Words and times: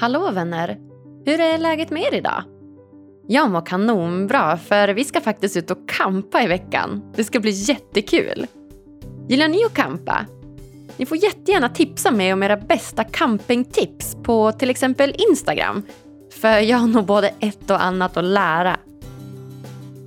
Hallå 0.00 0.30
vänner! 0.30 0.78
Hur 1.26 1.40
är 1.40 1.58
läget 1.58 1.90
med 1.90 2.02
er 2.02 2.14
idag? 2.14 2.42
Jag 3.28 3.50
mår 3.50 3.66
kanonbra 3.66 4.56
för 4.56 4.88
vi 4.88 5.04
ska 5.04 5.20
faktiskt 5.20 5.56
ut 5.56 5.70
och 5.70 5.88
kampa 5.88 6.42
i 6.42 6.46
veckan. 6.46 7.12
Det 7.16 7.24
ska 7.24 7.40
bli 7.40 7.50
jättekul. 7.50 8.46
Gillar 9.28 9.48
ni 9.48 9.64
att 9.64 9.74
kampa? 9.74 10.26
Ni 10.96 11.06
får 11.06 11.16
jättegärna 11.16 11.68
tipsa 11.68 12.10
mig 12.10 12.32
om 12.32 12.42
era 12.42 12.56
bästa 12.56 13.04
campingtips 13.04 14.16
på 14.22 14.52
till 14.52 14.70
exempel 14.70 15.14
Instagram. 15.30 15.82
För 16.40 16.58
jag 16.58 16.78
har 16.78 16.88
nog 16.88 17.06
både 17.06 17.34
ett 17.40 17.70
och 17.70 17.82
annat 17.82 18.16
att 18.16 18.24
lära. 18.24 18.76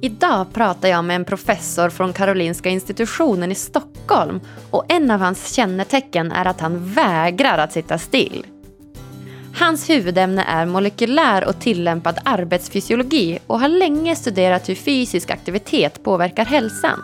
Idag 0.01 0.53
pratar 0.53 0.89
jag 0.89 1.05
med 1.05 1.15
en 1.15 1.25
professor 1.25 1.89
från 1.89 2.13
Karolinska 2.13 2.69
institutionen 2.69 3.51
i 3.51 3.55
Stockholm 3.55 4.39
och 4.71 4.85
en 4.87 5.11
av 5.11 5.19
hans 5.19 5.53
kännetecken 5.53 6.31
är 6.31 6.45
att 6.45 6.61
han 6.61 6.93
vägrar 6.93 7.57
att 7.57 7.73
sitta 7.73 7.97
still. 7.97 8.45
Hans 9.63 9.89
huvudämne 9.89 10.43
är 10.43 10.65
molekylär 10.65 11.47
och 11.47 11.59
tillämpad 11.59 12.19
arbetsfysiologi 12.25 13.39
och 13.47 13.59
har 13.59 13.67
länge 13.67 14.15
studerat 14.15 14.69
hur 14.69 14.75
fysisk 14.75 15.31
aktivitet 15.31 16.03
påverkar 16.03 16.45
hälsan. 16.45 16.99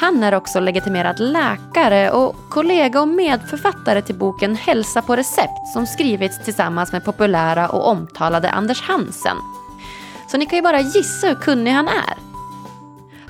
Han 0.00 0.22
är 0.22 0.34
också 0.34 0.60
legitimerad 0.60 1.20
läkare 1.20 2.10
och 2.10 2.36
kollega 2.50 3.00
och 3.00 3.08
medförfattare 3.08 4.02
till 4.02 4.14
boken 4.14 4.56
Hälsa 4.56 5.02
på 5.02 5.16
recept 5.16 5.68
som 5.72 5.86
skrivits 5.86 6.44
tillsammans 6.44 6.92
med 6.92 7.04
populära 7.04 7.68
och 7.68 7.88
omtalade 7.88 8.50
Anders 8.50 8.82
Hansen. 8.82 9.36
Så 10.30 10.36
ni 10.36 10.46
kan 10.46 10.56
ju 10.56 10.62
bara 10.62 10.80
gissa 10.80 11.26
hur 11.26 11.34
kunnig 11.34 11.72
han 11.72 11.88
är. 11.88 12.35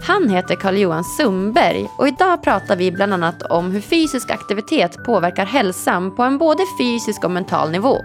Han 0.00 0.28
heter 0.28 0.56
Carl-Johan 0.56 1.05
Sundberg 1.05 1.88
och 1.98 2.09
idag 2.09 2.42
pratar 2.42 2.77
vi 2.77 2.92
bland 2.92 3.14
annat 3.14 3.42
om 3.42 3.70
hur 3.70 3.80
fysisk 3.80 4.30
aktivitet 4.30 5.05
påverkar 5.05 5.46
hälsan 5.46 6.16
på 6.16 6.22
en 6.22 6.38
både 6.38 6.62
fysisk 6.78 7.24
och 7.24 7.30
mental 7.30 7.70
nivå. 7.70 8.05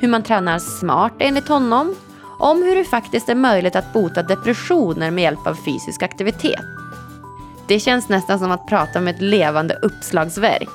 Hur 0.00 0.08
man 0.08 0.22
tränar 0.22 0.58
smart 0.58 1.12
enligt 1.18 1.48
honom, 1.48 1.94
om 2.38 2.62
hur 2.62 2.76
det 2.76 2.84
faktiskt 2.84 3.28
är 3.28 3.34
möjligt 3.34 3.76
att 3.76 3.92
bota 3.92 4.22
depressioner 4.22 5.10
med 5.10 5.22
hjälp 5.22 5.46
av 5.46 5.54
fysisk 5.54 6.02
aktivitet. 6.02 6.64
Det 7.68 7.80
känns 7.80 8.08
nästan 8.08 8.38
som 8.38 8.50
att 8.50 8.66
prata 8.66 9.00
med 9.00 9.14
ett 9.14 9.22
levande 9.22 9.78
uppslagsverk. 9.82 10.68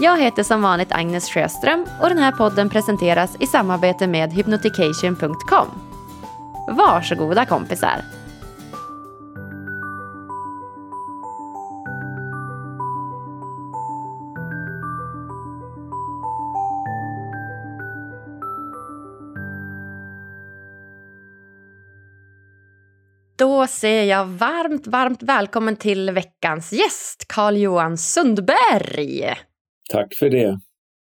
Jag 0.00 0.20
heter 0.20 0.42
som 0.42 0.62
vanligt 0.62 0.92
Agnes 0.92 1.30
Sjöström 1.30 1.86
och 2.00 2.08
den 2.08 2.18
här 2.18 2.32
podden 2.32 2.70
presenteras 2.70 3.36
i 3.40 3.46
samarbete 3.46 4.06
med 4.06 4.32
hypnotication.com. 4.32 5.68
Varsågoda 6.68 7.44
kompisar! 7.46 8.23
Då 23.44 23.66
säger 23.66 24.04
jag 24.04 24.26
varmt, 24.26 24.86
varmt 24.86 25.22
välkommen 25.22 25.76
till 25.76 26.10
veckans 26.10 26.72
gäst, 26.72 27.24
Carl-Johan 27.28 27.98
Sundberg. 27.98 29.34
Tack 29.90 30.14
för 30.14 30.30
det. 30.30 30.58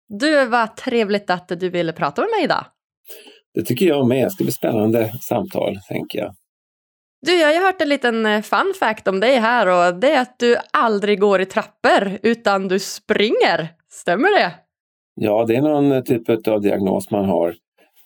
Du, 0.08 0.46
vad 0.46 0.76
trevligt 0.76 1.30
att 1.30 1.48
du 1.48 1.70
ville 1.70 1.94
prata 1.94 2.22
med 2.22 2.30
mig 2.30 2.44
idag. 2.44 2.66
Det 3.54 3.64
tycker 3.64 3.86
jag 3.86 4.08
med. 4.08 4.26
Det 4.26 4.30
ska 4.30 4.44
bli 4.44 4.54
spännande 4.54 5.12
samtal, 5.22 5.78
tänker 5.88 6.20
jag. 6.20 6.36
Du, 7.22 7.40
jag 7.40 7.54
har 7.54 7.66
hört 7.66 7.82
en 7.82 7.90
liten 7.90 8.26
eh, 8.26 8.42
fun 8.42 8.74
fact 8.80 9.08
om 9.08 9.20
dig 9.20 9.36
här 9.36 9.68
och 9.68 10.00
det 10.00 10.12
är 10.12 10.22
att 10.22 10.40
du 10.40 10.58
aldrig 10.74 11.20
går 11.20 11.42
i 11.42 11.46
trappor 11.46 12.20
utan 12.24 12.68
du 12.68 12.80
springer. 12.80 13.70
Stämmer 13.90 14.40
det? 14.40 14.52
Ja, 15.16 15.46
det 15.48 15.56
är 15.56 15.62
någon 15.62 16.04
typ 16.04 16.48
av 16.48 16.62
diagnos 16.62 17.12
man 17.12 17.26
har. 17.26 17.56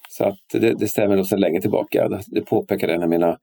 Så 0.10 0.24
att 0.24 0.40
det, 0.52 0.74
det 0.74 0.88
stämmer 0.88 1.18
då 1.18 1.24
sedan 1.24 1.40
länge 1.40 1.62
tillbaka. 1.62 2.10
Det 2.28 2.42
påpekade 2.42 2.94
en 2.94 3.04
av 3.04 3.10
mina 3.10 3.38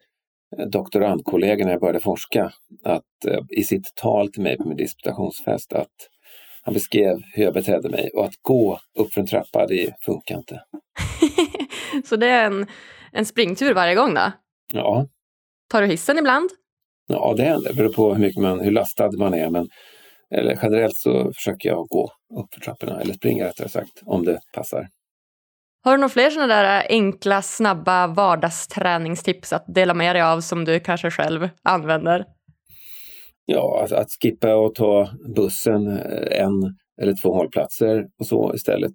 doktorandkollegor 0.72 1.64
när 1.64 1.72
jag 1.72 1.80
började 1.80 2.00
forska 2.00 2.52
att 2.84 3.24
eh, 3.28 3.40
i 3.50 3.64
sitt 3.64 3.94
tal 3.94 4.32
till 4.32 4.42
mig 4.42 4.56
på 4.56 4.68
min 4.68 4.76
disputationsfest 4.76 5.72
att 5.72 6.08
han 6.62 6.74
beskrev 6.74 7.22
hur 7.34 7.44
jag 7.44 7.54
betedde 7.54 7.88
mig 7.88 8.10
och 8.14 8.24
att 8.24 8.34
gå 8.42 8.78
upp 8.98 9.12
för 9.12 9.20
en 9.20 9.26
trappa, 9.26 9.66
det 9.66 9.94
funkar 10.00 10.36
inte. 10.36 10.60
Så 12.04 12.16
det 12.16 12.26
är 12.26 12.46
en, 12.46 12.66
en 13.12 13.26
springtur 13.26 13.74
varje 13.74 13.94
gång 13.94 14.14
då? 14.14 14.32
Ja. 14.72 15.06
Tar 15.70 15.82
du 15.82 15.88
hissen 15.88 16.18
ibland? 16.18 16.50
Ja, 17.06 17.34
det 17.36 17.42
händer. 17.42 17.68
Det 17.68 17.74
beror 17.76 17.92
på 17.92 18.14
hur, 18.14 18.20
mycket 18.20 18.42
man, 18.42 18.60
hur 18.60 18.70
lastad 18.70 19.10
man 19.18 19.34
är. 19.34 19.50
Men 19.50 19.68
eller 20.30 20.58
generellt 20.62 20.96
så 20.96 21.32
försöker 21.32 21.68
jag 21.68 21.86
gå 21.88 22.10
upp 22.40 22.54
för 22.54 22.60
trapporna, 22.60 23.00
eller 23.00 23.14
springa 23.14 23.44
rättare 23.44 23.68
sagt, 23.68 24.02
om 24.04 24.24
det 24.24 24.40
passar. 24.52 24.88
Har 25.86 25.92
du 25.92 26.00
några 26.00 26.08
fler 26.08 26.30
sådana 26.30 26.54
där 26.54 26.80
äh, 26.80 26.86
enkla, 26.88 27.42
snabba 27.42 28.06
vardagsträningstips 28.06 29.52
att 29.52 29.64
dela 29.74 29.94
med 29.94 30.16
dig 30.16 30.22
av 30.22 30.40
som 30.40 30.64
du 30.64 30.80
kanske 30.80 31.10
själv 31.10 31.48
använder? 31.62 32.24
Ja, 33.44 33.78
alltså 33.80 33.96
att 33.96 34.08
skippa 34.22 34.56
och 34.56 34.74
ta 34.74 35.10
bussen 35.36 35.86
eh, 35.86 36.42
en 36.42 36.76
eller 37.02 37.14
två 37.22 37.34
hållplatser 37.34 38.06
och 38.18 38.26
så 38.26 38.54
istället. 38.54 38.94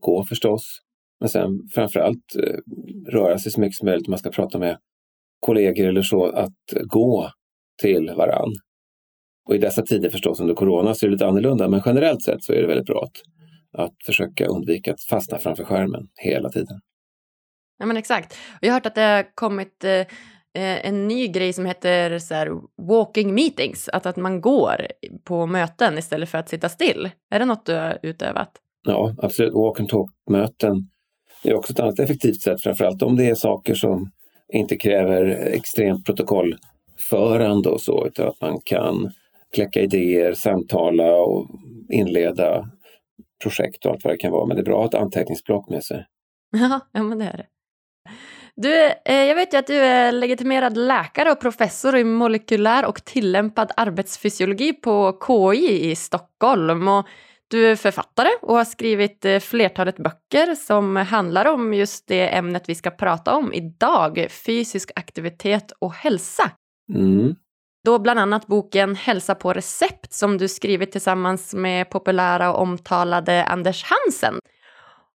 Gå 0.00 0.24
förstås. 0.24 0.62
Men 1.20 1.28
sen 1.28 1.50
framförallt 1.74 2.36
eh, 2.38 2.58
röra 3.12 3.38
sig 3.38 3.52
så 3.52 3.60
mycket 3.60 3.76
som 3.76 3.86
möjligt. 3.86 4.08
Man 4.08 4.18
ska 4.18 4.30
prata 4.30 4.58
med 4.58 4.78
kollegor 5.40 5.86
eller 5.86 6.02
så. 6.02 6.24
Att 6.24 6.84
gå 6.84 7.30
till 7.82 8.12
varann. 8.16 8.52
Och 9.48 9.54
i 9.54 9.58
dessa 9.58 9.82
tider 9.82 10.10
förstås 10.10 10.40
under 10.40 10.54
corona 10.54 10.94
så 10.94 11.06
är 11.06 11.08
det 11.08 11.14
lite 11.14 11.26
annorlunda. 11.26 11.68
Men 11.68 11.82
generellt 11.86 12.22
sett 12.22 12.44
så 12.44 12.52
är 12.52 12.60
det 12.60 12.66
väldigt 12.66 12.86
bra 12.86 13.02
att 13.02 13.16
att 13.78 13.94
försöka 14.06 14.46
undvika 14.46 14.92
att 14.92 15.02
fastna 15.02 15.38
framför 15.38 15.64
skärmen 15.64 16.08
hela 16.16 16.50
tiden. 16.50 16.80
Ja 17.78 17.86
men 17.86 17.96
exakt. 17.96 18.36
Jag 18.60 18.68
har 18.68 18.74
hört 18.74 18.86
att 18.86 18.94
det 18.94 19.00
har 19.00 19.34
kommit 19.34 19.84
eh, 19.84 20.06
en 20.54 21.08
ny 21.08 21.28
grej 21.28 21.52
som 21.52 21.66
heter 21.66 22.18
så 22.18 22.34
här, 22.34 22.50
walking 22.88 23.34
meetings, 23.34 23.88
att, 23.88 24.06
att 24.06 24.16
man 24.16 24.40
går 24.40 24.86
på 25.24 25.46
möten 25.46 25.98
istället 25.98 26.28
för 26.28 26.38
att 26.38 26.48
sitta 26.48 26.68
still. 26.68 27.10
Är 27.30 27.38
det 27.38 27.44
något 27.44 27.66
du 27.66 27.74
har 27.74 27.98
utövat? 28.02 28.50
Ja, 28.86 29.14
absolut. 29.18 29.54
Walk 29.54 29.80
and 29.80 29.88
talk-möten 29.88 30.88
är 31.44 31.54
också 31.54 31.72
ett 31.72 31.80
annat 31.80 31.98
effektivt 31.98 32.40
sätt, 32.40 32.62
framförallt 32.62 33.02
om 33.02 33.16
det 33.16 33.30
är 33.30 33.34
saker 33.34 33.74
som 33.74 34.10
inte 34.52 34.76
kräver 34.76 35.26
extremt 35.30 36.06
protokollförande 36.06 37.68
och 37.68 37.80
så, 37.80 38.06
utan 38.06 38.28
att 38.28 38.40
man 38.40 38.60
kan 38.64 39.12
kläcka 39.54 39.80
idéer, 39.80 40.34
samtala 40.34 41.14
och 41.14 41.50
inleda 41.88 42.70
projekt 43.42 43.86
och 43.86 43.92
allt 43.92 44.04
vad 44.04 44.12
det 44.12 44.18
kan 44.18 44.32
vara. 44.32 44.46
Men 44.46 44.56
det 44.56 44.62
är 44.62 44.64
bra 44.64 44.84
att 44.84 44.92
ha 44.92 44.98
ett 44.98 45.04
anteckningsblock 45.04 45.68
med 45.68 45.84
sig. 45.84 46.06
Ja, 46.56 46.80
ja 46.92 47.02
men 47.02 47.18
det 47.18 47.24
är 47.24 47.36
det. 47.36 47.46
Du, 48.56 48.86
eh, 49.04 49.24
jag 49.24 49.34
vet 49.34 49.54
ju 49.54 49.58
att 49.58 49.66
du 49.66 49.74
är 49.74 50.12
legitimerad 50.12 50.76
läkare 50.76 51.30
och 51.30 51.40
professor 51.40 51.96
i 51.96 52.04
molekylär 52.04 52.86
och 52.86 53.04
tillämpad 53.04 53.72
arbetsfysiologi 53.76 54.72
på 54.72 55.18
KI 55.26 55.90
i 55.90 55.96
Stockholm. 55.96 56.88
Och 56.88 57.06
du 57.48 57.66
är 57.66 57.76
författare 57.76 58.28
och 58.42 58.56
har 58.56 58.64
skrivit 58.64 59.24
eh, 59.24 59.38
flertalet 59.38 59.96
böcker 59.96 60.54
som 60.54 60.96
handlar 60.96 61.44
om 61.44 61.74
just 61.74 62.08
det 62.08 62.28
ämnet 62.28 62.68
vi 62.68 62.74
ska 62.74 62.90
prata 62.90 63.34
om 63.34 63.52
idag, 63.52 64.26
fysisk 64.30 64.90
aktivitet 64.96 65.72
och 65.78 65.92
hälsa. 65.92 66.50
Mm. 66.94 67.34
Då 67.84 67.98
bland 67.98 68.18
annat 68.20 68.46
boken 68.46 68.94
Hälsa 68.94 69.34
på 69.34 69.52
recept 69.52 70.12
som 70.12 70.38
du 70.38 70.48
skrivit 70.48 70.92
tillsammans 70.92 71.54
med 71.54 71.90
populära 71.90 72.52
och 72.52 72.62
omtalade 72.62 73.44
Anders 73.44 73.84
Hansen. 73.84 74.34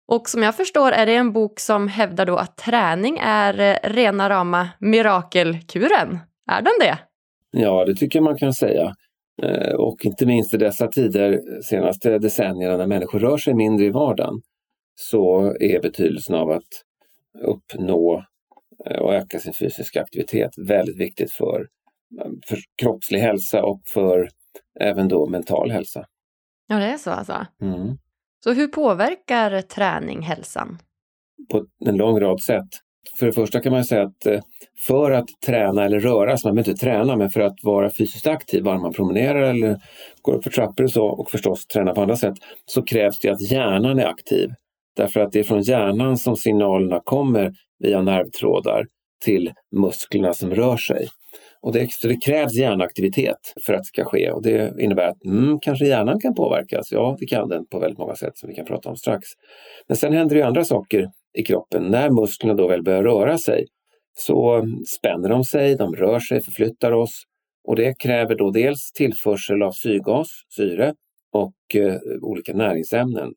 Och 0.07 0.29
som 0.29 0.43
jag 0.43 0.55
förstår 0.55 0.91
är 0.91 1.05
det 1.05 1.15
en 1.15 1.33
bok 1.33 1.59
som 1.59 1.87
hävdar 1.87 2.25
då 2.25 2.35
att 2.37 2.57
träning 2.57 3.19
är 3.21 3.59
eh, 3.59 3.89
rena 3.89 4.29
rama 4.29 4.69
mirakelkuren. 4.79 6.19
Är 6.51 6.61
den 6.61 6.73
det? 6.79 6.97
Ja, 7.51 7.85
det 7.85 7.95
tycker 7.95 8.19
jag 8.19 8.23
man 8.23 8.37
kan 8.37 8.53
säga. 8.53 8.95
Eh, 9.43 9.73
och 9.73 10.05
inte 10.05 10.25
minst 10.25 10.53
i 10.53 10.57
dessa 10.57 10.87
tider, 10.87 11.41
senaste 11.63 12.19
decennierna, 12.19 12.77
när 12.77 12.87
människor 12.87 13.19
rör 13.19 13.37
sig 13.37 13.53
mindre 13.53 13.85
i 13.85 13.89
vardagen, 13.89 14.41
så 14.95 15.55
är 15.59 15.81
betydelsen 15.81 16.35
av 16.35 16.51
att 16.51 16.67
uppnå 17.45 18.23
eh, 18.85 18.97
och 18.97 19.13
öka 19.13 19.39
sin 19.39 19.53
fysiska 19.53 20.01
aktivitet 20.01 20.51
väldigt 20.57 20.97
viktigt 20.97 21.31
för 21.31 21.67
för 22.47 22.57
kroppslig 22.81 23.19
hälsa 23.19 23.63
och 23.63 23.81
för 23.93 24.29
även 24.79 25.07
då 25.07 25.27
mental 25.27 25.71
hälsa. 25.71 26.05
Ja, 26.67 26.75
det 26.75 26.85
är 26.85 26.97
så 26.97 27.11
alltså? 27.11 27.45
Mm. 27.61 27.97
Så 28.43 28.53
hur 28.53 28.67
påverkar 28.67 29.61
träning 29.61 30.21
hälsan? 30.21 30.77
På 31.51 31.65
en 31.85 31.97
lång 31.97 32.19
rad 32.19 32.41
sätt. 32.41 32.67
För 33.19 33.25
det 33.25 33.31
första 33.31 33.59
kan 33.59 33.71
man 33.71 33.85
säga 33.85 34.03
att 34.03 34.25
eh, 34.25 34.39
för 34.87 35.11
att 35.11 35.27
träna 35.45 35.85
eller 35.85 35.99
röra 35.99 36.37
sig, 36.37 36.49
man 36.49 36.55
behöver 36.55 36.69
inte 36.71 36.81
träna, 36.81 37.15
men 37.15 37.29
för 37.29 37.41
att 37.41 37.55
vara 37.63 37.91
fysiskt 37.91 38.27
aktiv, 38.27 38.63
bara 38.63 38.79
man 38.79 38.93
promenerar 38.93 39.41
eller 39.41 39.81
går 40.21 40.35
upp 40.35 40.43
för 40.43 40.51
trappor 40.51 40.83
och 40.83 40.91
så 40.91 41.05
och 41.05 41.29
förstås 41.29 41.67
träna 41.67 41.93
på 41.93 42.01
andra 42.01 42.15
sätt, 42.15 42.33
så 42.65 42.81
krävs 42.81 43.19
det 43.19 43.29
att 43.29 43.51
hjärnan 43.51 43.99
är 43.99 44.05
aktiv. 44.05 44.49
Därför 44.95 45.19
att 45.19 45.31
det 45.31 45.39
är 45.39 45.43
från 45.43 45.61
hjärnan 45.61 46.17
som 46.17 46.35
signalerna 46.35 47.01
kommer 47.03 47.53
via 47.79 48.01
nervtrådar 48.01 48.85
till 49.25 49.53
musklerna 49.75 50.33
som 50.33 50.55
rör 50.55 50.77
sig. 50.77 51.07
Och 51.67 51.73
det, 51.73 51.91
så 51.91 52.07
det 52.07 52.15
krävs 52.15 52.53
hjärnaktivitet 52.53 53.53
för 53.65 53.73
att 53.73 53.79
det 53.79 53.85
ska 53.85 54.05
ske 54.05 54.31
och 54.31 54.41
det 54.41 54.73
innebär 54.79 55.07
att 55.07 55.25
mm, 55.25 55.59
kanske 55.59 55.85
hjärnan 55.85 56.19
kan 56.19 56.35
påverkas. 56.35 56.91
Ja, 56.91 57.17
det 57.19 57.25
kan 57.25 57.49
den 57.49 57.65
på 57.67 57.79
väldigt 57.79 57.99
många 57.99 58.15
sätt 58.15 58.37
som 58.37 58.49
vi 58.49 58.55
kan 58.55 58.65
prata 58.65 58.89
om 58.89 58.95
strax. 58.95 59.27
Men 59.87 59.97
sen 59.97 60.13
händer 60.13 60.35
det 60.35 60.41
andra 60.41 60.65
saker 60.65 61.09
i 61.33 61.43
kroppen. 61.43 61.83
När 61.83 62.09
musklerna 62.09 62.53
då 62.53 62.67
väl 62.67 62.83
börjar 62.83 63.03
röra 63.03 63.37
sig 63.37 63.65
så 64.17 64.63
spänner 64.97 65.29
de 65.29 65.43
sig, 65.43 65.75
de 65.75 65.95
rör 65.95 66.19
sig, 66.19 66.41
förflyttar 66.41 66.91
oss 66.91 67.23
och 67.67 67.75
det 67.75 67.99
kräver 67.99 68.35
då 68.35 68.51
dels 68.51 68.91
tillförsel 68.91 69.63
av 69.63 69.71
syrgas, 69.71 70.27
syre 70.55 70.93
och 71.31 71.75
eh, 71.75 71.95
olika 72.21 72.53
näringsämnen, 72.53 73.33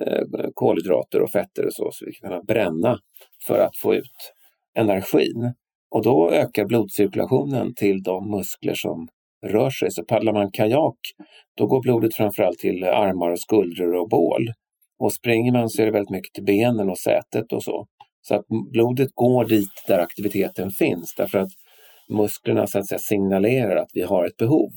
eh, 0.00 0.24
kolhydrater 0.54 1.20
och 1.20 1.30
fetter 1.30 1.66
och 1.66 1.72
så, 1.72 1.90
så 1.92 2.06
vi 2.06 2.12
kan 2.12 2.44
bränna 2.44 2.98
för 3.46 3.58
att 3.58 3.76
få 3.76 3.94
ut 3.94 4.32
energin. 4.74 5.52
Och 5.90 6.02
då 6.02 6.30
ökar 6.30 6.64
blodcirkulationen 6.64 7.74
till 7.74 8.02
de 8.02 8.30
muskler 8.30 8.74
som 8.74 9.08
rör 9.46 9.70
sig. 9.70 9.90
Så 9.90 10.04
paddlar 10.04 10.32
man 10.32 10.50
kajak, 10.50 10.98
då 11.56 11.66
går 11.66 11.82
blodet 11.82 12.14
framförallt 12.14 12.58
till 12.58 12.84
armar 12.84 13.30
och 13.30 13.40
skuldror 13.40 13.94
och 13.94 14.08
bål. 14.08 14.52
Och 14.98 15.12
springer 15.12 15.52
man 15.52 15.70
så 15.70 15.82
är 15.82 15.86
det 15.86 15.92
väldigt 15.92 16.10
mycket 16.10 16.34
till 16.34 16.44
benen 16.44 16.90
och 16.90 16.98
sätet 16.98 17.52
och 17.52 17.62
så. 17.62 17.86
Så 18.20 18.34
att 18.34 18.44
blodet 18.72 19.10
går 19.14 19.44
dit 19.44 19.84
där 19.86 19.98
aktiviteten 19.98 20.70
finns 20.70 21.14
därför 21.16 21.38
att 21.38 21.50
musklerna 22.08 22.66
så 22.66 22.78
att 22.78 22.86
säga 22.86 22.98
signalerar 22.98 23.76
att 23.76 23.90
vi 23.92 24.02
har 24.02 24.26
ett 24.26 24.36
behov. 24.36 24.70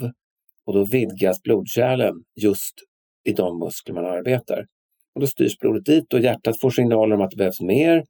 Och 0.66 0.74
då 0.74 0.84
vidgas 0.84 1.42
blodkärlen 1.42 2.16
just 2.42 2.76
i 3.30 3.34
de 3.34 3.60
muskler 3.60 3.96
man 3.96 4.06
arbetar. 4.06 4.66
Och 5.16 5.22
då 5.22 5.28
styrs 5.28 5.60
blodet 5.60 5.86
dit 5.86 6.14
och 6.14 6.20
hjärtat 6.20 6.60
får 6.60 6.70
signaler 6.70 7.16
om 7.16 7.22
att 7.22 7.32
det 7.32 7.38
behövs 7.38 7.62
mer 7.62 8.04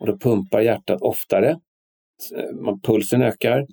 och 0.00 0.06
då 0.06 0.18
pumpar 0.18 0.60
hjärtat 0.60 1.00
oftare 1.00 1.56
Eh, 2.36 2.76
pulsen 2.82 3.22
ökar 3.22 3.66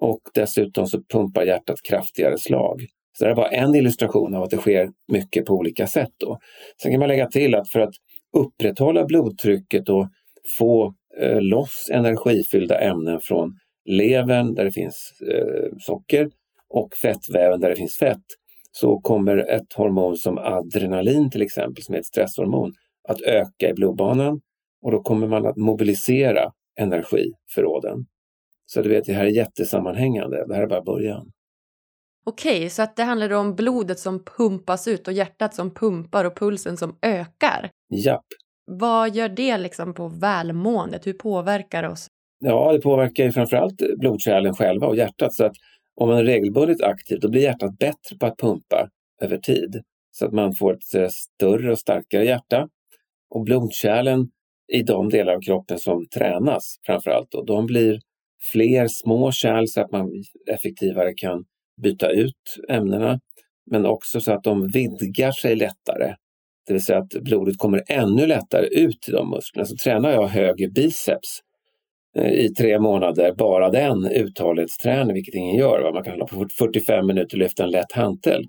och 0.00 0.20
dessutom 0.34 0.86
så 0.86 1.02
pumpar 1.02 1.42
hjärtat 1.42 1.82
kraftigare 1.88 2.38
slag. 2.38 2.86
Så 3.18 3.24
det 3.24 3.30
är 3.30 3.34
bara 3.34 3.48
en 3.48 3.74
illustration 3.74 4.34
av 4.34 4.42
att 4.42 4.50
det 4.50 4.56
sker 4.56 4.90
mycket 5.12 5.44
på 5.46 5.54
olika 5.54 5.86
sätt. 5.86 6.12
Då. 6.16 6.38
Sen 6.82 6.90
kan 6.90 7.00
man 7.00 7.08
lägga 7.08 7.26
till 7.26 7.54
att 7.54 7.68
för 7.68 7.80
att 7.80 7.94
upprätthålla 8.36 9.04
blodtrycket 9.04 9.88
och 9.88 10.08
få 10.58 10.94
eh, 11.20 11.40
loss 11.40 11.88
energifyllda 11.92 12.80
ämnen 12.80 13.20
från 13.20 13.58
levern 13.84 14.54
där 14.54 14.64
det 14.64 14.72
finns 14.72 15.12
eh, 15.32 15.76
socker 15.78 16.30
och 16.68 16.94
fettväven 17.02 17.60
där 17.60 17.68
det 17.68 17.76
finns 17.76 17.96
fett 17.96 18.24
så 18.72 19.00
kommer 19.00 19.36
ett 19.36 19.72
hormon 19.72 20.16
som 20.16 20.38
adrenalin 20.38 21.30
till 21.30 21.42
exempel, 21.42 21.84
som 21.84 21.94
är 21.94 21.98
ett 21.98 22.06
stresshormon, 22.06 22.72
att 23.08 23.20
öka 23.20 23.70
i 23.70 23.74
blodbanan 23.74 24.40
och 24.82 24.92
då 24.92 25.02
kommer 25.02 25.26
man 25.26 25.46
att 25.46 25.56
mobilisera 25.56 26.52
energiförråden. 26.80 28.06
Så 28.66 28.82
du 28.82 28.88
vet, 28.88 29.04
det 29.04 29.12
här 29.12 29.24
är 29.24 29.30
jättesammanhängande. 29.30 30.44
Det 30.48 30.54
här 30.54 30.62
är 30.62 30.66
bara 30.66 30.82
början. 30.82 31.30
Okej, 32.26 32.70
så 32.70 32.82
att 32.82 32.96
det 32.96 33.02
handlar 33.02 33.32
om 33.32 33.54
blodet 33.54 33.98
som 33.98 34.24
pumpas 34.24 34.88
ut 34.88 35.08
och 35.08 35.14
hjärtat 35.14 35.54
som 35.54 35.74
pumpar 35.74 36.24
och 36.24 36.36
pulsen 36.36 36.76
som 36.76 36.98
ökar? 37.02 37.70
Japp. 38.04 38.24
Vad 38.66 39.14
gör 39.14 39.28
det 39.28 39.58
liksom 39.58 39.94
på 39.94 40.08
välmåendet? 40.08 41.06
Hur 41.06 41.12
påverkar 41.12 41.82
det 41.82 41.88
oss? 41.88 42.06
Ja, 42.38 42.72
det 42.72 42.80
påverkar 42.80 43.24
ju 43.24 43.32
framförallt 43.32 43.98
blodkärlen 43.98 44.54
själva 44.54 44.86
och 44.86 44.96
hjärtat. 44.96 45.34
Så 45.34 45.44
att 45.44 45.52
om 45.94 46.08
man 46.08 46.18
är 46.18 46.24
regelbundet 46.24 46.82
aktiv, 46.82 47.18
då 47.20 47.30
blir 47.30 47.42
hjärtat 47.42 47.78
bättre 47.78 48.16
på 48.20 48.26
att 48.26 48.36
pumpa 48.38 48.88
över 49.22 49.38
tid. 49.38 49.82
Så 50.10 50.26
att 50.26 50.32
man 50.32 50.54
får 50.54 50.72
ett 50.72 50.94
eh, 50.94 51.08
större 51.08 51.72
och 51.72 51.78
starkare 51.78 52.24
hjärta. 52.24 52.68
Och 53.30 53.44
blodkärlen 53.44 54.28
i 54.72 54.82
de 54.82 55.08
delar 55.08 55.34
av 55.34 55.40
kroppen 55.40 55.78
som 55.78 56.06
tränas 56.08 56.76
framförallt. 56.86 57.34
Och 57.34 57.46
de 57.46 57.66
blir 57.66 58.00
fler 58.52 58.88
små 58.88 59.32
kärl 59.32 59.66
så 59.66 59.80
att 59.80 59.92
man 59.92 60.10
effektivare 60.50 61.12
kan 61.16 61.44
byta 61.82 62.10
ut 62.10 62.56
ämnena. 62.68 63.20
Men 63.70 63.86
också 63.86 64.20
så 64.20 64.32
att 64.32 64.44
de 64.44 64.68
vidgar 64.68 65.32
sig 65.32 65.56
lättare. 65.56 66.14
Det 66.66 66.72
vill 66.72 66.84
säga 66.84 66.98
att 66.98 67.22
blodet 67.22 67.58
kommer 67.58 67.82
ännu 67.88 68.26
lättare 68.26 68.66
ut 68.66 69.02
till 69.02 69.12
de 69.12 69.30
musklerna. 69.30 69.66
Så 69.66 69.76
tränar 69.76 70.10
jag 70.12 70.26
höger 70.26 70.70
biceps 70.70 71.40
eh, 72.16 72.32
i 72.32 72.54
tre 72.54 72.78
månader, 72.78 73.34
bara 73.34 73.70
den 73.70 74.06
uthållighetsträning, 74.06 75.14
vilket 75.14 75.34
ingen 75.34 75.56
gör. 75.56 75.92
Man 75.92 76.04
kan 76.04 76.12
hålla 76.12 76.26
på 76.26 76.46
45 76.58 77.06
minuter 77.06 77.36
och 77.36 77.38
lyfta 77.38 77.64
en 77.64 77.70
lätt 77.70 77.92
hantel. 77.92 78.44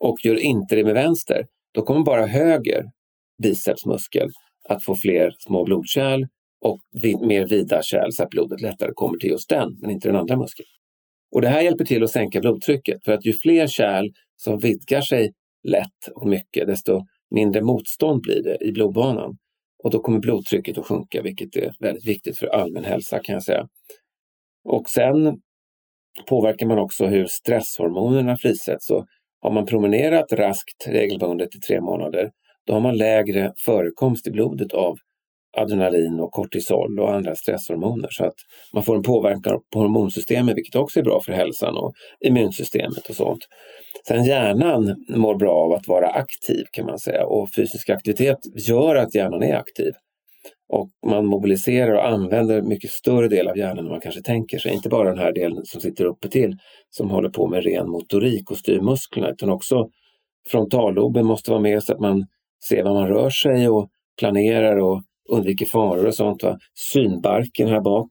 Och 0.00 0.16
gör 0.24 0.36
inte 0.36 0.76
det 0.76 0.84
med 0.84 0.94
vänster, 0.94 1.46
då 1.74 1.82
kommer 1.82 2.04
bara 2.04 2.26
höger 2.26 2.84
bicepsmuskel 3.42 4.30
att 4.68 4.84
få 4.84 4.94
fler 4.94 5.34
små 5.38 5.64
blodkärl 5.64 6.26
och 6.60 6.80
mer 7.26 7.46
vida 7.46 7.82
kärl 7.82 8.10
så 8.10 8.22
att 8.22 8.28
blodet 8.28 8.60
lättare 8.60 8.90
kommer 8.94 9.18
till 9.18 9.30
just 9.30 9.48
den, 9.48 9.78
men 9.80 9.90
inte 9.90 10.08
den 10.08 10.16
andra 10.16 10.36
muskeln. 10.36 10.66
Och 11.32 11.40
det 11.40 11.48
här 11.48 11.62
hjälper 11.62 11.84
till 11.84 12.04
att 12.04 12.10
sänka 12.10 12.40
blodtrycket 12.40 13.04
för 13.04 13.12
att 13.12 13.26
ju 13.26 13.32
fler 13.32 13.66
kärl 13.66 14.08
som 14.36 14.58
vidgar 14.58 15.00
sig 15.00 15.32
lätt 15.68 16.08
och 16.14 16.28
mycket, 16.28 16.66
desto 16.66 17.00
mindre 17.30 17.62
motstånd 17.62 18.22
blir 18.22 18.42
det 18.42 18.64
i 18.64 18.72
blodbanan. 18.72 19.36
Och 19.84 19.90
då 19.90 20.00
kommer 20.00 20.18
blodtrycket 20.18 20.78
att 20.78 20.86
sjunka, 20.86 21.22
vilket 21.22 21.56
är 21.56 21.74
väldigt 21.80 22.06
viktigt 22.06 22.38
för 22.38 22.46
allmän 22.46 22.84
hälsa 22.84 23.18
kan 23.18 23.32
jag 23.32 23.42
säga. 23.42 23.68
Och 24.64 24.88
sen 24.88 25.40
påverkar 26.28 26.66
man 26.66 26.78
också 26.78 27.06
hur 27.06 27.26
stresshormonerna 27.26 28.36
frisätts. 28.36 28.86
Så 28.86 29.06
har 29.40 29.50
man 29.50 29.66
promenerat 29.66 30.32
raskt 30.32 30.86
regelbundet 30.88 31.56
i 31.56 31.60
tre 31.60 31.80
månader, 31.80 32.30
då 32.68 32.74
har 32.74 32.80
man 32.80 32.96
lägre 32.96 33.52
förekomst 33.56 34.26
i 34.26 34.30
blodet 34.30 34.72
av 34.72 34.96
adrenalin 35.56 36.20
och 36.20 36.32
kortisol 36.32 37.00
och 37.00 37.14
andra 37.14 37.34
stresshormoner. 37.34 38.08
Så 38.10 38.24
att 38.24 38.34
man 38.74 38.82
får 38.82 38.96
en 38.96 39.02
påverkan 39.02 39.60
på 39.72 39.78
hormonsystemet 39.78 40.56
vilket 40.56 40.76
också 40.76 41.00
är 41.00 41.04
bra 41.04 41.20
för 41.20 41.32
hälsan 41.32 41.76
och 41.76 41.92
immunsystemet 42.26 43.06
och 43.08 43.14
sånt. 43.14 43.40
Sen 44.08 44.24
hjärnan 44.24 45.04
mår 45.08 45.34
bra 45.34 45.52
av 45.52 45.72
att 45.72 45.88
vara 45.88 46.08
aktiv 46.08 46.64
kan 46.72 46.86
man 46.86 46.98
säga 46.98 47.26
och 47.26 47.48
fysisk 47.56 47.90
aktivitet 47.90 48.38
gör 48.68 48.96
att 48.96 49.14
hjärnan 49.14 49.42
är 49.42 49.56
aktiv. 49.56 49.92
Och 50.72 50.88
man 51.06 51.26
mobiliserar 51.26 51.92
och 51.94 52.08
använder 52.08 52.62
mycket 52.62 52.90
större 52.90 53.28
del 53.28 53.48
av 53.48 53.58
hjärnan 53.58 53.78
än 53.78 53.90
man 53.90 54.00
kanske 54.00 54.22
tänker 54.22 54.58
sig. 54.58 54.74
Inte 54.74 54.88
bara 54.88 55.08
den 55.08 55.18
här 55.18 55.32
delen 55.32 55.64
som 55.64 55.80
sitter 55.80 56.04
uppe 56.04 56.28
till 56.28 56.56
som 56.90 57.10
håller 57.10 57.28
på 57.28 57.46
med 57.46 57.64
ren 57.64 57.90
motorik 57.90 58.50
och 58.50 58.56
styr 58.58 58.80
musklerna 58.80 59.30
utan 59.30 59.50
också 59.50 59.88
frontalloben 60.48 61.26
måste 61.26 61.50
vara 61.50 61.60
med 61.60 61.82
så 61.82 61.92
att 61.92 62.00
man 62.00 62.26
ser 62.64 62.82
var 62.82 62.94
man 62.94 63.08
rör 63.08 63.30
sig 63.30 63.68
och 63.68 63.88
planerar 64.18 64.76
och 64.76 65.02
undviker 65.28 65.66
faror 65.66 66.06
och 66.06 66.14
sånt. 66.14 66.42
Va? 66.42 66.58
Synbarken 66.74 67.68
här 67.68 67.80
bak 67.80 68.10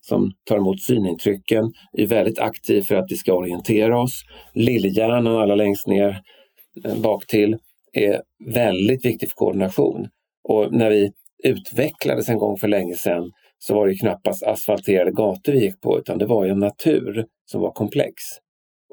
som 0.00 0.32
tar 0.44 0.56
emot 0.56 0.82
synintrycken 0.82 1.72
är 1.92 2.06
väldigt 2.06 2.38
aktiv 2.38 2.82
för 2.82 2.94
att 2.94 3.06
vi 3.08 3.16
ska 3.16 3.32
orientera 3.32 4.00
oss. 4.00 4.22
Lillhjärnan 4.54 5.26
allra 5.26 5.54
längst 5.54 5.86
ner 5.86 6.22
eh, 6.84 7.00
bak 7.00 7.26
till 7.26 7.58
är 7.92 8.22
väldigt 8.54 9.04
viktig 9.04 9.28
för 9.28 9.36
koordination. 9.36 10.08
Och 10.44 10.72
när 10.72 10.90
vi 10.90 11.12
utvecklades 11.44 12.28
en 12.28 12.38
gång 12.38 12.56
för 12.56 12.68
länge 12.68 12.94
sedan 12.94 13.32
så 13.58 13.74
var 13.74 13.86
det 13.86 13.94
knappast 13.94 14.42
asfalterade 14.42 15.10
gator 15.10 15.52
vi 15.52 15.64
gick 15.64 15.80
på 15.80 15.98
utan 15.98 16.18
det 16.18 16.26
var 16.26 16.44
ju 16.44 16.50
en 16.50 16.58
natur 16.58 17.26
som 17.44 17.60
var 17.60 17.72
komplex. 17.72 18.14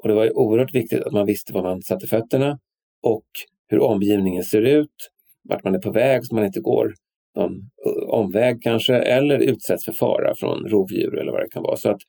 Och 0.02 0.08
det 0.08 0.14
var 0.14 0.24
ju 0.24 0.30
oerhört 0.30 0.74
viktigt 0.74 1.02
att 1.02 1.12
man 1.12 1.26
visste 1.26 1.52
var 1.52 1.62
man 1.62 1.82
satte 1.82 2.06
fötterna 2.06 2.58
och 3.02 3.26
hur 3.70 3.80
omgivningen 3.80 4.44
ser 4.44 4.62
ut, 4.62 5.10
vart 5.48 5.64
man 5.64 5.74
är 5.74 5.78
på 5.78 5.90
väg 5.90 6.26
så 6.26 6.34
man 6.34 6.44
inte 6.44 6.60
går 6.60 6.94
någon 7.36 7.52
eh, 7.86 8.08
omväg 8.08 8.62
kanske 8.62 8.94
eller 8.94 9.38
utsätts 9.38 9.84
för 9.84 9.92
fara 9.92 10.34
från 10.34 10.68
rovdjur 10.68 11.18
eller 11.18 11.32
vad 11.32 11.40
det 11.40 11.48
kan 11.48 11.62
vara. 11.62 11.76
Så 11.76 11.90
att 11.90 12.00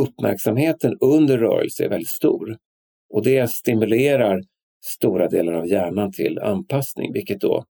uppmärksamheten 0.00 0.96
under 1.00 1.38
rörelse 1.38 1.84
är 1.84 1.88
väldigt 1.88 2.08
stor. 2.08 2.56
Och 3.14 3.24
det 3.24 3.50
stimulerar 3.50 4.40
stora 4.84 5.28
delar 5.28 5.52
av 5.52 5.66
hjärnan 5.66 6.12
till 6.12 6.38
anpassning, 6.38 7.12
vilket 7.12 7.40
då 7.40 7.64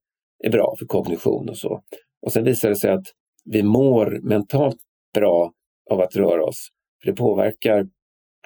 är 0.44 0.50
bra 0.50 0.74
för 0.78 0.86
kognition 0.86 1.48
och 1.48 1.58
så. 1.58 1.82
Och 2.22 2.32
sen 2.32 2.44
visar 2.44 2.68
det 2.68 2.76
sig 2.76 2.90
att 2.90 3.06
vi 3.44 3.62
mår 3.62 4.20
mentalt 4.28 4.76
bra 5.14 5.52
av 5.90 6.00
att 6.00 6.16
röra 6.16 6.44
oss. 6.44 6.68
För 7.02 7.10
det 7.10 7.16
påverkar 7.16 7.86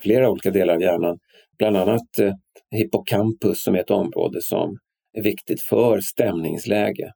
flera 0.03 0.31
olika 0.31 0.51
delar 0.51 0.75
av 0.75 0.83
hjärnan, 0.83 1.19
bland 1.59 1.77
annat 1.77 2.19
eh, 2.19 2.33
hippocampus 2.71 3.63
som 3.63 3.75
är 3.75 3.79
ett 3.79 3.91
område 3.91 4.39
som 4.43 4.79
är 5.19 5.23
viktigt 5.23 5.63
för 5.63 6.01
stämningsläge. 6.01 7.13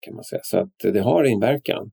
kan 0.00 0.14
man 0.14 0.24
säga. 0.24 0.40
Så 0.44 0.58
att 0.58 0.92
det 0.92 1.00
har 1.00 1.24
inverkan, 1.24 1.90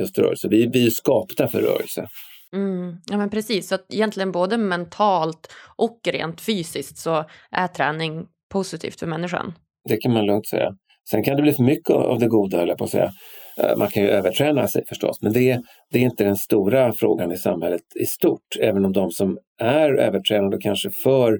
just 0.00 0.18
rörelse. 0.18 0.48
Vi, 0.48 0.66
vi 0.66 0.86
är 0.86 0.90
skapta 0.90 1.48
för 1.48 1.60
rörelse. 1.60 2.06
Mm, 2.52 2.96
ja 3.10 3.16
men 3.16 3.30
precis, 3.30 3.68
så 3.68 3.74
att 3.74 3.94
egentligen 3.94 4.32
både 4.32 4.58
mentalt 4.58 5.52
och 5.76 6.00
rent 6.06 6.40
fysiskt 6.40 6.98
så 6.98 7.24
är 7.50 7.68
träning 7.68 8.26
positivt 8.52 9.00
för 9.00 9.06
människan. 9.06 9.52
Det 9.88 9.96
kan 9.96 10.12
man 10.12 10.26
lugnt 10.26 10.48
säga. 10.48 10.70
Sen 11.10 11.22
kan 11.22 11.36
det 11.36 11.42
bli 11.42 11.52
för 11.52 11.62
mycket 11.62 11.90
av 11.90 12.18
det 12.18 12.28
goda, 12.28 12.66
jag 12.66 12.78
på 12.78 12.84
att 12.84 12.90
säga. 12.90 13.12
Eh, 13.58 13.76
man 13.78 13.88
kan 13.88 14.02
ju 14.02 14.08
överträna 14.08 14.68
sig 14.68 14.84
förstås, 14.88 15.22
men 15.22 15.32
det, 15.32 15.60
det 15.90 15.98
är 15.98 16.02
inte 16.02 16.24
den 16.24 16.36
stora 16.36 16.92
frågan 16.92 17.32
i 17.32 17.36
samhället 17.36 17.82
i 18.00 18.06
stort. 18.06 18.56
Även 18.60 18.84
om 18.84 18.92
de 18.92 19.10
som 19.10 19.38
är 19.60 19.94
övertränade 19.94 20.56
och 20.56 20.62
kanske 20.62 20.90
för 21.02 21.38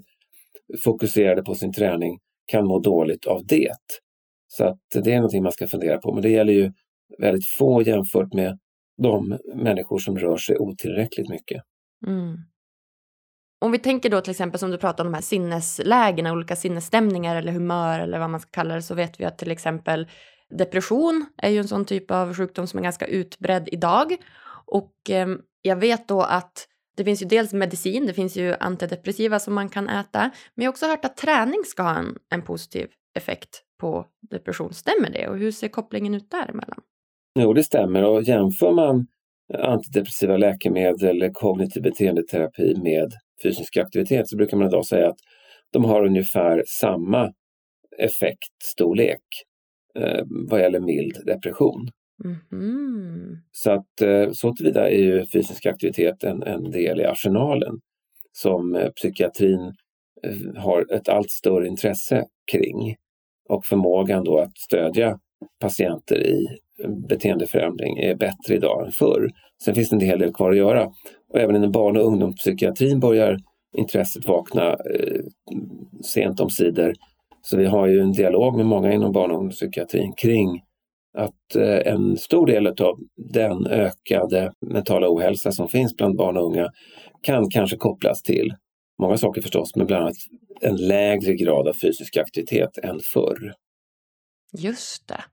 fokuserade 0.85 1.43
på 1.43 1.55
sin 1.55 1.73
träning 1.73 2.19
kan 2.47 2.67
må 2.67 2.79
dåligt 2.79 3.26
av 3.26 3.47
det. 3.47 3.76
Så 4.49 4.65
att 4.65 4.79
det 4.95 5.12
är 5.12 5.17
någonting 5.17 5.43
man 5.43 5.53
ska 5.53 5.69
fundera 5.69 5.99
på. 5.99 6.12
Men 6.12 6.23
det 6.23 6.31
gäller 6.31 6.53
ju 6.53 6.73
väldigt 7.19 7.49
få 7.59 7.83
jämfört 7.83 8.35
med 8.35 8.59
de 9.03 9.38
människor 9.55 9.99
som 9.99 10.19
rör 10.19 10.37
sig 10.37 10.59
otillräckligt 10.59 11.29
mycket. 11.29 11.62
Mm. 12.07 12.37
Om 13.59 13.73
vi 13.73 13.79
tänker 13.79 14.11
då 14.11 14.21
till 14.21 14.31
exempel 14.31 14.59
som 14.59 14.71
du 14.71 14.79
pratar 14.79 15.05
om 15.05 15.12
de 15.12 15.15
här 15.15 15.23
sinneslägena, 15.23 16.33
olika 16.33 16.57
sinnesstämningar 16.57 17.37
eller 17.37 17.53
humör 17.53 18.00
eller 18.00 18.19
vad 18.19 18.31
man 18.31 18.41
ska 18.41 18.50
kalla 18.50 18.75
det, 18.75 18.83
så 18.83 18.95
vet 18.95 19.21
vi 19.21 19.25
att 19.25 19.38
till 19.38 19.50
exempel 19.50 20.07
depression 20.50 21.26
är 21.37 21.50
ju 21.50 21.59
en 21.59 21.69
sån 21.69 21.85
typ 21.85 22.11
av 22.11 22.35
sjukdom 22.35 22.67
som 22.67 22.79
är 22.79 22.83
ganska 22.83 23.07
utbredd 23.07 23.69
idag. 23.73 24.17
Och 24.67 25.11
eh, 25.11 25.26
jag 25.62 25.76
vet 25.76 26.09
då 26.09 26.23
att 26.23 26.69
det 26.97 27.05
finns 27.05 27.23
ju 27.23 27.26
dels 27.26 27.53
medicin, 27.53 28.07
det 28.07 28.15
finns 28.15 28.37
ju 28.37 28.55
antidepressiva 28.61 29.38
som 29.38 29.55
man 29.55 29.69
kan 29.69 29.88
äta, 29.88 30.21
men 30.55 30.65
jag 30.65 30.65
har 30.65 30.73
också 30.73 30.87
hört 30.87 31.05
att 31.05 31.17
träning 31.17 31.65
ska 31.65 31.83
ha 31.83 31.99
en, 31.99 32.17
en 32.31 32.43
positiv 32.43 32.88
effekt 33.17 33.62
på 33.81 34.07
depression. 34.31 34.73
Stämmer 34.73 35.11
det? 35.11 35.29
Och 35.29 35.38
hur 35.38 35.50
ser 35.50 35.69
kopplingen 35.69 36.15
ut 36.15 36.31
däremellan? 36.31 36.81
Jo, 37.38 37.53
det 37.53 37.65
stämmer 37.65 38.05
och 38.05 38.23
jämför 38.23 38.73
man 38.73 39.07
antidepressiva 39.55 40.37
läkemedel 40.37 41.09
eller 41.09 41.31
kognitiv 41.33 41.83
beteendeterapi 41.83 42.75
med 42.83 43.12
fysisk 43.43 43.76
aktivitet 43.76 44.29
så 44.29 44.37
brukar 44.37 44.57
man 44.57 44.67
idag 44.67 44.87
säga 44.87 45.09
att 45.09 45.19
de 45.73 45.85
har 45.85 46.07
ungefär 46.07 46.65
samma 46.67 47.33
effektstorlek 47.99 49.23
eh, 49.99 50.25
vad 50.49 50.61
gäller 50.61 50.81
mild 50.81 51.26
depression. 51.26 51.88
Mm. 52.25 53.37
Så 53.52 53.70
att 53.70 54.00
eh, 54.02 54.30
så 54.32 54.54
tillvida 54.54 54.90
är 54.90 54.99
ju 54.99 55.26
fysisk 55.26 55.66
aktivitet 55.66 56.25
en, 56.25 56.42
en 56.42 56.70
del 56.70 57.00
i 57.00 57.04
arsenalen 57.04 57.80
som 58.32 58.75
eh, 58.75 58.88
psykiatrin 58.88 59.75
eh, 60.23 60.62
har 60.62 60.92
ett 60.92 61.08
allt 61.08 61.30
större 61.30 61.68
intresse 61.68 62.25
kring 62.52 62.96
och 63.49 63.66
förmågan 63.66 64.25
då 64.25 64.38
att 64.38 64.58
stödja 64.58 65.18
patienter 65.61 66.26
i 66.26 66.46
beteendeförändring 67.08 67.99
är 67.99 68.14
bättre 68.14 68.54
idag 68.54 68.87
än 68.87 68.92
förr. 68.92 69.30
Sen 69.64 69.75
finns 69.75 69.90
det 69.90 69.96
en 69.96 70.00
hel 70.00 70.18
del 70.18 70.32
kvar 70.32 70.50
att 70.50 70.56
göra. 70.56 70.87
Och 71.28 71.40
även 71.40 71.56
inom 71.56 71.73
barn 71.73 71.96
och 71.96 72.06
ungdomspsykiatrin 72.06 73.00
börjar 73.00 73.38
intresset 73.76 74.28
vakna 74.28 74.70
eh, 74.70 75.20
sent 76.04 76.40
om 76.40 76.50
sidor. 76.50 76.92
Så 77.42 77.56
vi 77.56 77.66
har 77.66 77.87
ju 77.87 78.00
en 78.00 78.12
dialog 78.12 78.56
med 78.56 78.66
många 78.66 78.92
inom 78.92 79.12
barn 79.12 79.30
och 79.30 79.37
ungdomspsykiatrin 79.37 80.12
kring 80.16 80.62
att 81.16 81.56
eh, 81.56 81.92
en 81.92 82.16
stor 82.16 82.46
del 82.46 82.66
av 82.66 82.99
den 83.32 83.66
ökade 83.66 84.52
mentala 84.66 85.08
ohälsa 85.08 85.52
som 85.52 85.68
finns 85.68 85.96
bland 85.96 86.16
barn 86.16 86.37
och 86.37 86.46
unga 86.46 86.70
kan 87.23 87.50
kanske 87.50 87.76
kopplas 87.76 88.23
till 88.23 88.54
många 89.02 89.16
saker 89.16 89.42
förstås, 89.42 89.76
men 89.76 89.87
bland 89.87 90.02
annat 90.02 90.16
en 90.61 90.76
lägre 90.76 91.35
grad 91.35 91.68
av 91.68 91.73
fysisk 91.73 92.16
aktivitet 92.16 92.78
än 92.78 93.00
förr. 93.00 93.52
Just 94.58 95.08
det. 95.08 95.25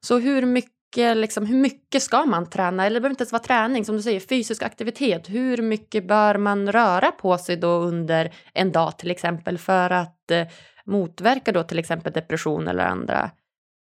Så 0.00 0.18
hur 0.18 0.46
mycket, 0.46 1.16
liksom, 1.16 1.46
hur 1.46 1.56
mycket 1.58 2.02
ska 2.02 2.24
man 2.24 2.50
träna? 2.50 2.86
Eller 2.86 2.94
det 2.94 3.00
behöver 3.00 3.12
inte 3.12 3.22
ens 3.22 3.32
vara 3.32 3.42
träning, 3.42 3.84
som 3.84 3.96
du 3.96 4.02
säger, 4.02 4.20
fysisk 4.20 4.62
aktivitet. 4.62 5.30
Hur 5.30 5.62
mycket 5.62 6.08
bör 6.08 6.38
man 6.38 6.72
röra 6.72 7.10
på 7.10 7.38
sig 7.38 7.56
då 7.56 7.68
under 7.68 8.34
en 8.54 8.72
dag 8.72 8.98
till 8.98 9.10
exempel 9.10 9.58
för 9.58 9.90
att 9.90 10.30
eh, 10.30 10.46
motverka 10.84 11.52
då 11.52 11.62
till 11.62 11.78
exempel 11.78 12.12
depression 12.12 12.68
eller 12.68 12.84
andra 12.84 13.30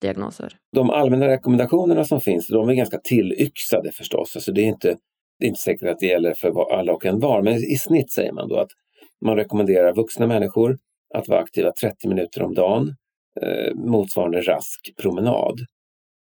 diagnoser? 0.01 0.53
De 0.73 0.91
allmänna 0.91 1.29
rekommendationerna 1.29 2.05
som 2.05 2.21
finns, 2.21 2.49
de 2.49 2.69
är 2.69 2.75
ganska 2.75 2.99
tillyxade 2.99 3.93
förstås. 3.93 4.37
Alltså 4.37 4.53
det, 4.53 4.61
är 4.61 4.67
inte, 4.67 4.97
det 5.39 5.47
är 5.47 5.49
inte 5.49 5.61
säkert 5.61 5.89
att 5.89 5.99
det 5.99 6.07
gäller 6.07 6.35
för 6.35 6.73
alla 6.79 6.93
och 6.93 7.07
en 7.07 7.19
var, 7.19 7.43
men 7.43 7.55
i 7.55 7.77
snitt 7.77 8.13
säger 8.13 8.33
man 8.33 8.49
då 8.49 8.57
att 8.57 8.71
man 9.25 9.37
rekommenderar 9.37 9.95
vuxna 9.95 10.27
människor 10.27 10.79
att 11.15 11.29
vara 11.29 11.41
aktiva 11.41 11.73
30 11.73 12.09
minuter 12.09 12.43
om 12.43 12.55
dagen, 12.55 12.95
eh, 13.43 13.75
motsvarande 13.75 14.41
rask 14.41 14.97
promenad. 15.03 15.61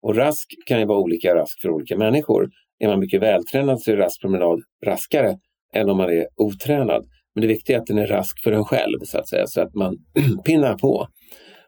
Och 0.01 0.15
rask 0.15 0.47
kan 0.65 0.79
ju 0.79 0.85
vara 0.85 0.99
olika 0.99 1.35
rask 1.35 1.61
för 1.61 1.69
olika 1.69 1.97
människor. 1.97 2.49
Är 2.79 2.87
man 2.87 2.99
mycket 2.99 3.21
vältränad 3.21 3.81
så 3.81 3.91
är 3.91 3.97
rask 3.97 4.21
promenad 4.21 4.59
raskare 4.85 5.37
än 5.73 5.89
om 5.89 5.97
man 5.97 6.09
är 6.09 6.27
otränad. 6.35 7.05
Men 7.35 7.41
det 7.41 7.47
viktiga 7.47 7.77
är 7.77 7.81
att 7.81 7.87
den 7.87 7.97
är 7.97 8.07
rask 8.07 8.43
för 8.43 8.51
en 8.51 8.65
själv 8.65 8.99
så 9.03 9.17
att 9.17 9.27
säga, 9.27 9.47
så 9.47 9.61
att 9.61 9.73
man 9.75 9.97
pinnar 10.45 10.77
på. 10.77 11.07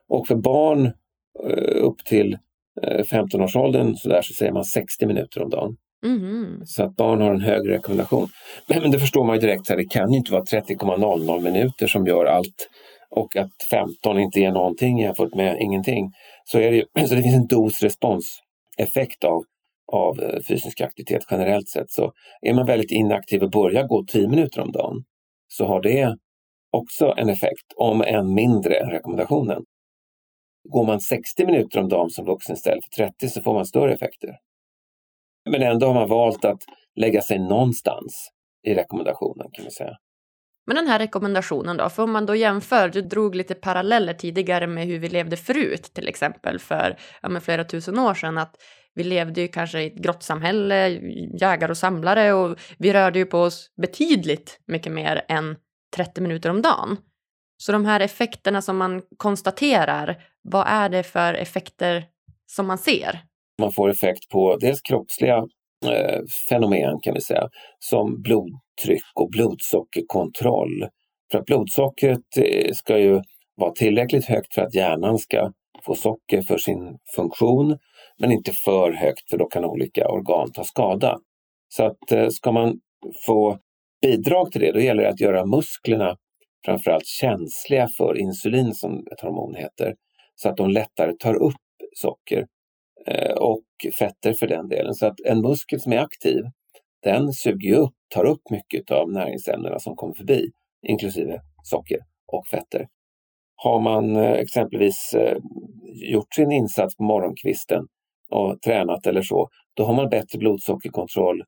Och 0.09 0.27
för 0.27 0.35
barn 0.35 0.91
upp 1.81 2.05
till 2.05 2.37
15-årsåldern 3.11 3.95
så, 3.95 4.09
där, 4.09 4.21
så 4.21 4.33
säger 4.33 4.51
man 4.51 4.65
60 4.65 5.05
minuter 5.05 5.43
om 5.43 5.49
dagen. 5.49 5.75
Mm. 6.05 6.61
Så 6.65 6.83
att 6.83 6.95
barn 6.95 7.21
har 7.21 7.33
en 7.33 7.41
högre 7.41 7.73
rekommendation. 7.73 8.27
Men 8.67 8.91
det 8.91 8.99
förstår 8.99 9.23
man 9.23 9.35
ju 9.35 9.41
direkt, 9.41 9.65
så 9.65 9.73
här, 9.73 9.77
det 9.77 9.89
kan 9.89 10.11
ju 10.11 10.17
inte 10.17 10.31
vara 10.31 10.43
30,00 10.43 11.41
minuter 11.41 11.87
som 11.87 12.07
gör 12.07 12.25
allt 12.25 12.69
och 13.15 13.35
att 13.35 13.51
15 13.69 14.19
inte 14.19 14.39
ger 14.39 14.51
någonting 14.51 14.99
jämfört 14.99 15.35
med 15.35 15.57
ingenting. 15.61 16.11
Så, 16.45 16.59
är 16.59 16.71
det, 16.71 16.77
ju, 16.77 16.83
så 17.07 17.15
det 17.15 17.21
finns 17.21 17.35
en 17.35 17.47
dos-respons-effekt 17.47 19.23
av, 19.23 19.43
av 19.91 20.19
eh, 20.19 20.39
fysisk 20.47 20.81
aktivitet 20.81 21.23
generellt 21.31 21.69
sett. 21.69 21.91
Så 21.91 22.11
är 22.41 22.53
man 22.53 22.65
väldigt 22.65 22.91
inaktiv 22.91 23.43
och 23.43 23.51
börjar 23.51 23.83
gå 23.83 24.03
10 24.03 24.27
minuter 24.27 24.61
om 24.61 24.71
dagen 24.71 25.03
så 25.47 25.65
har 25.65 25.81
det 25.81 26.15
också 26.71 27.13
en 27.17 27.29
effekt, 27.29 27.73
om 27.75 28.01
än 28.01 28.33
mindre 28.33 28.75
än 28.75 28.89
rekommendationen. 28.89 29.63
Går 30.63 30.85
man 30.85 30.99
60 30.99 31.45
minuter 31.45 31.79
om 31.79 31.89
dagen 31.89 32.09
som 32.09 32.25
vuxen 32.25 32.55
istället 32.55 32.83
för 32.83 33.03
30 33.03 33.29
så 33.29 33.41
får 33.41 33.53
man 33.53 33.65
större 33.65 33.93
effekter. 33.93 34.29
Men 35.49 35.61
ändå 35.61 35.87
har 35.87 35.93
man 35.93 36.09
valt 36.09 36.45
att 36.45 36.63
lägga 36.95 37.21
sig 37.21 37.39
någonstans 37.39 38.29
i 38.67 38.73
rekommendationen 38.73 39.47
kan 39.51 39.63
man 39.63 39.71
säga. 39.71 39.97
Men 40.67 40.75
den 40.75 40.87
här 40.87 40.99
rekommendationen 40.99 41.77
då, 41.77 41.89
för 41.89 42.03
om 42.03 42.11
man 42.11 42.25
då 42.25 42.35
jämför, 42.35 42.89
du 42.89 43.01
drog 43.01 43.35
lite 43.35 43.55
paralleller 43.55 44.13
tidigare 44.13 44.67
med 44.67 44.85
hur 44.85 44.99
vi 44.99 45.09
levde 45.09 45.37
förut, 45.37 45.91
till 45.93 46.07
exempel 46.07 46.59
för 46.59 46.97
ja, 47.21 47.39
flera 47.39 47.63
tusen 47.63 47.99
år 47.99 48.13
sedan, 48.13 48.37
att 48.37 48.55
vi 48.95 49.03
levde 49.03 49.41
ju 49.41 49.47
kanske 49.47 49.81
i 49.81 49.87
ett 49.87 49.95
grottsamhälle, 49.95 50.89
jägare 51.39 51.71
och 51.71 51.77
samlare 51.77 52.33
och 52.33 52.59
vi 52.77 52.93
rörde 52.93 53.19
ju 53.19 53.25
på 53.25 53.39
oss 53.39 53.71
betydligt 53.81 54.59
mycket 54.67 54.91
mer 54.91 55.25
än 55.27 55.55
30 55.95 56.21
minuter 56.21 56.49
om 56.49 56.61
dagen. 56.61 56.97
Så 57.61 57.71
de 57.71 57.85
här 57.85 57.99
effekterna 57.99 58.61
som 58.61 58.77
man 58.77 59.01
konstaterar, 59.17 60.23
vad 60.41 60.67
är 60.67 60.89
det 60.89 61.03
för 61.03 61.33
effekter 61.33 62.05
som 62.47 62.67
man 62.67 62.77
ser? 62.77 63.19
Man 63.61 63.71
får 63.71 63.89
effekt 63.89 64.29
på 64.29 64.57
dels 64.57 64.81
kroppsliga 64.81 65.37
eh, 65.85 66.19
fenomen 66.49 66.99
kan 67.01 67.13
vi 67.13 67.21
säga, 67.21 67.49
som 67.79 68.21
blodtryck 68.21 69.03
och 69.15 69.29
blodsockerkontroll. 69.29 70.87
För 71.31 71.39
att 71.39 71.45
blodsockret 71.45 72.37
eh, 72.37 72.71
ska 72.73 72.97
ju 72.97 73.21
vara 73.55 73.71
tillräckligt 73.71 74.25
högt 74.25 74.53
för 74.53 74.61
att 74.61 74.75
hjärnan 74.75 75.17
ska 75.17 75.51
få 75.85 75.95
socker 75.95 76.41
för 76.41 76.57
sin 76.57 76.97
funktion, 77.15 77.77
men 78.19 78.31
inte 78.31 78.51
för 78.51 78.91
högt 78.91 79.29
för 79.29 79.37
då 79.37 79.45
kan 79.45 79.65
olika 79.65 80.07
organ 80.09 80.51
ta 80.51 80.63
skada. 80.63 81.17
Så 81.69 81.83
att 81.83 82.11
eh, 82.11 82.27
ska 82.27 82.51
man 82.51 82.79
få 83.25 83.57
bidrag 84.01 84.51
till 84.51 84.61
det, 84.61 84.71
då 84.71 84.79
gäller 84.79 85.03
det 85.03 85.09
att 85.09 85.21
göra 85.21 85.45
musklerna 85.45 86.17
framförallt 86.65 87.05
känsliga 87.05 87.87
för 87.97 88.17
insulin 88.17 88.73
som 88.73 89.07
ett 89.11 89.21
hormon 89.21 89.55
heter, 89.55 89.95
så 90.35 90.49
att 90.49 90.57
de 90.57 90.69
lättare 90.69 91.13
tar 91.19 91.35
upp 91.35 91.55
socker 91.95 92.47
eh, 93.07 93.33
och 93.33 93.63
fetter 93.99 94.33
för 94.33 94.47
den 94.47 94.67
delen. 94.67 94.93
Så 94.93 95.05
att 95.05 95.19
en 95.25 95.41
muskel 95.41 95.79
som 95.79 95.93
är 95.93 95.97
aktiv, 95.97 96.43
den 97.03 97.33
suger 97.33 97.77
upp, 97.77 97.93
tar 98.13 98.25
upp 98.25 98.49
mycket 98.49 98.91
av 98.91 99.11
näringsämnena 99.11 99.79
som 99.79 99.95
kommer 99.95 100.13
förbi, 100.13 100.51
inklusive 100.87 101.41
socker 101.63 101.99
och 102.31 102.47
fetter. 102.47 102.87
Har 103.55 103.79
man 103.79 104.15
eh, 104.15 104.31
exempelvis 104.31 105.13
eh, 105.13 105.37
gjort 106.11 106.33
sin 106.33 106.51
insats 106.51 106.95
på 106.95 107.03
morgonkvisten 107.03 107.87
och 108.31 108.61
tränat 108.61 109.07
eller 109.07 109.21
så, 109.21 109.49
då 109.73 109.83
har 109.83 109.93
man 109.93 110.09
bättre 110.09 110.39
blodsockerkontroll 110.39 111.43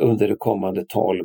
under 0.00 0.28
de 0.28 0.36
kommande 0.38 0.84
12, 0.88 1.24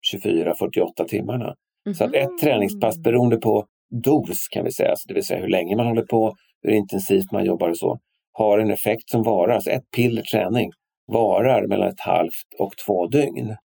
24, 0.00 0.54
48 0.58 1.04
timmarna. 1.04 1.54
Mm 1.86 1.94
-hmm. 1.94 1.98
Så 1.98 2.04
att 2.04 2.14
ett 2.14 2.38
träningspass 2.42 2.98
beroende 2.98 3.36
på 3.36 3.66
dos 4.04 4.48
kan 4.48 4.64
vi 4.64 4.72
säga, 4.72 4.94
det 5.08 5.14
vill 5.14 5.24
säga 5.24 5.40
hur 5.40 5.48
länge 5.48 5.76
man 5.76 5.86
håller 5.86 6.02
på, 6.02 6.36
hur 6.62 6.72
intensivt 6.72 7.32
man 7.32 7.44
jobbar 7.44 7.68
och 7.68 7.78
så, 7.78 7.98
har 8.32 8.58
en 8.58 8.70
effekt 8.70 9.10
som 9.10 9.22
varar, 9.22 9.54
alltså 9.54 9.70
ett 9.70 9.90
piller 9.96 10.22
träning 10.22 10.70
varar 11.06 11.66
mellan 11.66 11.88
ett 11.88 12.00
halvt 12.00 12.46
och 12.58 12.72
två 12.86 13.06
dygn. 13.06 13.56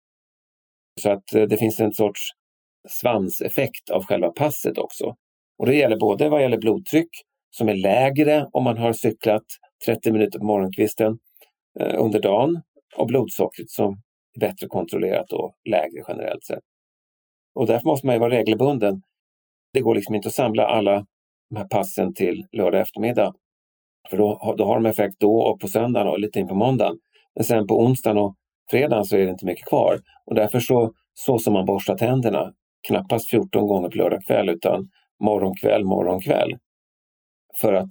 Så 1.00 1.10
att 1.10 1.34
eh, 1.34 1.42
det 1.42 1.56
finns 1.56 1.80
en 1.80 1.92
sorts 1.92 2.20
svanseffekt 2.88 3.90
av 3.90 4.04
själva 4.04 4.28
passet 4.28 4.78
också. 4.78 5.14
Och 5.58 5.66
det 5.66 5.74
gäller 5.74 5.96
både 5.96 6.28
vad 6.28 6.42
gäller 6.42 6.58
blodtryck 6.58 7.10
som 7.50 7.68
är 7.68 7.74
lägre 7.74 8.48
om 8.52 8.64
man 8.64 8.78
har 8.78 8.92
cyklat 8.92 9.44
30 9.86 10.12
minuter 10.12 10.38
på 10.38 10.44
morgonkvisten 10.44 11.18
eh, 11.80 11.94
under 12.00 12.20
dagen 12.20 12.62
och 12.96 13.06
blodsockret 13.06 13.70
som 13.70 13.92
är 14.34 14.40
bättre 14.40 14.66
kontrollerat 14.66 15.32
och 15.32 15.54
lägre 15.70 16.04
generellt 16.08 16.44
sett. 16.44 16.64
Och 17.54 17.66
därför 17.66 17.86
måste 17.86 18.06
man 18.06 18.14
ju 18.14 18.20
vara 18.20 18.34
regelbunden. 18.34 19.02
Det 19.72 19.80
går 19.80 19.94
liksom 19.94 20.14
inte 20.14 20.28
att 20.28 20.34
samla 20.34 20.66
alla 20.66 21.06
de 21.50 21.56
här 21.56 21.68
passen 21.68 22.14
till 22.14 22.46
lördag 22.52 22.80
eftermiddag 22.80 23.34
för 24.10 24.16
då, 24.16 24.54
då 24.58 24.64
har 24.64 24.74
de 24.74 24.86
effekt 24.86 25.16
då 25.18 25.36
och 25.38 25.60
på 25.60 25.68
söndagen 25.68 26.08
och 26.08 26.20
lite 26.20 26.40
in 26.40 26.48
på 26.48 26.54
måndagen. 26.54 26.98
Men 27.34 27.44
sen 27.44 27.66
på 27.66 27.78
onsdagen 27.78 28.18
och 28.18 28.34
fredagen 28.70 29.04
så 29.04 29.16
är 29.16 29.24
det 29.24 29.30
inte 29.30 29.46
mycket 29.46 29.68
kvar. 29.68 30.00
Och 30.26 30.34
därför 30.34 30.60
så, 30.60 30.92
så 31.14 31.38
som 31.38 31.52
man 31.52 31.66
borstar 31.66 31.96
tänderna, 31.96 32.52
knappast 32.88 33.30
14 33.30 33.66
gånger 33.66 33.88
på 33.88 33.96
lördag 33.96 34.20
kväll 34.26 34.48
utan 34.48 34.88
morgonkväll, 35.24 35.84
morgonkväll. 35.84 36.56
För 37.60 37.72
att 37.72 37.88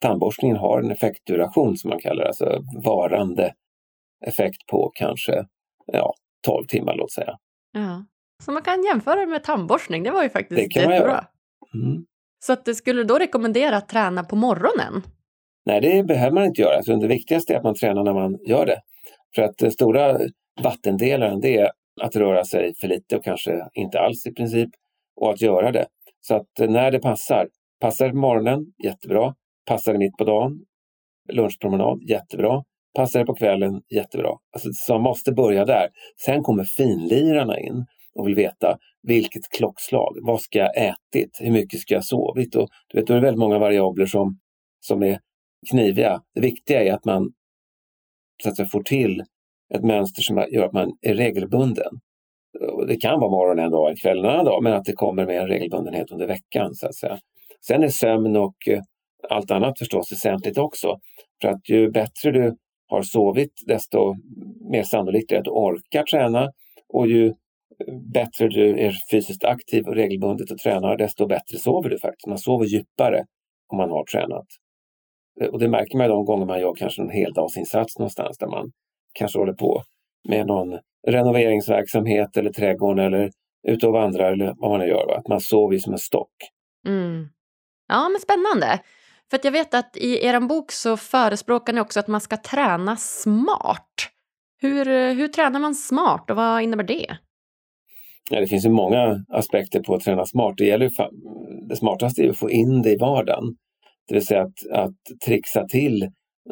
tandborstningen 0.00 0.56
har 0.56 0.82
en 0.82 0.90
effektduration 0.90 1.76
som 1.76 1.90
man 1.90 1.98
kallar 1.98 2.22
det, 2.22 2.28
alltså 2.28 2.62
varande 2.84 3.54
effekt 4.26 4.66
på 4.70 4.90
kanske 4.94 5.44
ja, 5.86 6.14
12 6.46 6.66
timmar 6.66 6.94
låt 6.94 7.12
säga. 7.12 7.38
Ja. 7.72 8.04
Så 8.44 8.52
man 8.52 8.62
kan 8.62 8.84
jämföra 8.84 9.20
det 9.20 9.26
med 9.26 9.44
tandborstning, 9.44 10.02
det 10.02 10.10
var 10.10 10.22
ju 10.22 10.30
faktiskt 10.30 10.60
Det 10.60 10.80
kan 10.80 10.92
jättebra. 10.92 11.24
Mm. 11.74 12.04
Så 12.38 12.52
att, 12.52 12.76
skulle 12.76 13.00
du 13.00 13.04
då 13.04 13.18
rekommendera 13.18 13.76
att 13.76 13.88
träna 13.88 14.24
på 14.24 14.36
morgonen? 14.36 15.02
Nej, 15.66 15.80
det 15.80 16.02
behöver 16.02 16.34
man 16.34 16.44
inte 16.44 16.62
göra. 16.62 16.82
Så 16.82 16.96
det 16.96 17.08
viktigaste 17.08 17.52
är 17.52 17.56
att 17.56 17.64
man 17.64 17.74
tränar 17.74 18.04
när 18.04 18.14
man 18.14 18.38
gör 18.46 18.66
det. 18.66 18.80
För 19.34 19.42
att 19.42 19.58
den 19.58 19.70
stora 19.70 20.18
vattendelaren 20.62 21.40
det 21.40 21.56
är 21.56 21.70
att 22.00 22.16
röra 22.16 22.44
sig 22.44 22.74
för 22.80 22.88
lite 22.88 23.16
och 23.16 23.24
kanske 23.24 23.68
inte 23.72 24.00
alls 24.00 24.26
i 24.26 24.32
princip 24.32 24.70
och 25.20 25.30
att 25.30 25.40
göra 25.40 25.72
det. 25.72 25.86
Så 26.20 26.34
att 26.34 26.48
när 26.58 26.90
det 26.90 27.00
passar. 27.00 27.48
Passar 27.80 28.06
det 28.06 28.10
på 28.10 28.18
morgonen, 28.18 28.66
jättebra. 28.84 29.34
Passar 29.66 29.92
det 29.92 29.98
mitt 29.98 30.16
på 30.16 30.24
dagen, 30.24 30.60
lunchpromenad, 31.32 32.02
jättebra. 32.08 32.64
Passar 32.96 33.20
det 33.20 33.26
på 33.26 33.34
kvällen, 33.34 33.82
jättebra. 33.94 34.30
Alltså, 34.52 34.68
så 34.72 34.92
man 34.92 35.02
måste 35.02 35.32
börja 35.32 35.64
där. 35.64 35.88
Sen 36.24 36.42
kommer 36.42 36.64
finlirarna 36.64 37.58
in 37.60 37.86
och 38.14 38.28
vill 38.28 38.34
veta 38.34 38.78
vilket 39.02 39.48
klockslag, 39.48 40.18
vad 40.20 40.40
ska 40.40 40.58
jag 40.58 40.76
ätit, 40.76 41.38
hur 41.40 41.50
mycket 41.50 41.80
ska 41.80 41.94
jag 41.94 42.04
sovit? 42.04 42.56
Och, 42.56 42.68
du 42.88 42.98
vet, 42.98 43.06
då 43.06 43.14
är 43.14 43.16
det 43.20 43.26
väldigt 43.26 43.40
många 43.40 43.58
variabler 43.58 44.06
som, 44.06 44.38
som 44.80 45.02
är 45.02 45.18
kniviga. 45.70 46.22
Det 46.34 46.40
viktiga 46.40 46.84
är 46.84 46.92
att 46.92 47.04
man 47.04 47.32
så 48.42 48.48
att 48.48 48.56
säga, 48.56 48.68
får 48.68 48.82
till 48.82 49.22
ett 49.74 49.84
mönster 49.84 50.22
som 50.22 50.46
gör 50.50 50.66
att 50.66 50.72
man 50.72 50.92
är 51.00 51.14
regelbunden. 51.14 52.00
Och 52.72 52.86
det 52.86 52.96
kan 52.96 53.20
vara 53.20 53.30
morgon 53.30 53.58
en 53.58 53.70
dag, 53.70 53.90
en 53.90 53.96
kväll 53.96 54.18
en 54.18 54.24
annan 54.24 54.44
dag, 54.44 54.62
men 54.62 54.72
att 54.72 54.84
det 54.84 54.92
kommer 54.92 55.26
med 55.26 55.40
en 55.40 55.48
regelbundenhet 55.48 56.10
under 56.10 56.26
veckan. 56.26 56.74
Så 56.74 56.86
att 56.86 56.94
säga. 56.94 57.18
Sen 57.66 57.82
är 57.82 57.88
sömn 57.88 58.36
och 58.36 58.68
eh, 58.68 58.82
allt 59.28 59.50
annat 59.50 59.78
förstås 59.78 60.12
väsentligt 60.12 60.58
också. 60.58 60.98
För 61.42 61.48
att 61.48 61.68
ju 61.68 61.90
bättre 61.90 62.30
du 62.30 62.56
har 62.86 63.02
sovit, 63.02 63.52
desto 63.66 64.14
mer 64.70 64.82
sannolikt 64.82 65.32
är 65.32 65.34
det 65.34 65.38
att 65.38 65.44
du 65.44 65.50
orkar 65.50 66.02
träna. 66.02 66.52
Och 66.88 67.08
ju 67.08 67.34
bättre 68.12 68.48
du 68.48 68.78
är 68.78 68.92
fysiskt 69.10 69.44
aktiv 69.44 69.88
och 69.88 69.94
regelbundet 69.94 70.50
och 70.50 70.58
tränar, 70.58 70.96
desto 70.96 71.26
bättre 71.26 71.58
sover 71.58 71.90
du 71.90 71.98
faktiskt. 71.98 72.26
Man 72.26 72.38
sover 72.38 72.66
djupare 72.66 73.24
om 73.68 73.78
man 73.78 73.90
har 73.90 74.04
tränat. 74.04 74.46
Eh, 75.40 75.48
och 75.48 75.58
det 75.58 75.68
märker 75.68 75.98
man 75.98 76.08
de 76.08 76.24
gånger 76.24 76.46
man 76.46 76.60
gör 76.60 76.74
kanske 76.74 77.02
en 77.02 77.10
heldagsinsats 77.10 77.98
någonstans 77.98 78.38
där 78.38 78.46
man 78.46 78.72
kanske 79.12 79.38
håller 79.38 79.52
på 79.52 79.82
med 80.28 80.46
någon 80.46 80.78
renoveringsverksamhet 81.06 82.36
eller 82.36 82.52
trädgården 82.52 83.06
eller 83.06 83.30
ute 83.68 83.86
och 83.86 83.92
vandrar 83.92 84.32
eller 84.32 84.54
vad 84.56 84.70
man 84.70 84.80
nu 84.80 84.86
gör. 84.86 85.06
Va? 85.06 85.16
Att 85.16 85.28
man 85.28 85.40
sover 85.40 85.78
som 85.78 85.92
en 85.92 85.98
stock. 85.98 86.32
Mm. 86.86 87.28
Ja, 87.88 88.08
men 88.08 88.20
spännande. 88.20 88.80
För 89.30 89.36
att 89.36 89.44
jag 89.44 89.52
vet 89.52 89.74
att 89.74 89.96
i 89.96 90.26
er 90.26 90.40
bok 90.40 90.72
så 90.72 90.96
förespråkar 90.96 91.72
ni 91.72 91.80
också 91.80 92.00
att 92.00 92.08
man 92.08 92.20
ska 92.20 92.36
träna 92.36 92.96
smart. 92.96 94.08
Hur, 94.58 94.88
eh, 94.88 95.12
hur 95.12 95.28
tränar 95.28 95.60
man 95.60 95.74
smart 95.74 96.30
och 96.30 96.36
vad 96.36 96.62
innebär 96.62 96.84
det? 96.84 97.16
Ja, 98.30 98.40
det 98.40 98.46
finns 98.46 98.64
ju 98.64 98.70
många 98.70 99.24
aspekter 99.28 99.80
på 99.80 99.94
att 99.94 100.02
träna 100.02 100.26
smart. 100.26 100.54
Det, 100.56 100.64
gäller, 100.64 100.90
det 101.68 101.76
smartaste 101.76 102.22
är 102.22 102.30
att 102.30 102.38
få 102.38 102.50
in 102.50 102.82
det 102.82 102.90
i 102.90 102.96
vardagen. 102.96 103.56
Det 104.08 104.14
vill 104.14 104.26
säga 104.26 104.42
att, 104.42 104.70
att 104.72 104.94
trixa 105.26 105.66
till 105.66 106.02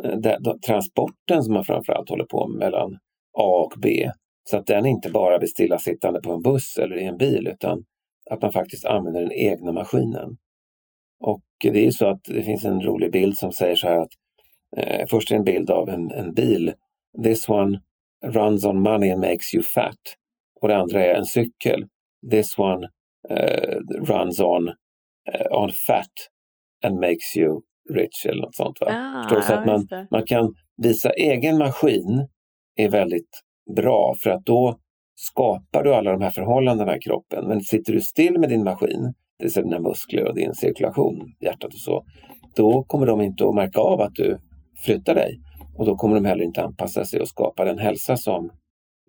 eh, 0.04 0.54
transporten 0.66 1.42
som 1.42 1.54
man 1.54 1.64
framförallt 1.64 2.10
håller 2.10 2.24
på 2.24 2.48
med 2.48 2.58
mellan 2.58 2.98
A 3.38 3.66
och 3.66 3.80
B. 3.82 4.10
Så 4.50 4.56
att 4.56 4.66
den 4.66 4.86
inte 4.86 5.10
bara 5.10 5.38
blir 5.38 5.48
stillasittande 5.48 6.20
på 6.20 6.32
en 6.32 6.42
buss 6.42 6.76
eller 6.78 6.98
i 6.98 7.04
en 7.04 7.16
bil 7.16 7.48
utan 7.48 7.84
att 8.30 8.42
man 8.42 8.52
faktiskt 8.52 8.84
använder 8.84 9.20
den 9.20 9.32
egna 9.32 9.72
maskinen. 9.72 10.36
Och 11.20 11.42
det 11.62 11.86
är 11.86 11.90
så 11.90 12.06
att 12.06 12.24
det 12.24 12.42
finns 12.42 12.64
en 12.64 12.82
rolig 12.82 13.12
bild 13.12 13.36
som 13.36 13.52
säger 13.52 13.76
så 13.76 13.88
här 13.88 13.98
att 13.98 14.12
eh, 14.76 15.06
först 15.10 15.30
är 15.30 15.36
en 15.36 15.44
bild 15.44 15.70
av 15.70 15.88
en, 15.88 16.10
en 16.10 16.34
bil. 16.34 16.72
This 17.24 17.48
one 17.48 17.80
runs 18.24 18.64
on 18.64 18.82
money 18.82 19.10
and 19.10 19.20
makes 19.20 19.54
you 19.54 19.62
fat. 19.62 19.96
Och 20.62 20.68
det 20.68 20.76
andra 20.76 21.04
är 21.04 21.14
en 21.14 21.24
cykel. 21.24 21.86
This 22.30 22.58
one 22.58 22.88
uh, 23.30 23.78
runs 24.06 24.40
on, 24.40 24.68
uh, 24.68 25.62
on 25.62 25.70
fat 25.86 26.12
and 26.84 27.00
makes 27.00 27.36
you 27.36 27.60
rich 27.94 28.26
eller 28.26 28.42
något 28.42 28.54
sånt. 28.54 28.80
Va? 28.80 28.86
Ah, 28.90 29.22
Förstår 29.22 29.36
du? 29.36 29.42
Så 29.42 29.54
att 29.54 29.66
man, 29.66 30.06
man 30.10 30.26
kan 30.26 30.54
visa 30.76 31.10
egen 31.10 31.58
maskin 31.58 32.28
är 32.76 32.88
väldigt 32.88 33.40
bra 33.76 34.14
för 34.22 34.30
att 34.30 34.44
då 34.44 34.78
skapar 35.14 35.84
du 35.84 35.94
alla 35.94 36.12
de 36.12 36.22
här 36.22 36.30
förhållandena 36.30 36.96
i 36.96 37.00
kroppen. 37.00 37.48
Men 37.48 37.60
sitter 37.60 37.92
du 37.92 38.00
still 38.00 38.38
med 38.38 38.48
din 38.48 38.64
maskin, 38.64 39.14
det 39.38 39.44
vill 39.44 39.52
säga 39.52 39.64
dina 39.64 39.80
muskler 39.80 40.28
och 40.28 40.34
din 40.34 40.54
cirkulation, 40.54 41.32
hjärtat 41.40 41.74
och 41.74 41.80
så, 41.80 42.04
då 42.56 42.84
kommer 42.84 43.06
de 43.06 43.20
inte 43.20 43.48
att 43.48 43.54
märka 43.54 43.80
av 43.80 44.00
att 44.00 44.14
du 44.14 44.38
flyttar 44.84 45.14
dig. 45.14 45.40
Och 45.78 45.86
då 45.86 45.96
kommer 45.96 46.14
de 46.14 46.24
heller 46.24 46.44
inte 46.44 46.62
anpassa 46.62 47.04
sig 47.04 47.20
och 47.20 47.28
skapa 47.28 47.64
den 47.64 47.78
hälsa 47.78 48.16
som 48.16 48.50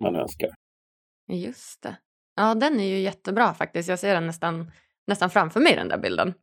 man 0.02 0.16
önskar. 0.16 0.50
Just 1.32 1.82
det. 1.82 1.96
Ja, 2.36 2.56
den 2.56 2.80
är 2.80 2.88
ju 2.88 3.00
jättebra 3.00 3.54
faktiskt. 3.54 3.90
Jag 3.90 4.00
ser 4.00 4.14
den 4.14 4.28
nästan, 4.28 4.72
nästan 5.08 5.30
framför 5.30 5.60
mig, 5.60 5.76
den 5.76 5.88
där 5.88 5.98
bilden. 5.98 6.34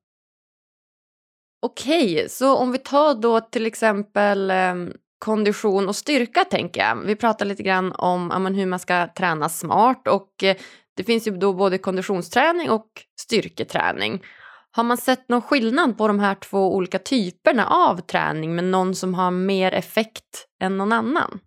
Okej, 1.63 2.29
så 2.29 2.57
om 2.57 2.73
vi 2.73 2.79
tar 2.79 3.15
då 3.15 3.41
till 3.41 3.67
exempel 3.67 4.51
eh, 4.51 4.75
kondition 5.19 5.89
och 5.89 5.97
styrka, 5.97 6.45
tänker 6.45 6.81
jag. 6.81 6.97
Vi 6.97 7.17
pratar 7.17 7.47
lite 7.47 7.63
grann 7.63 7.93
om 7.93 8.31
ja, 8.33 8.39
hur 8.39 8.67
man 8.67 8.79
ska 8.79 9.07
träna 9.07 9.49
smart 9.49 10.09
och 10.09 10.45
eh, 10.45 10.57
det 10.97 11.05
finns 11.05 11.27
ju 11.27 11.37
då 11.37 11.53
både 11.53 11.79
konditionsträning 11.79 12.71
och 12.71 12.89
styrketräning. 13.21 14.25
Har 14.71 14.85
man 14.85 14.97
sett 14.97 15.29
någon 15.29 15.43
skillnad 15.43 15.99
på 15.99 16.09
de 16.09 16.21
här 16.21 16.35
två 16.35 16.75
olika 16.75 16.99
typerna 16.99 17.67
av 17.67 18.01
träning 18.01 18.55
med 18.55 18.65
någon 18.65 18.95
som 18.95 19.15
har 19.15 19.31
mer 19.31 19.73
effekt 19.75 20.47
än 20.63 20.77
någon 20.77 20.93
annan? 20.93 21.41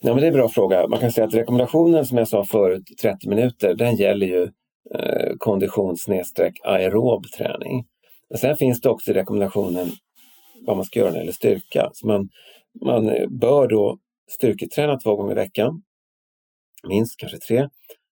Ja, 0.00 0.14
men 0.14 0.20
det 0.20 0.26
är 0.26 0.28
en 0.28 0.34
bra 0.34 0.48
fråga. 0.48 0.88
Man 0.88 0.98
kan 1.00 1.12
säga 1.12 1.26
att 1.26 1.34
rekommendationen 1.34 2.06
som 2.06 2.18
jag 2.18 2.28
sa 2.28 2.44
förut, 2.44 2.82
30 3.02 3.28
minuter, 3.28 3.74
den 3.74 3.96
gäller 3.96 4.26
ju 4.26 4.42
eh, 4.94 5.36
konditions 5.38 6.08
aerob 6.64 7.26
träning. 7.38 7.86
Men 8.30 8.38
sen 8.38 8.56
finns 8.56 8.80
det 8.80 8.88
också 8.88 9.10
i 9.10 9.14
rekommendationen 9.14 9.88
vad 10.66 10.76
man 10.76 10.84
ska 10.84 11.00
göra 11.00 11.08
när 11.08 11.14
det 11.14 11.20
gäller 11.20 11.32
styrka. 11.32 11.90
Så 11.92 12.06
man, 12.06 12.28
man 12.84 13.10
bör 13.40 13.68
då 13.68 13.98
styrketräna 14.30 14.96
två 14.96 15.16
gånger 15.16 15.32
i 15.32 15.34
veckan, 15.34 15.82
minst 16.88 17.18
kanske 17.18 17.38
tre, 17.38 17.68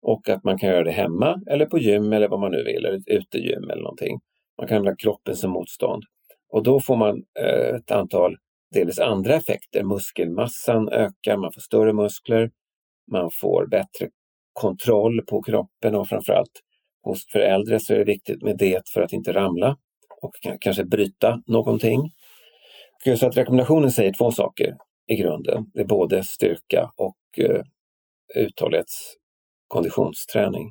och 0.03 0.29
att 0.29 0.45
man 0.45 0.59
kan 0.59 0.69
göra 0.69 0.85
det 0.85 0.91
hemma 0.91 1.43
eller 1.51 1.67
på 1.67 1.79
gym 1.79 2.13
eller 2.13 2.29
vad 2.29 2.41
man 2.41 2.51
nu 2.51 2.65
vill, 2.65 2.85
eller 2.85 2.99
ett 2.99 3.09
utegym 3.09 3.71
eller 3.71 3.83
någonting. 3.83 4.21
Man 4.59 4.69
kan 4.69 4.77
använda 4.77 4.97
kroppen 4.97 5.37
som 5.37 5.51
motstånd. 5.51 6.05
Och 6.53 6.63
då 6.63 6.81
får 6.81 6.97
man 6.97 7.23
eh, 7.41 7.77
ett 7.77 7.91
antal 7.91 8.37
delvis 8.75 8.99
andra 8.99 9.35
effekter. 9.35 9.85
Muskelmassan 9.85 10.89
ökar, 10.89 11.37
man 11.37 11.53
får 11.53 11.61
större 11.61 11.93
muskler, 11.93 12.51
man 13.11 13.31
får 13.41 13.67
bättre 13.67 14.09
kontroll 14.53 15.23
på 15.27 15.43
kroppen 15.43 15.95
och 15.95 16.09
framförallt 16.09 16.63
hos 17.03 17.27
för 17.33 17.39
äldre 17.39 17.81
så 17.81 17.95
är 17.95 17.99
det 17.99 18.05
viktigt 18.05 18.43
med 18.43 18.59
det 18.59 18.89
för 18.89 19.03
att 19.03 19.13
inte 19.13 19.33
ramla 19.33 19.77
och 20.23 20.33
kanske 20.61 20.85
bryta 20.85 21.43
någonting. 21.47 22.11
Så 23.19 23.27
att 23.27 23.37
rekommendationen 23.37 23.91
säger 23.91 24.13
två 24.13 24.33
saker 24.33 24.77
i 25.07 25.17
grunden. 25.17 25.71
Det 25.75 25.81
är 25.81 25.85
både 25.85 26.25
styrka 26.25 26.93
och 26.97 27.17
eh, 27.39 27.63
uthållighetskonditionssträning. 28.35 30.71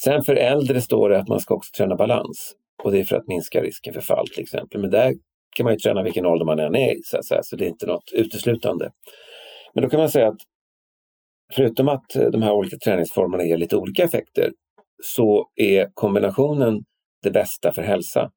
Sen 0.00 0.22
för 0.22 0.34
äldre 0.34 0.80
står 0.80 1.10
det 1.10 1.18
att 1.18 1.28
man 1.28 1.40
ska 1.40 1.54
också 1.54 1.70
träna 1.76 1.96
balans 1.96 2.54
och 2.84 2.92
det 2.92 3.00
är 3.00 3.04
för 3.04 3.16
att 3.16 3.28
minska 3.28 3.62
risken 3.62 3.94
för 3.94 4.00
fall 4.00 4.28
till 4.28 4.42
exempel. 4.42 4.80
Men 4.80 4.90
där 4.90 5.14
kan 5.58 5.64
man 5.64 5.72
ju 5.72 5.78
träna 5.78 6.02
vilken 6.02 6.26
ålder 6.26 6.46
man 6.46 6.58
än 6.58 6.74
är 6.74 6.92
i, 6.92 7.00
så, 7.04 7.22
säga, 7.22 7.42
så 7.42 7.56
det 7.56 7.64
är 7.64 7.68
inte 7.68 7.86
något 7.86 8.12
uteslutande. 8.12 8.90
Men 9.74 9.82
då 9.84 9.90
kan 9.90 10.00
man 10.00 10.08
säga 10.08 10.28
att 10.28 10.40
förutom 11.54 11.88
att 11.88 12.04
de 12.32 12.42
här 12.42 12.52
olika 12.52 12.76
träningsformerna 12.76 13.44
ger 13.44 13.56
lite 13.56 13.76
olika 13.76 14.04
effekter 14.04 14.52
så 15.02 15.50
är 15.54 15.88
kombinationen 15.94 16.84
det 17.22 17.30
bästa 17.30 17.72
för 17.72 17.82
hälsa. 17.82 18.30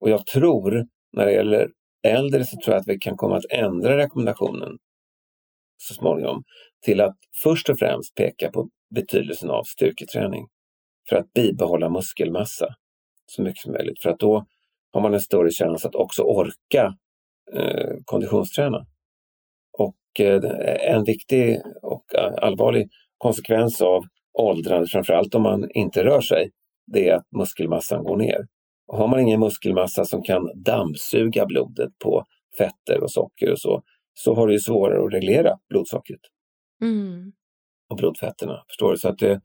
Och 0.00 0.10
jag 0.10 0.26
tror, 0.26 0.86
när 1.12 1.26
det 1.26 1.32
gäller 1.32 1.68
äldre, 2.06 2.44
så 2.44 2.56
tror 2.56 2.74
jag 2.74 2.80
att 2.80 2.88
vi 2.88 2.98
kan 2.98 3.16
komma 3.16 3.36
att 3.36 3.50
ändra 3.50 3.96
rekommendationen 3.96 4.78
så 5.76 5.94
småningom 5.94 6.42
till 6.84 7.00
att 7.00 7.16
först 7.42 7.68
och 7.68 7.78
främst 7.78 8.14
peka 8.14 8.50
på 8.50 8.68
betydelsen 8.94 9.50
av 9.50 9.62
styrketräning 9.64 10.46
för 11.08 11.16
att 11.16 11.32
bibehålla 11.32 11.88
muskelmassa 11.88 12.68
så 13.26 13.42
mycket 13.42 13.62
som 13.62 13.72
möjligt. 13.72 14.02
För 14.02 14.10
att 14.10 14.18
då 14.18 14.46
har 14.92 15.00
man 15.00 15.14
en 15.14 15.20
större 15.20 15.50
chans 15.50 15.84
att 15.84 15.94
också 15.94 16.22
orka 16.22 16.94
eh, 17.52 17.90
konditionsträna. 18.04 18.86
Och 19.78 20.20
eh, 20.20 20.42
en 20.94 21.04
viktig 21.04 21.60
och 21.82 22.04
allvarlig 22.42 22.88
konsekvens 23.18 23.82
av 23.82 24.04
åldrande, 24.38 24.86
framförallt 24.86 25.34
om 25.34 25.42
man 25.42 25.70
inte 25.74 26.04
rör 26.04 26.20
sig, 26.20 26.50
det 26.92 27.08
är 27.08 27.14
att 27.14 27.26
muskelmassan 27.36 28.04
går 28.04 28.16
ner. 28.16 28.46
Och 28.86 28.98
har 28.98 29.08
man 29.08 29.20
ingen 29.20 29.40
muskelmassa 29.40 30.04
som 30.04 30.22
kan 30.22 30.62
dammsuga 30.64 31.46
blodet 31.46 31.90
på 32.04 32.24
fetter 32.58 33.02
och 33.02 33.10
socker 33.10 33.52
och 33.52 33.60
så, 33.60 33.82
så 34.14 34.34
har 34.34 34.46
du 34.46 34.58
svårare 34.58 35.04
att 35.04 35.12
reglera 35.12 35.58
blodsockret. 35.68 36.20
Mm. 36.82 37.32
Och 37.90 37.96
blodfetterna, 37.96 38.64
förstår 38.68 38.90
du? 38.90 38.98
Så 38.98 39.08
att 39.08 39.22
eh, 39.22 39.38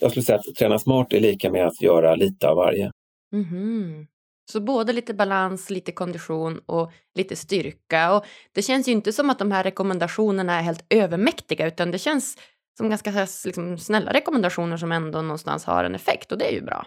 jag 0.00 0.10
skulle 0.10 0.24
säga 0.24 0.38
att 0.38 0.54
träna 0.58 0.78
smart 0.78 1.12
är 1.12 1.20
lika 1.20 1.52
med 1.52 1.66
att 1.66 1.82
göra 1.82 2.14
lite 2.14 2.48
av 2.48 2.56
varje. 2.56 2.90
Mm. 3.32 4.06
Så 4.52 4.60
både 4.60 4.92
lite 4.92 5.14
balans, 5.14 5.70
lite 5.70 5.92
kondition 5.92 6.60
och 6.66 6.92
lite 7.14 7.36
styrka. 7.36 8.16
Och 8.16 8.24
det 8.52 8.62
känns 8.62 8.88
ju 8.88 8.92
inte 8.92 9.12
som 9.12 9.30
att 9.30 9.38
de 9.38 9.52
här 9.52 9.64
rekommendationerna 9.64 10.58
är 10.58 10.62
helt 10.62 10.86
övermäktiga 10.90 11.66
utan 11.66 11.90
det 11.90 11.98
känns 11.98 12.36
som 12.78 12.88
ganska 12.88 13.26
liksom, 13.44 13.78
snälla 13.78 14.12
rekommendationer 14.12 14.76
som 14.76 14.92
ändå 14.92 15.22
någonstans 15.22 15.64
har 15.64 15.84
en 15.84 15.94
effekt 15.94 16.32
och 16.32 16.38
det 16.38 16.44
är 16.44 16.52
ju 16.52 16.62
bra. 16.62 16.86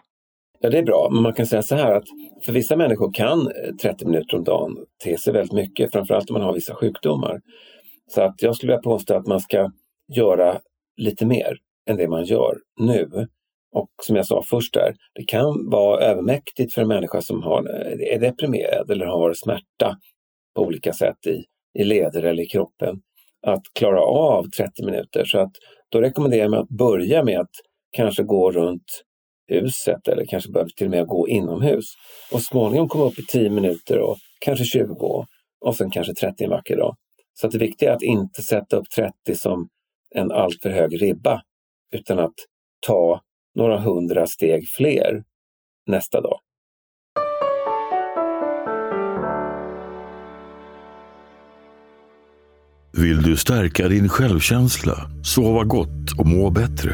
Ja, 0.60 0.70
det 0.70 0.78
är 0.78 0.84
bra, 0.84 1.10
men 1.12 1.24
man 1.24 1.34
kan 1.34 1.46
säga 1.46 1.62
så 1.62 1.76
här 1.76 1.96
att 1.96 2.06
för 2.46 2.52
vissa 2.52 2.76
människor 2.76 3.14
kan 3.14 3.40
eh, 3.40 3.76
30 3.82 4.06
minuter 4.06 4.38
om 4.38 4.44
dagen 4.44 4.78
te 5.04 5.18
sig 5.18 5.34
väldigt 5.34 5.54
mycket, 5.54 5.92
framförallt 5.92 6.30
om 6.30 6.34
man 6.34 6.44
har 6.44 6.54
vissa 6.54 6.76
sjukdomar. 6.76 7.42
Så 8.08 8.22
att 8.22 8.42
jag 8.42 8.56
skulle 8.56 8.72
vilja 8.72 8.82
påstå 8.82 9.14
att 9.16 9.28
man 9.28 9.40
ska 9.40 9.72
göra 10.16 10.60
lite 10.98 11.26
mer 11.26 11.58
än 11.90 11.98
det 11.98 12.08
man 12.08 12.24
gör 12.24 12.58
nu. 12.80 13.28
Och 13.72 13.90
som 14.04 14.16
jag 14.16 14.26
sa 14.26 14.44
först 14.50 14.74
där, 14.74 14.96
det 15.14 15.24
kan 15.24 15.70
vara 15.70 16.02
övermäktigt 16.02 16.74
för 16.74 16.82
en 16.82 16.88
människa 16.88 17.22
som 17.22 17.44
har, 17.44 17.68
är 18.02 18.20
deprimerad 18.20 18.92
eller 18.92 19.06
har 19.06 19.34
smärta 19.34 19.98
på 20.56 20.62
olika 20.62 20.94
sätt 20.94 21.28
i, 21.28 21.44
i 21.80 21.84
leder 21.84 22.24
eller 22.24 22.44
i 22.44 22.48
kroppen 22.48 23.02
att 23.48 23.62
klara 23.80 24.02
av 24.02 24.44
30 24.58 24.86
minuter. 24.86 25.26
Så 25.26 25.40
att 25.40 25.52
då 25.90 26.02
rekommenderar 26.02 26.42
jag 26.42 26.52
mig 26.52 26.60
att 26.60 26.70
börja 26.70 27.24
med 27.24 27.40
att 27.40 27.52
kanske 27.92 28.24
gå 28.24 28.52
runt 28.52 29.04
huset 29.48 30.08
eller 30.08 30.26
kanske 30.26 30.52
börja 30.52 30.68
till 30.78 30.88
och 30.88 30.92
med 30.92 31.08
gå 31.08 31.28
inomhus 31.28 31.86
och 32.32 32.42
småningom 32.42 32.90
komma 32.90 33.06
upp 33.06 33.20
i 33.20 33.26
10 33.26 33.50
minuter 33.50 34.00
och 34.00 34.18
kanske 34.40 34.66
20 34.66 35.26
och 35.66 35.76
sen 35.76 35.92
kanske 35.92 36.14
30 36.14 36.44
en 36.44 36.50
vacker 36.50 36.78
dag. 36.78 36.96
Så 37.34 37.48
att 37.48 37.54
det 37.54 37.60
viktiga 37.60 37.92
är 37.92 37.96
att 37.96 38.04
inte 38.04 38.42
sätta 38.42 38.78
upp 38.78 38.90
30 38.96 39.36
som 39.36 39.68
en 40.16 40.32
alltför 40.32 40.70
hög 40.70 41.02
ribba 41.02 41.42
utan 41.94 42.20
att 42.20 42.34
ta 42.88 43.22
några 43.56 43.80
hundra 43.80 44.28
steg 44.28 44.68
fler 44.68 45.24
nästa 45.88 46.22
dag. 46.22 46.40
Vill 52.98 53.22
du 53.22 53.38
stärka 53.38 53.88
din 53.88 54.10
självkänsla, 54.10 54.96
sova 55.24 55.64
gott 55.64 56.20
och 56.20 56.28
må 56.28 56.50
bättre? 56.50 56.92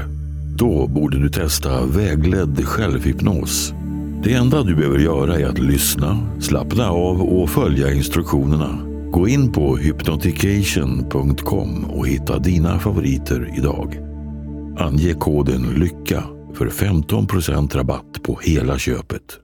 Då 0.57 0.87
borde 0.87 1.19
du 1.19 1.29
testa 1.29 1.85
vägledd 1.85 2.65
självhypnos. 2.65 3.73
Det 4.23 4.33
enda 4.33 4.63
du 4.63 4.75
behöver 4.75 4.99
göra 4.99 5.39
är 5.39 5.45
att 5.45 5.59
lyssna, 5.59 6.27
slappna 6.39 6.89
av 6.89 7.21
och 7.21 7.49
följa 7.49 7.93
instruktionerna. 7.93 8.79
Gå 9.11 9.27
in 9.27 9.51
på 9.51 9.77
hypnotication.com 9.77 11.85
och 11.85 12.07
hitta 12.07 12.39
dina 12.39 12.79
favoriter 12.79 13.53
idag. 13.57 13.97
Ange 14.77 15.13
koden 15.13 15.61
LYCKA 15.61 16.23
för 16.57 16.65
15% 16.65 17.75
rabatt 17.75 18.23
på 18.23 18.39
hela 18.43 18.79
köpet. 18.79 19.39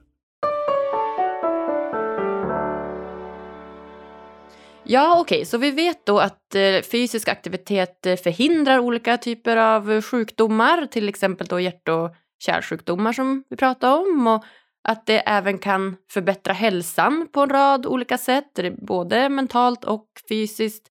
Ja, 4.85 5.19
okej, 5.19 5.35
okay. 5.35 5.45
så 5.45 5.57
vi 5.57 5.71
vet 5.71 6.05
då 6.05 6.19
att 6.19 6.55
eh, 6.55 6.81
fysisk 6.91 7.27
aktivitet 7.27 8.05
eh, 8.05 8.15
förhindrar 8.15 8.79
olika 8.79 9.17
typer 9.17 9.57
av 9.57 9.91
eh, 9.91 10.01
sjukdomar, 10.01 10.85
till 10.85 11.09
exempel 11.09 11.47
då 11.47 11.59
hjärt 11.59 11.89
och 11.89 12.15
kärlsjukdomar 12.39 13.13
som 13.13 13.43
vi 13.49 13.57
pratade 13.57 13.95
om 13.95 14.27
och 14.27 14.43
att 14.87 15.05
det 15.05 15.19
även 15.19 15.57
kan 15.57 15.95
förbättra 16.11 16.53
hälsan 16.53 17.27
på 17.31 17.41
en 17.41 17.49
rad 17.49 17.85
olika 17.85 18.17
sätt, 18.17 18.59
både 18.87 19.29
mentalt 19.29 19.83
och 19.83 20.07
fysiskt. 20.29 20.87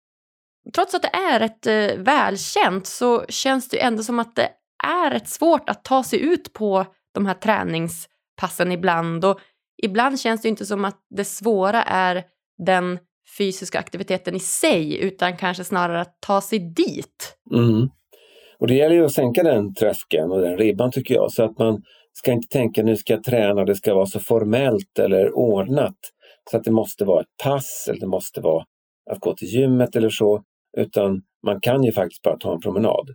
Trots 0.74 0.94
att 0.94 1.02
det 1.02 1.16
är 1.16 1.40
rätt 1.40 1.66
välkänt 1.98 2.86
så 2.86 3.24
känns 3.28 3.68
det 3.68 3.82
ändå 3.82 4.02
som 4.02 4.18
att 4.18 4.36
det 4.36 4.48
är 4.82 5.10
rätt 5.10 5.28
svårt 5.28 5.70
att 5.70 5.84
ta 5.84 6.02
sig 6.02 6.20
ut 6.20 6.52
på 6.52 6.86
de 7.14 7.26
här 7.26 7.34
träningspassen 7.34 8.72
ibland. 8.72 9.24
Och 9.24 9.40
ibland 9.82 10.20
känns 10.20 10.42
det 10.42 10.48
inte 10.48 10.66
som 10.66 10.84
att 10.84 10.98
det 11.10 11.24
svåra 11.24 11.82
är 11.82 12.24
den 12.66 12.98
fysiska 13.38 13.78
aktiviteten 13.78 14.34
i 14.34 14.40
sig 14.40 15.00
utan 15.00 15.36
kanske 15.36 15.64
snarare 15.64 16.00
att 16.00 16.16
ta 16.20 16.40
sig 16.40 16.58
dit. 16.58 17.36
Mm. 17.54 17.88
Och 18.58 18.66
det 18.66 18.74
gäller 18.74 18.94
ju 18.94 19.04
att 19.04 19.12
sänka 19.12 19.42
den 19.42 19.74
tröskeln 19.74 20.32
och 20.32 20.40
den 20.40 20.56
ribban 20.56 20.90
tycker 20.90 21.14
jag. 21.14 21.32
Så 21.32 21.44
att 21.44 21.58
man 21.58 21.82
ska 22.12 22.32
inte 22.32 22.48
tänka 22.48 22.82
nu 22.82 22.96
ska 22.96 23.12
jag 23.12 23.24
träna, 23.24 23.64
det 23.64 23.74
ska 23.74 23.94
vara 23.94 24.06
så 24.06 24.20
formellt 24.20 24.98
eller 24.98 25.36
ordnat. 25.36 25.96
Så 26.50 26.56
att 26.56 26.64
det 26.64 26.70
måste 26.70 27.04
vara 27.04 27.20
ett 27.20 27.36
pass 27.44 27.86
eller 27.88 28.00
det 28.00 28.06
måste 28.06 28.40
vara 28.40 28.64
att 29.10 29.20
gå 29.20 29.34
till 29.34 29.48
gymmet 29.48 29.96
eller 29.96 30.10
så. 30.10 30.42
Utan 30.76 31.22
man 31.46 31.60
kan 31.60 31.84
ju 31.84 31.92
faktiskt 31.92 32.22
bara 32.22 32.36
ta 32.36 32.54
en 32.54 32.60
promenad 32.60 33.10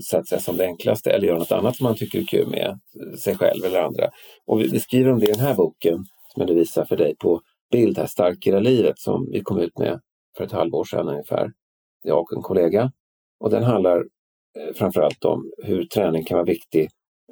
så 0.00 0.16
att 0.16 0.28
säga 0.28 0.40
som 0.40 0.56
det 0.56 0.64
enklaste 0.64 1.10
eller 1.10 1.26
göra 1.26 1.38
något 1.38 1.52
annat 1.52 1.76
som 1.76 1.84
man 1.84 1.96
tycker 1.96 2.18
är 2.18 2.24
kul 2.24 2.48
med 2.48 2.80
sig 3.18 3.36
själv 3.36 3.64
eller 3.64 3.82
andra. 3.82 4.10
Och 4.46 4.60
vi, 4.60 4.68
vi 4.68 4.80
skriver 4.80 5.12
om 5.12 5.18
det 5.18 5.26
i 5.26 5.32
den 5.32 5.40
här 5.40 5.54
boken 5.54 5.94
som 6.32 6.40
jag 6.40 6.48
nu 6.48 6.54
visar 6.54 6.84
för 6.84 6.96
dig 6.96 7.16
på 7.16 7.40
bild 7.70 7.98
här, 7.98 8.06
Starkare 8.06 8.54
hela 8.54 8.60
livet, 8.60 8.98
som 8.98 9.28
vi 9.30 9.40
kom 9.40 9.58
ut 9.58 9.78
med 9.78 10.00
för 10.36 10.44
ett 10.44 10.52
halvår 10.52 10.84
sedan 10.84 11.08
ungefär, 11.08 11.52
jag 12.02 12.20
och 12.20 12.32
en 12.36 12.42
kollega. 12.42 12.92
Och 13.40 13.50
den 13.50 13.62
handlar 13.62 13.98
eh, 14.58 14.74
framförallt 14.74 15.24
om 15.24 15.50
hur 15.62 15.84
träning 15.84 16.24
kan 16.24 16.36
vara 16.36 16.46
viktig 16.46 16.88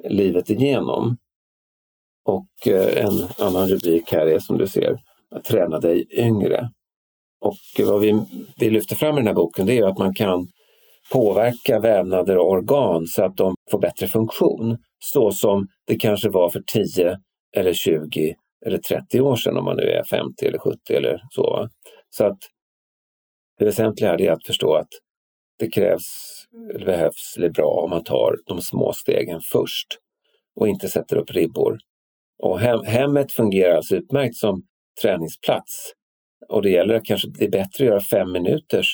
livet 0.09 0.49
igenom. 0.49 1.17
Och 2.25 2.67
eh, 2.67 3.05
en 3.05 3.27
annan 3.39 3.67
rubrik 3.67 4.11
här 4.11 4.27
är 4.27 4.39
som 4.39 4.57
du 4.57 4.67
ser, 4.67 4.99
att 5.35 5.43
träna 5.43 5.79
dig 5.79 6.07
yngre. 6.11 6.69
Och 7.41 7.87
vad 7.87 8.01
vi, 8.01 8.25
vi 8.57 8.69
lyfter 8.69 8.95
fram 8.95 9.15
i 9.15 9.19
den 9.19 9.27
här 9.27 9.33
boken 9.33 9.65
det 9.65 9.77
är 9.77 9.87
att 9.87 9.97
man 9.97 10.13
kan 10.13 10.47
påverka 11.11 11.79
vävnader 11.79 12.37
och 12.37 12.49
organ 12.49 13.07
så 13.07 13.23
att 13.23 13.37
de 13.37 13.55
får 13.71 13.79
bättre 13.79 14.07
funktion. 14.07 14.77
Så 14.99 15.31
som 15.31 15.67
det 15.87 15.95
kanske 15.95 16.29
var 16.29 16.49
för 16.49 16.61
10 16.67 17.17
eller 17.57 17.73
20 17.73 18.35
eller 18.65 18.77
30 18.77 19.21
år 19.21 19.35
sedan 19.35 19.57
om 19.57 19.65
man 19.65 19.75
nu 19.75 19.83
är 19.83 20.03
50 20.03 20.45
eller 20.45 20.59
70 20.59 20.77
eller 20.93 21.21
så. 21.29 21.69
Så 22.09 22.25
att 22.25 22.37
det 23.59 23.65
väsentliga 23.65 24.13
är 24.13 24.31
att 24.31 24.45
förstå 24.45 24.75
att 24.75 24.89
det 25.59 25.71
krävs, 25.71 26.03
eller 26.75 26.85
behövs, 26.85 27.33
eller 27.37 27.47
är 27.47 27.51
bra 27.51 27.81
om 27.83 27.89
man 27.89 28.03
tar 28.03 28.35
de 28.45 28.61
små 28.61 28.93
stegen 28.93 29.41
först 29.51 29.87
och 30.55 30.67
inte 30.67 30.87
sätter 30.87 31.17
upp 31.17 31.31
ribbor. 31.31 31.77
Och 32.43 32.59
hem, 32.59 32.79
hemmet 32.85 33.31
fungerar 33.31 33.75
alltså 33.75 33.95
utmärkt 33.95 34.35
som 34.35 34.63
träningsplats. 35.01 35.93
Och 36.49 36.61
det 36.61 36.69
gäller 36.69 36.95
att 36.95 37.05
kanske 37.05 37.27
det 37.29 37.45
är 37.45 37.49
bättre 37.49 37.85
att 37.85 37.89
göra 37.89 38.01
fem 38.01 38.31
minuters 38.31 38.87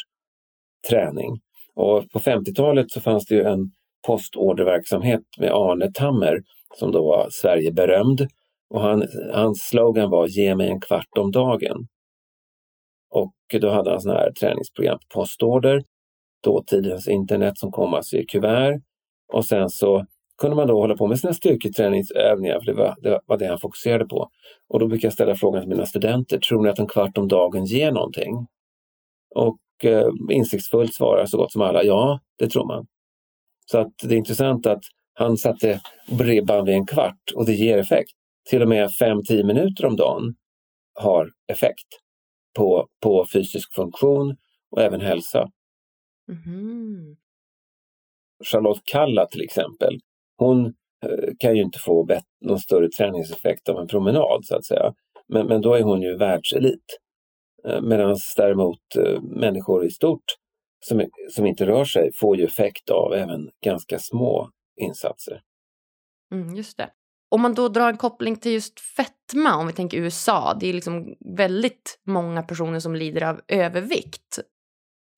träning. 0.90 1.40
Och 1.78 2.12
på 2.12 2.20
50-talet 2.20 2.92
så 2.92 3.02
fanns 3.02 3.26
det 3.26 3.36
ju 3.36 3.44
en 3.44 3.72
postorderverksamhet 4.08 5.22
med 5.40 5.52
Arne 5.52 5.92
Tammer 5.94 6.42
som 6.76 6.92
då 6.92 7.08
var 7.08 7.28
Sverigeberömd 7.32 8.28
och 8.70 8.82
han, 8.82 9.08
hans 9.34 9.68
slogan 9.70 10.10
var 10.10 10.28
Ge 10.28 10.56
mig 10.56 10.70
en 10.70 10.82
kvart 10.82 11.18
om 11.20 11.32
dagen. 11.32 11.88
Och 13.10 13.34
då 13.62 13.70
hade 13.70 13.90
han 13.90 14.02
sådana 14.02 14.20
här 14.20 14.32
träningsprogram 14.32 14.98
på 15.00 15.20
postorder, 15.20 15.84
dåtidens 16.44 17.08
internet 17.08 17.58
som 17.58 17.72
kom 17.72 17.94
alltså 17.94 18.18
i 18.18 18.26
kuvert. 18.26 18.82
Och 19.34 19.46
sen 19.46 19.70
så 19.70 20.06
kunde 20.38 20.56
man 20.56 20.68
då 20.68 20.80
hålla 20.80 20.98
på 20.98 21.08
med 21.08 21.20
sina 21.20 21.34
styrketräningsövningar, 21.34 22.60
för 22.60 22.66
det 22.66 22.74
var, 22.74 22.96
det 23.02 23.20
var 23.26 23.38
det 23.38 23.48
han 23.48 23.60
fokuserade 23.60 24.06
på. 24.06 24.30
Och 24.70 24.80
då 24.80 24.88
brukar 24.88 25.06
jag 25.06 25.14
ställa 25.14 25.36
frågan 25.36 25.62
till 25.62 25.70
mina 25.70 25.86
studenter, 25.86 26.40
tror 26.40 26.64
ni 26.64 26.70
att 26.70 26.80
en 26.80 26.88
kvart 26.88 27.18
om 27.18 27.28
dagen 27.28 27.66
ger 27.66 27.92
någonting? 27.92 28.48
Och 29.36 29.58
eh, 29.86 30.08
insiktsfullt 30.32 30.94
svarar 30.94 31.26
så 31.26 31.38
gott 31.38 31.52
som 31.52 31.62
alla, 31.62 31.84
ja, 31.84 32.20
det 32.38 32.50
tror 32.50 32.68
man. 32.68 32.88
Så 33.66 33.78
att 33.78 33.94
det 34.04 34.16
är 34.16 34.18
intressant 34.18 34.66
att 34.66 34.84
han 35.14 35.38
satte 35.38 35.82
ribban 36.20 36.66
vid 36.66 36.76
en 36.76 36.86
kvart 36.86 37.32
och 37.36 37.46
det 37.46 37.54
ger 37.54 37.78
effekt 37.78 38.12
till 38.50 38.62
och 38.62 38.68
med 38.68 38.90
5-10 38.90 39.44
minuter 39.44 39.86
om 39.86 39.96
dagen 39.96 40.36
har 40.94 41.30
effekt 41.48 41.88
på, 42.58 42.88
på 43.04 43.26
fysisk 43.34 43.76
funktion 43.76 44.36
och 44.72 44.82
även 44.82 45.02
hälsa. 45.02 45.52
Mm. 46.30 47.16
Charlotte 48.52 48.82
Kalla 48.84 49.26
till 49.26 49.42
exempel, 49.42 50.00
hon 50.38 50.66
eh, 51.06 51.34
kan 51.40 51.56
ju 51.56 51.62
inte 51.62 51.80
få 51.80 52.08
någon 52.42 52.60
större 52.60 52.90
träningseffekt 52.90 53.70
av 53.70 53.80
en 53.80 53.88
promenad 53.88 54.46
så 54.46 54.56
att 54.56 54.66
säga. 54.66 54.94
Men, 55.28 55.48
men 55.48 55.62
då 55.62 55.74
är 55.74 55.82
hon 55.82 56.02
ju 56.02 56.18
världselit. 56.18 57.00
Eh, 57.68 57.82
Medan 57.82 58.18
däremot 58.38 58.96
eh, 58.96 59.22
människor 59.22 59.86
i 59.86 59.90
stort 59.90 60.24
som, 60.86 61.06
som 61.30 61.46
inte 61.46 61.66
rör 61.66 61.86
sig 61.86 62.12
får 62.16 62.38
ju 62.38 62.46
effekt 62.46 62.90
av 62.90 63.14
även 63.14 63.50
ganska 63.66 64.00
små 64.00 64.50
insatser. 64.82 65.42
Mm, 66.34 66.56
just 66.56 66.78
det. 66.78 66.90
Om 67.30 67.42
man 67.42 67.54
då 67.54 67.68
drar 67.68 67.90
en 67.90 67.98
koppling 67.98 68.36
till 68.36 68.52
just 68.52 68.80
fetma, 68.80 69.56
om 69.56 69.68
vi 69.68 69.74
tänker 69.74 69.98
USA, 69.98 70.58
det 70.60 70.68
är 70.68 70.74
liksom 70.74 71.16
väldigt 71.36 72.00
många 72.06 72.44
personer 72.44 72.80
som 72.80 72.96
lider 72.96 73.24
av 73.24 73.42
övervikt. 73.48 74.40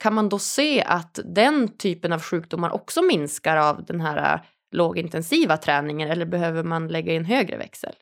Kan 0.04 0.14
man 0.14 0.30
då 0.30 0.40
se 0.40 0.84
att 0.84 1.20
den 1.26 1.78
typen 1.78 2.14
av 2.14 2.22
sjukdomar 2.22 2.72
också 2.72 3.02
minskar 3.02 3.58
av 3.58 3.86
den 3.86 4.02
här 4.02 4.34
äh, 4.34 4.42
lågintensiva 4.72 5.58
träningen 5.58 6.10
eller 6.10 6.26
behöver 6.26 6.64
man 6.64 6.88
lägga 6.88 7.14
in 7.14 7.26
högre 7.26 7.58
växel? 7.58 7.94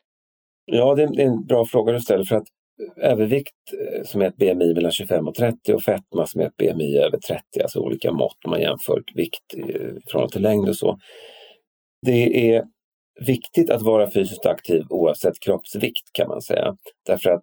Ja, 0.64 0.94
det 0.94 1.02
är 1.02 1.20
en 1.20 1.44
bra 1.44 1.66
fråga 1.66 1.92
du 1.92 2.00
ställer 2.00 2.24
för 2.24 2.36
att 2.36 2.48
övervikt 2.96 3.54
eh, 3.72 4.02
som 4.04 4.22
är 4.22 4.26
ett 4.26 4.36
BMI 4.36 4.74
mellan 4.74 4.92
25 4.92 5.28
och 5.28 5.34
30 5.34 5.74
och 5.74 5.82
fetma 5.82 6.26
som 6.26 6.40
är 6.40 6.46
ett 6.46 6.56
BMI 6.56 6.98
över 6.98 7.18
30, 7.18 7.42
alltså 7.62 7.80
olika 7.80 8.12
mått 8.12 8.44
om 8.44 8.50
man 8.50 8.60
jämför 8.60 9.02
vikt 9.14 9.54
eh, 9.56 9.64
i 9.64 10.00
förhållande 10.10 10.32
till 10.32 10.42
längd 10.42 10.68
och 10.68 10.76
så. 10.76 10.98
Det 12.06 12.52
är 12.52 12.64
viktigt 13.26 13.70
att 13.70 13.82
vara 13.82 14.10
fysiskt 14.10 14.46
aktiv 14.46 14.84
oavsett 14.88 15.40
kroppsvikt 15.40 16.12
kan 16.12 16.28
man 16.28 16.42
säga. 16.42 16.76
Därför 17.06 17.30
att 17.30 17.42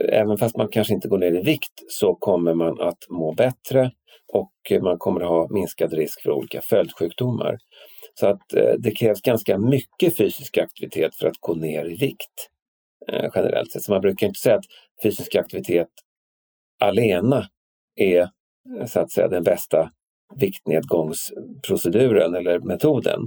eh, 0.00 0.20
även 0.20 0.38
fast 0.38 0.56
man 0.56 0.68
kanske 0.68 0.94
inte 0.94 1.08
går 1.08 1.18
ner 1.18 1.32
i 1.32 1.42
vikt 1.42 1.74
så 1.88 2.14
kommer 2.14 2.54
man 2.54 2.80
att 2.80 2.98
må 3.10 3.32
bättre 3.32 3.90
och 4.32 4.82
man 4.82 4.98
kommer 4.98 5.20
att 5.20 5.28
ha 5.28 5.48
minskad 5.50 5.92
risk 5.92 6.22
för 6.22 6.30
olika 6.30 6.60
följdsjukdomar. 6.62 7.58
Så 8.14 8.26
att 8.26 8.42
det 8.78 8.90
krävs 8.90 9.20
ganska 9.20 9.58
mycket 9.58 10.16
fysisk 10.16 10.58
aktivitet 10.58 11.14
för 11.14 11.26
att 11.26 11.36
gå 11.40 11.54
ner 11.54 11.84
i 11.84 11.96
vikt 11.96 12.50
eh, 13.08 13.30
generellt 13.34 13.72
sett. 13.72 13.82
Så 13.82 13.92
man 13.92 14.00
brukar 14.00 14.26
inte 14.26 14.40
säga 14.40 14.56
att 14.56 14.64
fysisk 15.02 15.34
aktivitet 15.34 15.88
alena 16.80 17.46
är 17.96 18.20
eh, 18.20 18.86
så 18.86 19.00
att 19.00 19.10
säga 19.10 19.28
den 19.28 19.42
bästa 19.42 19.90
viktnedgångsproceduren 20.36 22.34
eller 22.34 22.58
metoden. 22.58 23.20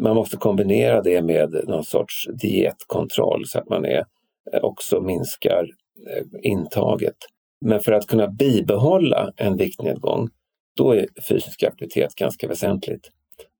Man 0.00 0.16
måste 0.16 0.36
kombinera 0.36 1.02
det 1.02 1.22
med 1.22 1.64
någon 1.68 1.84
sorts 1.84 2.28
dietkontroll 2.42 3.46
så 3.46 3.58
att 3.58 3.68
man 3.68 3.84
är, 3.84 4.04
eh, 4.52 4.60
också 4.62 5.00
minskar 5.00 5.68
eh, 6.10 6.24
intaget. 6.42 7.16
Men 7.60 7.80
för 7.80 7.92
att 7.92 8.06
kunna 8.06 8.28
bibehålla 8.28 9.32
en 9.36 9.56
viktnedgång, 9.56 10.28
då 10.76 10.92
är 10.92 11.06
fysisk 11.28 11.62
aktivitet 11.62 12.14
ganska 12.14 12.48
väsentligt. 12.48 13.10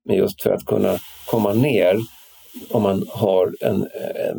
Men 0.05 0.15
just 0.15 0.41
för 0.41 0.51
att 0.51 0.65
kunna 0.65 0.97
komma 1.27 1.53
ner, 1.53 1.97
om 2.71 2.83
man 2.83 3.03
har 3.09 3.53
en 3.61 3.87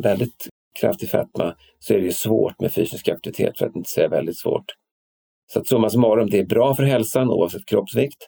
väldigt 0.01 0.49
kraftig 0.79 1.09
fetma, 1.09 1.55
så 1.79 1.93
är 1.93 2.01
det 2.01 2.15
svårt 2.15 2.59
med 2.59 2.73
fysisk 2.73 3.09
aktivitet, 3.09 3.57
för 3.57 3.65
att 3.65 3.75
inte 3.75 3.89
säga 3.89 4.07
väldigt 4.07 4.37
svårt. 4.37 4.65
Så 5.53 5.59
att 5.59 5.67
summa 5.67 5.89
summarum, 5.89 6.29
det 6.29 6.39
är 6.39 6.45
bra 6.45 6.75
för 6.75 6.83
hälsan 6.83 7.29
oavsett 7.29 7.65
kroppsvikt, 7.65 8.27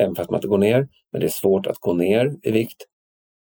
även 0.00 0.14
fast 0.14 0.30
man 0.30 0.38
inte 0.38 0.48
går 0.48 0.58
ner, 0.58 0.88
men 1.12 1.20
det 1.20 1.26
är 1.26 1.30
svårt 1.30 1.66
att 1.66 1.78
gå 1.78 1.94
ner 1.94 2.36
i 2.42 2.50
vikt. 2.50 2.86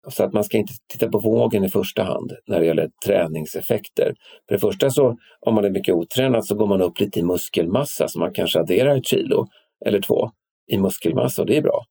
Så 0.08 0.24
att 0.24 0.32
man 0.32 0.44
ska 0.44 0.58
inte 0.58 0.72
titta 0.88 1.08
på 1.08 1.18
vågen 1.18 1.64
i 1.64 1.68
första 1.68 2.02
hand 2.02 2.32
när 2.46 2.61
det 2.61 2.66
gäller 2.66 2.90
träningseffekter. 3.06 4.14
För 4.48 4.54
det 4.54 4.61
första 4.61 4.90
så, 4.90 5.16
om 5.40 5.54
man 5.54 5.64
är 5.64 5.70
mycket 5.70 5.94
otränad 5.94 6.46
så 6.46 6.54
går 6.54 6.66
man 6.66 6.82
upp 6.82 7.00
lite 7.00 7.20
i 7.20 7.22
muskelmassa, 7.22 8.08
så 8.08 8.18
man 8.18 8.32
kanske 8.32 8.61
adderar 8.61 8.96
ett 8.96 9.06
kilo 9.06 9.46
eller 9.87 10.00
två 10.00 10.30
i 10.66 10.78
muskelmassa 10.78 11.42
och 11.42 11.48
det 11.48 11.56
är 11.56 11.62
bra. 11.62 11.85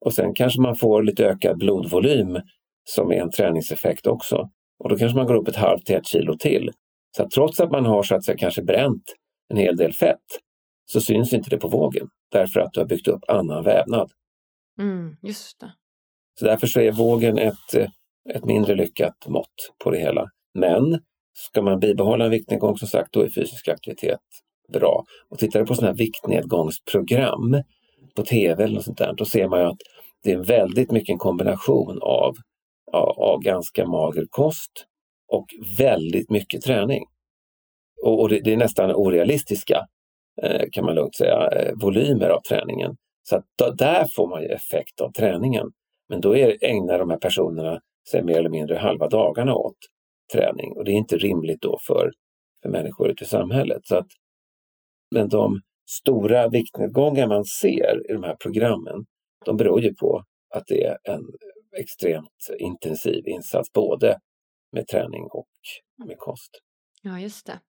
Och 0.00 0.12
sen 0.12 0.34
kanske 0.34 0.60
man 0.60 0.76
får 0.76 1.02
lite 1.02 1.26
ökad 1.26 1.58
blodvolym 1.58 2.38
som 2.84 3.12
är 3.12 3.16
en 3.16 3.30
träningseffekt 3.30 4.06
också. 4.06 4.50
Och 4.80 4.88
då 4.88 4.96
kanske 4.96 5.16
man 5.16 5.26
går 5.26 5.34
upp 5.34 5.48
ett 5.48 5.56
halvt 5.56 5.86
till 5.86 5.96
ett 5.96 6.06
kilo 6.06 6.36
till. 6.36 6.70
Så 7.16 7.22
att 7.22 7.30
trots 7.30 7.60
att 7.60 7.70
man 7.70 7.86
har 7.86 8.02
så 8.02 8.14
att 8.14 8.24
säga 8.24 8.36
kanske 8.38 8.62
bränt 8.62 9.04
en 9.48 9.56
hel 9.56 9.76
del 9.76 9.92
fett 9.92 10.26
så 10.92 11.00
syns 11.00 11.32
inte 11.32 11.50
det 11.50 11.58
på 11.58 11.68
vågen 11.68 12.08
därför 12.32 12.60
att 12.60 12.72
du 12.72 12.80
har 12.80 12.86
byggt 12.86 13.08
upp 13.08 13.20
annan 13.28 13.64
vävnad. 13.64 14.10
Mm, 14.78 15.16
just 15.22 15.60
det. 15.60 15.72
Så 16.38 16.44
därför 16.44 16.66
så 16.66 16.80
är 16.80 16.92
vågen 16.92 17.38
ett, 17.38 17.74
ett 18.34 18.44
mindre 18.44 18.74
lyckat 18.74 19.26
mått 19.28 19.72
på 19.84 19.90
det 19.90 19.98
hela. 19.98 20.26
Men 20.54 21.00
ska 21.32 21.62
man 21.62 21.80
bibehålla 21.80 22.24
en 22.24 22.30
viktnedgång 22.30 22.76
som 22.76 22.88
sagt, 22.88 23.12
då 23.12 23.20
är 23.20 23.30
fysisk 23.30 23.68
aktivitet 23.68 24.20
bra. 24.72 25.04
Och 25.30 25.38
tittar 25.38 25.60
du 25.60 25.66
på 25.66 25.74
sådana 25.74 25.92
här 25.92 25.98
viktnedgångsprogram 25.98 27.62
på 28.16 28.22
tv 28.22 28.64
eller 28.64 28.74
något 28.74 28.84
sånt 28.84 28.98
där, 28.98 29.14
då 29.16 29.24
ser 29.24 29.48
man 29.48 29.60
ju 29.60 29.66
att 29.66 29.78
det 30.22 30.32
är 30.32 30.38
väldigt 30.38 30.90
mycket 30.90 31.12
en 31.12 31.18
kombination 31.18 31.98
av, 32.02 32.34
av, 32.92 33.40
ganska 33.40 33.86
mager 33.86 34.26
kost 34.30 34.86
och 35.28 35.46
väldigt 35.78 36.30
mycket 36.30 36.62
träning. 36.62 37.04
Och, 38.02 38.20
och 38.20 38.28
det, 38.28 38.40
det, 38.40 38.52
är 38.52 38.56
nästan 38.56 38.94
orealistiska, 38.94 39.86
eh, 40.42 40.62
kan 40.72 40.84
man 40.84 40.94
lugnt 40.94 41.16
säga, 41.16 41.48
eh, 41.48 41.72
volymer 41.74 42.28
av 42.28 42.40
träningen. 42.40 42.96
Så 43.22 43.36
att 43.36 43.44
då, 43.58 43.70
där 43.70 44.04
får 44.16 44.28
man 44.28 44.42
ju 44.42 44.48
effekt 44.48 45.00
av 45.00 45.12
träningen. 45.12 45.66
Men 46.08 46.20
då 46.20 46.36
är, 46.36 46.64
ägnar 46.64 46.98
de 46.98 47.10
här 47.10 47.18
personerna 47.18 47.80
sig 48.10 48.22
mer 48.24 48.38
eller 48.38 48.50
mindre 48.50 48.76
halva 48.76 49.08
dagarna 49.08 49.54
åt 49.54 49.76
träning 50.32 50.72
och 50.76 50.84
det 50.84 50.90
är 50.90 50.96
inte 50.96 51.16
rimligt 51.16 51.62
då 51.62 51.78
för, 51.86 52.12
för 52.62 52.68
människor 52.68 53.10
ute 53.10 53.24
i 53.24 53.26
samhället. 53.26 53.80
Så 53.84 53.96
att, 53.96 54.06
men 55.14 55.28
de 55.28 55.60
stora 55.90 56.48
viktnedgångar 56.48 57.26
man 57.26 57.44
ser 57.44 58.10
i 58.10 58.12
de 58.12 58.22
här 58.22 58.36
programmen, 58.42 59.04
de 59.44 59.56
beror 59.56 59.80
ju 59.80 59.94
på 59.94 60.24
att 60.54 60.62
det 60.66 60.84
är 60.84 60.98
en 61.04 61.22
extremt 61.78 62.48
intensiv 62.58 63.26
insats 63.26 63.72
både 63.72 64.18
med 64.72 64.86
träning 64.86 65.22
och 65.30 65.48
med 66.06 66.18
kost. 66.18 66.50
Ja, 67.02 67.18
just 67.18 67.46
det. 67.46 67.60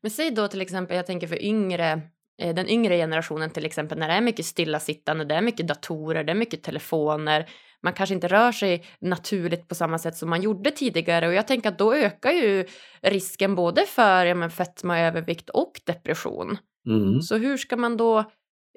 Men 0.00 0.10
säg 0.10 0.30
då 0.30 0.48
till 0.48 0.60
exempel, 0.60 0.96
jag 0.96 1.06
tänker 1.06 1.26
för 1.26 1.42
yngre, 1.42 2.00
eh, 2.38 2.54
den 2.54 2.68
yngre 2.68 2.96
generationen 2.96 3.50
till 3.50 3.66
exempel, 3.66 3.98
när 3.98 4.08
det 4.08 4.14
är 4.14 4.20
mycket 4.20 4.46
stillasittande, 4.46 5.24
det 5.24 5.34
är 5.34 5.42
mycket 5.42 5.68
datorer, 5.68 6.24
det 6.24 6.32
är 6.32 6.36
mycket 6.36 6.62
telefoner, 6.62 7.50
man 7.84 7.92
kanske 7.92 8.14
inte 8.14 8.28
rör 8.28 8.52
sig 8.52 8.84
naturligt 8.98 9.68
på 9.68 9.74
samma 9.74 9.98
sätt 9.98 10.16
som 10.16 10.30
man 10.30 10.42
gjorde 10.42 10.70
tidigare 10.70 11.28
och 11.28 11.34
jag 11.34 11.46
tänker 11.46 11.68
att 11.68 11.78
då 11.78 11.94
ökar 11.94 12.30
ju 12.30 12.66
risken 13.02 13.54
både 13.54 13.86
för 13.86 14.26
ja, 14.26 14.34
men 14.34 14.50
fetma, 14.50 15.00
övervikt 15.00 15.50
och 15.50 15.80
depression. 15.86 16.56
Mm. 16.86 17.20
Så 17.20 17.36
hur 17.36 17.56
ska 17.56 17.76
man 17.76 17.96
då 17.96 18.24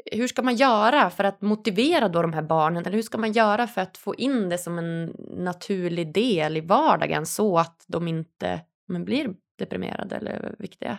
hur 0.05 0.27
ska 0.27 0.41
man 0.41 0.55
göra 0.55 1.09
för 1.09 1.23
att 1.23 1.41
motivera 1.41 2.07
då 2.07 2.21
de 2.21 2.33
här 2.33 2.41
barnen? 2.41 2.85
Eller 2.85 2.95
hur 2.95 3.01
ska 3.01 3.17
man 3.17 3.31
göra 3.31 3.67
för 3.67 3.81
att 3.81 3.97
få 3.97 4.15
in 4.15 4.49
det 4.49 4.57
som 4.57 4.77
en 4.77 5.05
naturlig 5.37 6.13
del 6.13 6.57
i 6.57 6.61
vardagen 6.61 7.25
så 7.25 7.57
att 7.57 7.85
de 7.87 8.07
inte 8.07 8.61
men, 8.87 9.05
blir 9.05 9.29
deprimerade 9.59 10.15
eller 10.15 10.55
viktiga? 10.59 10.97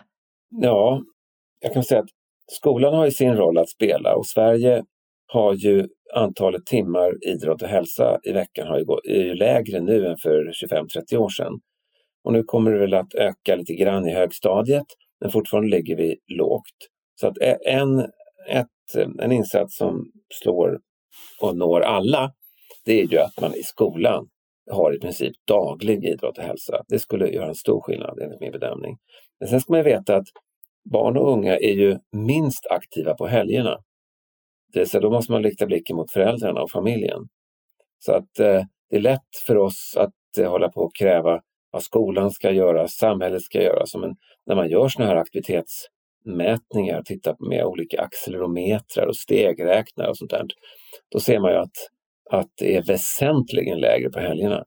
Ja, 0.49 1.01
jag 1.59 1.73
kan 1.73 1.83
säga 1.83 2.01
att 2.01 2.09
skolan 2.51 2.93
har 2.93 3.05
ju 3.05 3.11
sin 3.11 3.35
roll 3.35 3.57
att 3.57 3.69
spela 3.69 4.15
och 4.15 4.25
Sverige 4.25 4.83
har 5.27 5.53
ju 5.53 5.87
antalet 6.13 6.65
timmar 6.65 7.27
idrott 7.27 7.61
och 7.61 7.67
hälsa 7.67 8.19
i 8.23 8.31
veckan 8.31 8.67
har 8.67 8.79
ju 8.79 8.85
gått, 8.85 9.05
är 9.05 9.23
ju 9.23 9.35
lägre 9.35 9.79
nu 9.79 10.07
än 10.07 10.17
för 10.17 10.51
25-30 10.65 11.15
år 11.17 11.29
sedan. 11.29 11.59
Och 12.23 12.33
nu 12.33 12.43
kommer 12.43 12.71
det 12.71 12.79
väl 12.79 12.93
att 12.93 13.13
öka 13.13 13.55
lite 13.55 13.73
grann 13.73 14.07
i 14.07 14.13
högstadiet, 14.13 14.85
men 15.21 15.31
fortfarande 15.31 15.69
ligger 15.69 15.95
vi 15.95 16.17
lågt. 16.27 16.89
Så 17.15 17.27
att 17.27 17.37
en, 17.65 18.07
ett, 18.47 18.95
en 19.21 19.31
insats 19.31 19.77
som 19.77 20.11
slår 20.33 20.79
och 21.41 21.57
når 21.57 21.81
alla, 21.81 22.33
det 22.85 23.01
är 23.01 23.05
ju 23.05 23.17
att 23.17 23.41
man 23.41 23.55
i 23.55 23.63
skolan 23.63 24.27
har 24.71 24.95
i 24.95 24.99
princip 24.99 25.35
daglig 25.47 26.05
idrott 26.05 26.37
och 26.37 26.43
hälsa. 26.43 26.83
Det 26.87 26.99
skulle 26.99 27.29
göra 27.29 27.47
en 27.47 27.55
stor 27.55 27.81
skillnad 27.81 28.19
enligt 28.19 28.41
min 28.41 28.51
bedömning. 28.51 28.97
Men 29.39 29.49
sen 29.49 29.61
ska 29.61 29.73
man 29.73 29.83
veta 29.83 30.15
att 30.15 30.27
barn 30.91 31.17
och 31.17 31.31
unga 31.31 31.57
är 31.57 31.73
ju 31.73 31.97
minst 32.11 32.67
aktiva 32.69 33.13
på 33.13 33.27
helgerna. 33.27 33.77
Det, 34.73 34.85
så 34.85 34.99
då 34.99 35.11
måste 35.11 35.31
man 35.31 35.43
rikta 35.43 35.65
blicken 35.65 35.95
mot 35.95 36.11
föräldrarna 36.11 36.61
och 36.61 36.71
familjen. 36.71 37.27
Så 37.99 38.13
att 38.13 38.39
eh, 38.39 38.63
det 38.89 38.95
är 38.95 39.01
lätt 39.01 39.35
för 39.45 39.57
oss 39.57 39.95
att 39.97 40.37
eh, 40.37 40.49
hålla 40.49 40.69
på 40.69 40.81
och 40.81 40.95
kräva 40.95 41.41
vad 41.71 41.83
skolan 41.83 42.31
ska 42.31 42.51
göra, 42.51 42.87
samhället 42.87 43.41
ska 43.41 43.61
göra. 43.61 43.85
Så 43.85 43.99
men 43.99 44.15
när 44.45 44.55
man 44.55 44.69
gör 44.69 44.87
sådana 44.87 45.11
här 45.11 45.17
aktivitets 45.17 45.85
mätningar, 46.25 47.01
titta 47.01 47.35
med 47.39 47.65
olika 47.65 48.01
accelerometrar 48.01 49.05
och 49.05 49.15
stegräknare 49.15 50.09
och 50.09 50.17
sånt 50.17 50.31
där, 50.31 50.45
då 51.11 51.19
ser 51.19 51.39
man 51.39 51.51
ju 51.51 51.57
att, 51.57 51.75
att 52.31 52.49
det 52.57 52.75
är 52.75 52.83
väsentligen 52.83 53.79
lägre 53.79 54.09
på 54.09 54.19
helgerna. 54.19 54.63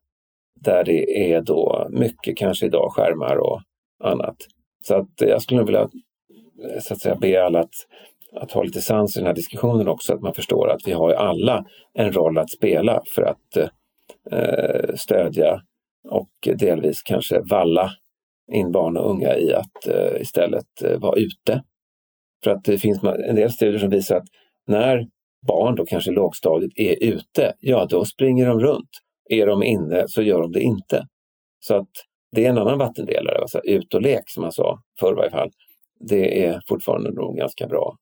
Där 0.60 0.84
det 0.84 1.32
är 1.32 1.40
då 1.40 1.88
mycket 1.90 2.36
kanske 2.36 2.66
idag 2.66 2.92
skärmar 2.92 3.36
och 3.36 3.60
annat. 4.04 4.36
Så 4.84 4.94
att 4.94 5.12
jag 5.16 5.42
skulle 5.42 5.64
vilja 5.64 5.80
eh, 5.80 6.80
så 6.80 6.94
att 6.94 7.00
säga, 7.00 7.16
be 7.16 7.44
alla 7.44 7.60
att 7.60 7.74
att 8.34 8.52
ha 8.52 8.62
lite 8.62 8.80
sans 8.80 9.16
i 9.16 9.20
den 9.20 9.26
här 9.26 9.34
diskussionen 9.34 9.88
också, 9.88 10.14
att 10.14 10.20
man 10.20 10.34
förstår 10.34 10.70
att 10.70 10.80
vi 10.86 10.92
har 10.92 11.12
alla 11.12 11.64
en 11.94 12.12
roll 12.12 12.38
att 12.38 12.50
spela 12.50 13.02
för 13.14 13.22
att 13.22 13.56
eh, 14.30 14.94
stödja 14.94 15.62
och 16.08 16.48
delvis 16.58 17.02
kanske 17.02 17.40
valla 17.40 17.92
in 18.52 18.72
barn 18.72 18.96
och 18.96 19.10
unga 19.10 19.36
i 19.36 19.54
att 19.54 19.86
eh, 19.88 20.20
istället 20.20 20.82
eh, 20.84 20.98
vara 20.98 21.20
ute. 21.20 21.62
För 22.44 22.50
att 22.50 22.64
det 22.64 22.78
finns 22.78 23.02
en 23.02 23.36
del 23.36 23.50
studier 23.50 23.78
som 23.78 23.90
visar 23.90 24.16
att 24.16 24.28
när 24.66 25.06
barn, 25.46 25.74
då 25.74 25.86
kanske 25.86 26.10
lågstadiet, 26.10 26.72
är 26.76 27.04
ute, 27.04 27.52
ja 27.60 27.86
då 27.90 28.04
springer 28.04 28.46
de 28.46 28.60
runt. 28.60 28.90
Är 29.30 29.46
de 29.46 29.62
inne 29.62 30.04
så 30.08 30.22
gör 30.22 30.40
de 30.40 30.52
det 30.52 30.60
inte. 30.60 31.06
Så 31.60 31.74
att 31.74 31.88
det 32.32 32.44
är 32.44 32.50
en 32.50 32.58
annan 32.58 32.78
vattendelare, 32.78 33.38
alltså 33.38 33.60
ut 33.64 33.94
och 33.94 34.02
lek 34.02 34.22
som 34.26 34.42
man 34.42 34.52
sa 34.52 34.82
förr 35.00 35.12
i 35.12 35.16
varje 35.16 35.30
fall. 35.30 35.50
Det 36.00 36.44
är 36.44 36.60
fortfarande 36.68 37.12
nog 37.12 37.36
ganska 37.36 37.66
bra 37.66 37.96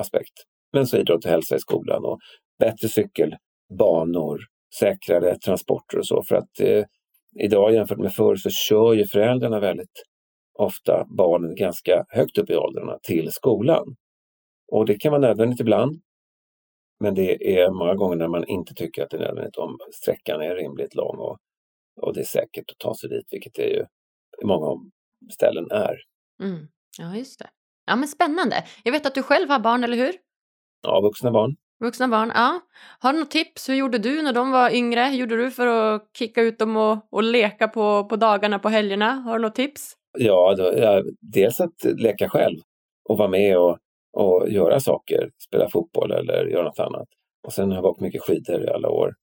aspekt. 0.00 0.32
Men 0.72 0.86
så 0.86 0.96
idrott 0.96 1.24
och 1.24 1.30
hälsa 1.30 1.56
i 1.56 1.58
skolan 1.58 2.04
och 2.04 2.18
bättre 2.58 2.88
cykelbanor, 2.88 4.40
säkrare 4.78 5.38
transporter 5.38 5.98
och 5.98 6.06
så. 6.06 6.22
För 6.22 6.36
att 6.36 6.60
eh, 6.60 6.84
idag 7.40 7.74
jämfört 7.74 7.98
med 7.98 8.14
förr 8.14 8.36
så 8.36 8.50
kör 8.50 8.92
ju 8.92 9.06
föräldrarna 9.06 9.60
väldigt 9.60 10.02
ofta 10.58 11.06
barnen 11.18 11.54
ganska 11.54 12.04
högt 12.08 12.38
upp 12.38 12.50
i 12.50 12.56
åldrarna 12.56 12.98
till 13.02 13.32
skolan. 13.32 13.96
Och 14.72 14.86
det 14.86 14.94
kan 14.94 15.12
vara 15.12 15.20
nödvändigt 15.20 15.60
ibland. 15.60 16.02
Men 17.00 17.14
det 17.14 17.58
är 17.58 17.70
många 17.70 17.94
gånger 17.94 18.16
när 18.16 18.28
man 18.28 18.46
inte 18.46 18.74
tycker 18.74 19.02
att 19.02 19.10
det 19.10 19.16
är 19.16 19.20
nödvändigt 19.20 19.56
om 19.56 19.78
sträckan 19.94 20.40
är 20.40 20.54
rimligt 20.54 20.94
lång 20.94 21.16
och, 21.18 21.38
och 22.00 22.14
det 22.14 22.20
är 22.20 22.24
säkert 22.24 22.70
att 22.70 22.78
ta 22.78 22.94
sig 22.94 23.08
dit, 23.08 23.26
vilket 23.30 23.54
det 23.54 23.68
ju 23.68 23.84
i 24.42 24.44
många 24.44 24.90
ställen 25.32 25.70
är. 25.70 25.96
Mm. 26.42 26.68
Ja, 26.98 27.16
just 27.16 27.38
det. 27.38 27.50
Ja, 27.86 27.96
men 27.96 28.08
spännande. 28.08 28.64
Jag 28.84 28.92
vet 28.92 29.06
att 29.06 29.14
du 29.14 29.22
själv 29.22 29.48
har 29.48 29.58
barn, 29.58 29.84
eller 29.84 29.96
hur? 29.96 30.14
Ja, 30.82 31.00
vuxna 31.00 31.30
barn. 31.30 31.56
Vuxna 31.82 32.08
barn, 32.08 32.32
ja. 32.34 32.60
Har 32.98 33.12
du 33.12 33.18
något 33.18 33.30
tips? 33.30 33.68
Hur 33.68 33.74
gjorde 33.74 33.98
du 33.98 34.22
när 34.22 34.32
de 34.32 34.50
var 34.50 34.70
yngre? 34.70 35.00
Hur 35.00 35.16
gjorde 35.16 35.36
du 35.36 35.50
för 35.50 35.66
att 35.66 36.02
kicka 36.18 36.42
ut 36.42 36.58
dem 36.58 36.76
och, 36.76 36.98
och 37.10 37.22
leka 37.22 37.68
på, 37.68 38.04
på 38.04 38.16
dagarna, 38.16 38.58
på 38.58 38.68
helgerna? 38.68 39.12
Har 39.12 39.38
du 39.38 39.42
något 39.42 39.54
tips? 39.54 39.92
Ja, 40.18 40.54
då, 40.58 40.72
ja, 40.76 41.02
dels 41.20 41.60
att 41.60 41.84
leka 41.84 42.28
själv 42.28 42.58
och 43.08 43.18
vara 43.18 43.28
med 43.28 43.58
och, 43.58 43.78
och 44.12 44.48
göra 44.48 44.80
saker, 44.80 45.30
spela 45.48 45.68
fotboll 45.68 46.12
eller 46.12 46.46
göra 46.46 46.64
något 46.64 46.78
annat. 46.78 47.08
Och 47.46 47.52
sen 47.52 47.72
har 47.72 47.82
vi 47.82 47.88
åkt 47.88 48.00
mycket 48.00 48.22
skidor 48.22 48.64
i 48.64 48.68
alla 48.68 48.88
år, 48.88 49.14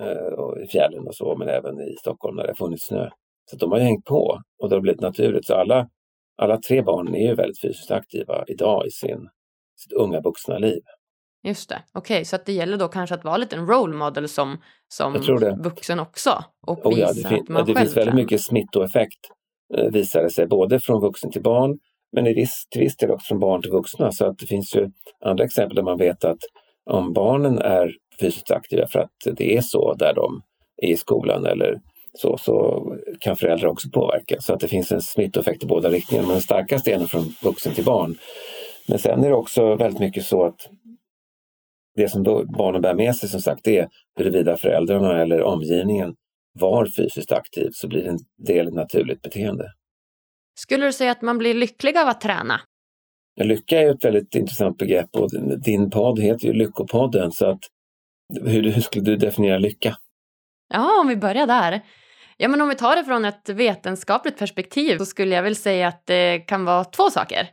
eh, 0.00 0.32
och 0.32 0.60
i 0.60 0.66
fjällen 0.66 1.06
och 1.06 1.14
så, 1.14 1.36
men 1.36 1.48
även 1.48 1.80
i 1.80 1.96
Stockholm 2.00 2.36
när 2.36 2.42
det 2.42 2.50
har 2.50 2.66
funnits 2.66 2.86
snö. 2.86 3.10
Så 3.50 3.56
de 3.56 3.72
har 3.72 3.78
ju 3.78 3.84
hängt 3.84 4.04
på 4.04 4.40
och 4.62 4.68
det 4.68 4.76
har 4.76 4.80
blivit 4.80 5.00
naturligt. 5.00 5.46
Så 5.46 5.54
alla, 5.54 5.88
alla 6.36 6.56
tre 6.56 6.82
barn 6.82 7.14
är 7.14 7.28
ju 7.28 7.34
väldigt 7.34 7.60
fysiskt 7.60 7.90
aktiva 7.90 8.44
idag 8.46 8.86
i 8.86 8.90
sin, 8.90 9.28
sitt 9.76 9.92
unga 9.92 10.20
vuxna 10.20 10.58
liv. 10.58 10.82
Just 11.46 11.68
det, 11.68 11.82
okej, 11.92 12.14
okay, 12.14 12.24
så 12.24 12.36
att 12.36 12.46
det 12.46 12.52
gäller 12.52 12.76
då 12.76 12.88
kanske 12.88 13.14
att 13.14 13.24
vara 13.24 13.36
lite 13.36 13.56
en 13.56 13.66
role 13.66 13.96
model 13.96 14.28
som, 14.28 14.58
som 14.88 15.12
vuxen 15.58 16.00
också 16.00 16.44
och 16.66 16.86
oh 16.86 16.98
ja, 16.98 17.12
det, 17.12 17.28
fin- 17.28 17.46
det 17.66 17.74
finns 17.74 17.78
väldigt 17.78 18.04
kan. 18.04 18.16
mycket 18.16 18.42
smittoeffekt 18.42 19.20
eh, 19.74 19.84
visar 19.84 20.22
det 20.22 20.30
sig, 20.30 20.46
både 20.46 20.80
från 20.80 21.00
vuxen 21.00 21.30
till 21.30 21.42
barn 21.42 21.78
men 22.12 22.26
i 22.26 22.34
viss, 22.34 22.66
till 22.70 22.80
viss 22.80 22.96
del 22.96 23.10
också 23.10 23.26
från 23.26 23.40
barn 23.40 23.62
till 23.62 23.70
vuxna. 23.70 24.12
Så 24.12 24.26
att 24.26 24.38
det 24.38 24.46
finns 24.46 24.74
ju 24.74 24.90
andra 25.24 25.44
exempel 25.44 25.76
där 25.76 25.82
man 25.82 25.98
vet 25.98 26.24
att 26.24 26.38
om 26.90 27.12
barnen 27.12 27.58
är 27.58 27.92
fysiskt 28.20 28.50
aktiva 28.50 28.86
för 28.86 28.98
att 28.98 29.36
det 29.36 29.56
är 29.56 29.60
så 29.60 29.94
där 29.94 30.14
de 30.14 30.42
är 30.82 30.88
i 30.88 30.96
skolan 30.96 31.46
eller 31.46 31.80
så, 32.12 32.38
så 32.38 32.84
kan 33.20 33.36
föräldrar 33.36 33.68
också 33.68 33.88
påverka. 33.92 34.40
Så 34.40 34.54
att 34.54 34.60
det 34.60 34.68
finns 34.68 34.92
en 34.92 35.02
smittoeffekt 35.02 35.64
i 35.64 35.66
båda 35.66 35.90
riktningarna. 35.90 36.28
Men 36.28 36.34
den 36.34 36.42
starkaste 36.42 36.92
är 36.92 36.98
från 36.98 37.34
vuxen 37.42 37.74
till 37.74 37.84
barn. 37.84 38.14
Men 38.88 38.98
sen 38.98 39.24
är 39.24 39.28
det 39.28 39.34
också 39.34 39.74
väldigt 39.74 40.00
mycket 40.00 40.24
så 40.24 40.44
att 40.44 40.68
det 41.96 42.08
som 42.08 42.22
barnen 42.56 42.82
bär 42.82 42.94
med 42.94 43.16
sig 43.16 43.28
som 43.28 43.40
sagt 43.40 43.68
är 43.68 43.88
huruvida 44.18 44.56
föräldrarna 44.56 45.22
eller 45.22 45.42
omgivningen 45.42 46.14
var 46.60 46.86
fysiskt 46.86 47.32
aktiv 47.32 47.68
så 47.72 47.88
blir 47.88 48.02
det 48.02 48.10
en 48.10 48.18
del 48.46 48.74
naturligt 48.74 49.22
beteende. 49.22 49.72
Skulle 50.58 50.86
du 50.86 50.92
säga 50.92 51.10
att 51.10 51.22
man 51.22 51.38
blir 51.38 51.54
lycklig 51.54 51.96
av 51.96 52.08
att 52.08 52.20
träna? 52.20 52.60
Lycka 53.40 53.80
är 53.80 53.90
ett 53.90 54.04
väldigt 54.04 54.34
intressant 54.34 54.78
begrepp 54.78 55.16
och 55.16 55.30
din 55.64 55.90
podd 55.90 56.18
heter 56.18 56.46
ju 56.46 56.52
Lyckopodden 56.52 57.32
så 57.32 57.46
att 57.46 57.60
hur, 58.44 58.62
hur 58.62 58.80
skulle 58.80 59.04
du 59.04 59.16
definiera 59.16 59.58
lycka? 59.58 59.96
Ja, 60.74 61.00
om 61.00 61.08
vi 61.08 61.16
börjar 61.16 61.46
där. 61.46 61.82
Ja, 62.36 62.48
men 62.48 62.60
om 62.60 62.68
vi 62.68 62.74
tar 62.74 62.96
det 62.96 63.04
från 63.04 63.24
ett 63.24 63.48
vetenskapligt 63.48 64.38
perspektiv 64.38 64.98
så 64.98 65.06
skulle 65.06 65.34
jag 65.34 65.42
väl 65.42 65.56
säga 65.56 65.88
att 65.88 66.06
det 66.06 66.38
kan 66.38 66.64
vara 66.64 66.84
två 66.84 67.10
saker. 67.10 67.48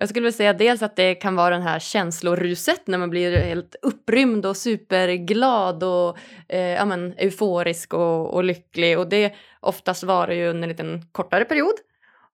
Jag 0.00 0.08
skulle 0.08 0.24
vilja 0.24 0.36
säga 0.36 0.52
dels 0.52 0.82
att 0.82 0.96
det 0.96 1.14
kan 1.14 1.36
vara 1.36 1.50
den 1.50 1.62
här 1.62 1.78
känsloruset 1.78 2.86
när 2.86 2.98
man 2.98 3.10
blir 3.10 3.36
helt 3.36 3.76
upprymd 3.82 4.46
och 4.46 4.56
superglad 4.56 5.82
och 5.82 6.18
eh, 6.48 6.60
ja, 6.60 6.84
men, 6.84 7.14
euforisk 7.16 7.94
och, 7.94 8.34
och 8.34 8.44
lycklig 8.44 8.98
och 8.98 9.08
det 9.08 9.34
oftast 9.60 10.02
varar 10.02 10.32
ju 10.32 10.48
under 10.48 10.62
en 10.62 10.68
liten 10.68 11.02
kortare 11.12 11.44
period. 11.44 11.74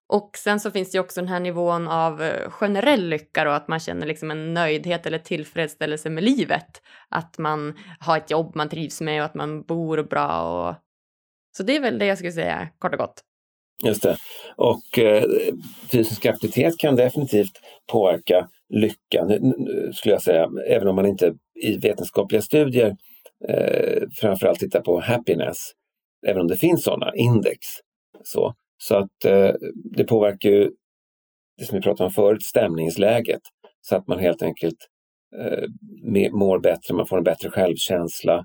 Och 0.06 0.30
sen 0.36 0.60
så 0.60 0.70
finns 0.70 0.90
det 0.90 0.96
ju 0.96 1.00
också 1.00 1.20
den 1.20 1.28
här 1.28 1.40
nivån 1.40 1.88
av 1.88 2.22
eh, 2.22 2.50
generell 2.50 3.08
lycka 3.08 3.48
och 3.48 3.56
att 3.56 3.68
man 3.68 3.80
känner 3.80 4.06
liksom 4.06 4.30
en 4.30 4.54
nöjdhet 4.54 5.06
eller 5.06 5.18
tillfredsställelse 5.18 6.10
med 6.10 6.24
livet. 6.24 6.82
Att 7.08 7.38
man 7.38 7.78
har 8.00 8.16
ett 8.16 8.30
jobb 8.30 8.56
man 8.56 8.68
trivs 8.68 9.00
med 9.00 9.20
och 9.20 9.26
att 9.26 9.34
man 9.34 9.62
bor 9.62 10.02
bra 10.02 10.42
och 10.42 10.74
så 11.56 11.62
det 11.62 11.76
är 11.76 11.80
väl 11.80 11.98
det 11.98 12.06
jag 12.06 12.18
skulle 12.18 12.32
säga 12.32 12.68
kort 12.78 12.92
och 12.92 12.98
gott. 12.98 13.24
Just 13.82 14.02
det. 14.02 14.16
Och 14.56 14.98
eh, 14.98 15.24
fysisk 15.92 16.26
aktivitet 16.26 16.78
kan 16.78 16.96
definitivt 16.96 17.52
påverka 17.92 18.48
lyckan, 18.68 19.54
skulle 19.92 20.14
jag 20.14 20.22
säga, 20.22 20.50
även 20.68 20.88
om 20.88 20.96
man 20.96 21.06
inte 21.06 21.34
i 21.62 21.78
vetenskapliga 21.78 22.42
studier 22.42 22.96
eh, 23.48 24.02
framförallt 24.20 24.58
tittar 24.58 24.80
på 24.80 25.00
happiness, 25.00 25.56
även 26.26 26.40
om 26.40 26.48
det 26.48 26.56
finns 26.56 26.84
sådana 26.84 27.12
index. 27.14 27.58
Så, 28.24 28.54
så 28.78 28.94
att 28.96 29.24
eh, 29.24 29.54
det 29.96 30.04
påverkar 30.04 30.50
ju 30.50 30.70
det 31.58 31.64
som 31.64 31.76
vi 31.76 31.82
pratade 31.82 32.06
om 32.06 32.12
förut, 32.12 32.42
stämningsläget, 32.42 33.42
så 33.80 33.96
att 33.96 34.06
man 34.06 34.18
helt 34.18 34.42
enkelt 34.42 34.78
eh, 35.36 35.64
mår 36.32 36.58
bättre, 36.58 36.94
man 36.94 37.06
får 37.06 37.18
en 37.18 37.24
bättre 37.24 37.50
självkänsla 37.50 38.44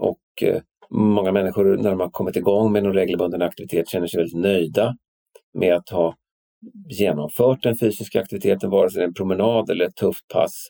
och 0.00 0.42
eh, 0.42 0.62
Många 0.90 1.32
människor 1.32 1.76
när 1.76 1.90
de 1.90 2.00
har 2.00 2.10
kommit 2.10 2.36
igång 2.36 2.72
med 2.72 2.82
någon 2.82 2.94
regelbunden 2.94 3.42
aktivitet 3.42 3.88
känner 3.88 4.06
sig 4.06 4.18
väldigt 4.18 4.38
nöjda 4.38 4.96
med 5.54 5.74
att 5.74 5.88
ha 5.88 6.14
genomfört 6.88 7.62
den 7.62 7.76
fysiska 7.76 8.20
aktiviteten, 8.20 8.70
vare 8.70 8.90
sig 8.90 8.98
det 8.98 9.04
är 9.04 9.08
en 9.08 9.14
promenad 9.14 9.70
eller 9.70 9.84
ett 9.84 9.96
tufft 9.96 10.28
pass 10.28 10.68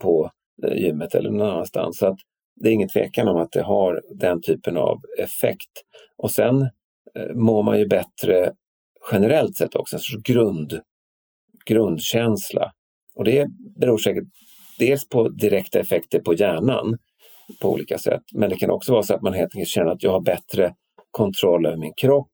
på 0.00 0.30
eh, 0.66 0.76
gymmet 0.76 1.14
eller 1.14 1.30
någon 1.30 1.48
annanstans. 1.48 1.98
Så 1.98 2.06
att 2.06 2.18
det 2.56 2.68
är 2.68 2.72
ingen 2.72 2.88
tvekan 2.88 3.28
om 3.28 3.36
att 3.36 3.52
det 3.52 3.62
har 3.62 4.02
den 4.10 4.42
typen 4.42 4.76
av 4.76 5.00
effekt. 5.18 5.70
Och 6.16 6.30
sen 6.30 6.62
eh, 7.14 7.34
mår 7.34 7.62
man 7.62 7.78
ju 7.78 7.88
bättre 7.88 8.52
generellt 9.12 9.56
sett 9.56 9.76
också, 9.76 9.96
en 9.96 10.00
sorts 10.00 10.22
grund, 10.22 10.80
grundkänsla. 11.66 12.72
Och 13.14 13.24
det 13.24 13.46
beror 13.76 13.98
säkert 13.98 14.24
dels 14.78 15.08
på 15.08 15.28
direkta 15.28 15.80
effekter 15.80 16.20
på 16.20 16.34
hjärnan, 16.34 16.98
på 17.62 17.70
olika 17.70 17.98
sätt. 17.98 18.22
Men 18.34 18.50
det 18.50 18.56
kan 18.56 18.70
också 18.70 18.92
vara 18.92 19.02
så 19.02 19.14
att 19.14 19.22
man 19.22 19.32
helt 19.32 19.54
enkelt 19.54 19.68
känner 19.68 19.90
att 19.90 20.02
jag 20.02 20.10
har 20.10 20.20
bättre 20.20 20.74
kontroll 21.10 21.66
över 21.66 21.76
min 21.76 21.94
kropp. 21.96 22.32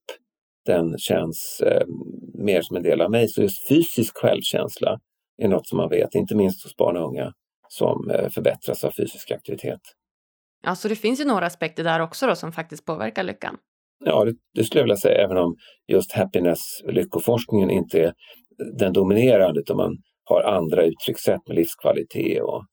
Den 0.66 0.99
känns 0.99 1.62
eh, 1.66 1.87
mer 2.35 2.62
som 2.62 2.77
en 2.77 2.83
del 2.83 3.01
av 3.01 3.11
mig. 3.11 3.29
Så 3.29 3.42
just 3.42 3.68
fysisk 3.68 4.16
självkänsla 4.16 4.99
är 5.42 5.49
något 5.49 5.66
som 5.66 5.77
man 5.77 5.88
vet, 5.88 6.14
inte 6.14 6.35
minst 6.35 6.64
hos 6.64 6.77
barn 6.77 6.96
och 6.96 7.09
unga, 7.09 7.33
som 7.68 8.11
eh, 8.11 8.29
förbättras 8.29 8.85
av 8.85 8.90
fysisk 8.90 9.31
aktivitet. 9.31 9.81
Ja, 10.62 10.75
så 10.75 10.88
det 10.88 10.96
finns 10.96 11.20
ju 11.20 11.25
några 11.25 11.46
aspekter 11.46 11.85
där 11.85 12.01
också 12.01 12.27
då 12.27 12.35
som 12.37 12.53
faktiskt 12.53 12.85
påverkar 12.85 13.23
lyckan? 13.23 13.57
Ja, 14.05 14.25
det, 14.25 14.35
det 14.55 14.64
skulle 14.64 14.81
jag 14.81 14.85
vilja 14.85 14.96
säga, 14.96 15.25
även 15.25 15.37
om 15.37 15.57
just 15.88 16.12
happiness, 16.12 16.83
lyckoforskningen 16.85 17.70
inte 17.70 18.01
är 18.01 18.12
den 18.79 18.92
dominerande, 18.92 19.61
utan 19.61 19.77
man 19.77 19.96
har 20.25 20.42
andra 20.42 20.85
uttryckssätt 20.85 21.40
med 21.49 21.57
livskvalitet 21.57 22.42
och 22.42 22.66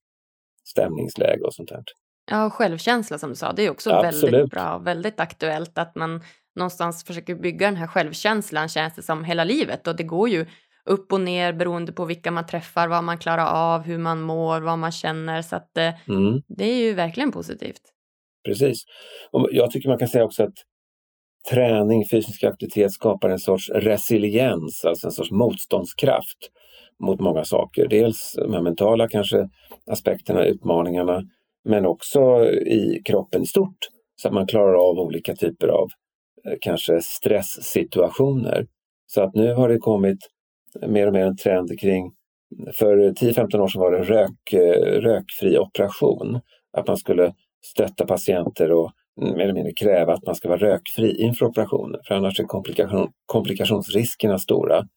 stämningsläge 0.65 1.43
och 1.43 1.53
sånt 1.53 1.69
där. 1.69 1.83
Ja, 2.31 2.45
och 2.45 2.53
självkänsla 2.53 3.17
som 3.17 3.29
du 3.29 3.35
sa, 3.35 3.53
det 3.53 3.65
är 3.65 3.69
också 3.69 3.91
Absolut. 3.91 4.33
väldigt 4.33 4.51
bra, 4.51 4.77
väldigt 4.77 5.19
aktuellt 5.19 5.77
att 5.77 5.95
man 5.95 6.21
någonstans 6.55 7.03
försöker 7.03 7.35
bygga 7.35 7.67
den 7.67 7.75
här 7.75 7.87
självkänslan 7.87 8.69
känns 8.69 8.95
det 8.95 9.01
som 9.01 9.23
hela 9.23 9.43
livet 9.43 9.87
och 9.87 9.95
det 9.95 10.03
går 10.03 10.29
ju 10.29 10.45
upp 10.85 11.13
och 11.13 11.21
ner 11.21 11.53
beroende 11.53 11.91
på 11.91 12.05
vilka 12.05 12.31
man 12.31 12.45
träffar, 12.45 12.87
vad 12.87 13.03
man 13.03 13.17
klarar 13.17 13.45
av, 13.45 13.81
hur 13.81 13.97
man 13.97 14.21
mår, 14.21 14.61
vad 14.61 14.79
man 14.79 14.91
känner 14.91 15.41
så 15.41 15.55
att 15.55 15.77
eh, 15.77 15.93
mm. 16.09 16.41
det 16.47 16.65
är 16.65 16.77
ju 16.77 16.93
verkligen 16.93 17.31
positivt. 17.31 17.81
Precis. 18.45 18.83
Och 19.31 19.49
jag 19.51 19.71
tycker 19.71 19.89
man 19.89 19.97
kan 19.97 20.07
säga 20.07 20.25
också 20.25 20.43
att 20.43 20.53
träning, 21.49 22.07
fysisk 22.11 22.43
aktivitet 22.43 22.91
skapar 22.91 23.29
en 23.29 23.39
sorts 23.39 23.69
resiliens, 23.69 24.85
alltså 24.85 25.07
en 25.07 25.11
sorts 25.11 25.31
motståndskraft 25.31 26.37
mot 27.03 27.19
många 27.19 27.45
saker. 27.45 27.87
Dels 27.87 28.33
de 28.33 28.53
här 28.53 28.61
mentala 28.61 29.07
kanske 29.07 29.49
aspekterna, 29.91 30.45
utmaningarna, 30.45 31.23
men 31.65 31.85
också 31.85 32.51
i 32.51 33.01
kroppen 33.05 33.43
i 33.43 33.45
stort. 33.45 33.77
Så 34.21 34.27
att 34.27 34.33
man 34.33 34.47
klarar 34.47 34.89
av 34.89 34.99
olika 34.99 35.35
typer 35.35 35.67
av 35.67 35.89
eh, 36.45 36.57
kanske 36.61 37.01
stresssituationer. 37.01 38.67
Så 39.07 39.21
att 39.21 39.35
nu 39.35 39.53
har 39.53 39.69
det 39.69 39.77
kommit 39.77 40.19
mer 40.87 41.07
och 41.07 41.13
mer 41.13 41.25
en 41.25 41.37
trend 41.37 41.79
kring, 41.79 42.11
för 42.73 42.97
10-15 42.97 43.59
år 43.59 43.67
sedan 43.67 43.81
var 43.81 43.91
det 43.91 44.03
rök, 44.03 44.53
eh, 44.53 45.01
rökfri 45.01 45.57
operation. 45.57 46.39
Att 46.77 46.87
man 46.87 46.97
skulle 46.97 47.33
stötta 47.65 48.05
patienter 48.05 48.71
och 48.71 48.91
mer 49.21 49.43
eller 49.43 49.53
mindre 49.53 49.73
kräva 49.73 50.13
att 50.13 50.25
man 50.25 50.35
ska 50.35 50.49
vara 50.49 50.59
rökfri 50.59 51.21
inför 51.21 51.45
operationen, 51.45 52.01
för 52.07 52.15
annars 52.15 52.39
är 52.39 52.43
komplikation, 52.43 53.11
komplikationsriskerna 53.25 54.39
stora. 54.39 54.87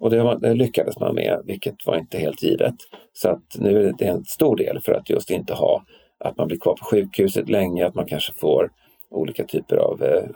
Och 0.00 0.10
det, 0.10 0.38
det, 0.40 0.54
lyckades 0.54 0.98
man 0.98 1.14
med, 1.14 1.42
vilket 1.44 1.86
var 1.86 1.96
inte 1.96 2.18
helt 2.18 2.42
givet. 2.42 2.74
Så 3.12 3.28
att 3.28 3.56
nu 3.58 3.88
är 3.88 3.92
det 3.98 4.04
en 4.04 4.24
stor 4.24 4.56
del 4.56 4.80
för 4.80 4.92
att 4.92 5.10
just 5.10 5.30
inte 5.30 5.54
ha 5.54 5.82
att 6.24 6.36
man 6.36 6.48
blir 6.48 6.58
kvar 6.58 6.74
på 6.74 6.84
sjukhuset 6.84 7.48
länge, 7.48 7.86
att 7.86 7.94
man 7.94 8.06
kanske 8.06 8.32
får 8.32 8.70
olika 9.10 9.44
typer 9.44 9.76
av 9.76 10.02
eh, 10.02 10.30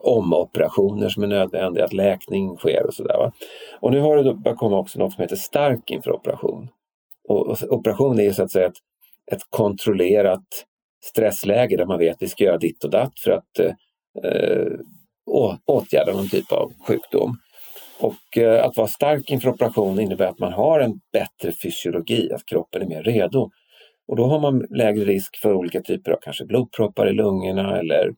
omoperationer 0.00 1.08
som 1.08 1.22
är 1.22 1.26
nödvändiga, 1.26 1.84
att 1.84 1.92
läkning 1.92 2.56
sker 2.56 2.86
och 2.86 2.94
sådär. 2.94 3.32
Och 3.80 3.90
nu 3.90 4.00
har 4.00 4.16
det 4.16 4.34
börjat 4.34 4.58
komma 4.58 4.78
också 4.78 4.98
något 4.98 5.12
som 5.12 5.22
heter 5.22 5.36
stark 5.36 5.90
inför 5.90 6.12
operation. 6.12 6.68
Och, 7.28 7.48
och 7.48 7.62
operation 7.68 8.18
är 8.18 8.22
ju 8.22 8.34
så 8.34 8.42
att 8.42 8.50
säga 8.50 8.66
ett, 8.66 8.78
ett 9.32 9.42
kontrollerat 9.50 10.46
stressläge 11.04 11.76
där 11.76 11.86
man 11.86 11.98
vet 11.98 12.14
att 12.14 12.22
vi 12.22 12.28
ska 12.28 12.44
göra 12.44 12.58
ditt 12.58 12.84
och 12.84 12.90
datt 12.90 13.18
för 13.18 13.30
att 13.30 13.58
eh, 13.58 13.72
eh 14.24 14.72
åtgärda 15.66 16.12
någon 16.12 16.28
typ 16.28 16.52
av 16.52 16.72
sjukdom. 16.86 17.36
Och 18.00 18.38
eh, 18.38 18.64
att 18.64 18.76
vara 18.76 18.88
stark 18.88 19.30
inför 19.30 19.48
operation 19.48 20.00
innebär 20.00 20.26
att 20.26 20.38
man 20.38 20.52
har 20.52 20.80
en 20.80 21.00
bättre 21.12 21.52
fysiologi, 21.62 22.32
att 22.32 22.46
kroppen 22.46 22.82
är 22.82 22.86
mer 22.86 23.02
redo. 23.02 23.50
Och 24.08 24.16
då 24.16 24.26
har 24.26 24.40
man 24.40 24.66
lägre 24.70 25.04
risk 25.04 25.36
för 25.36 25.52
olika 25.52 25.80
typer 25.82 26.12
av 26.12 26.18
kanske 26.22 26.44
blodproppar 26.44 27.10
i 27.10 27.12
lungorna 27.12 27.78
eller 27.78 28.12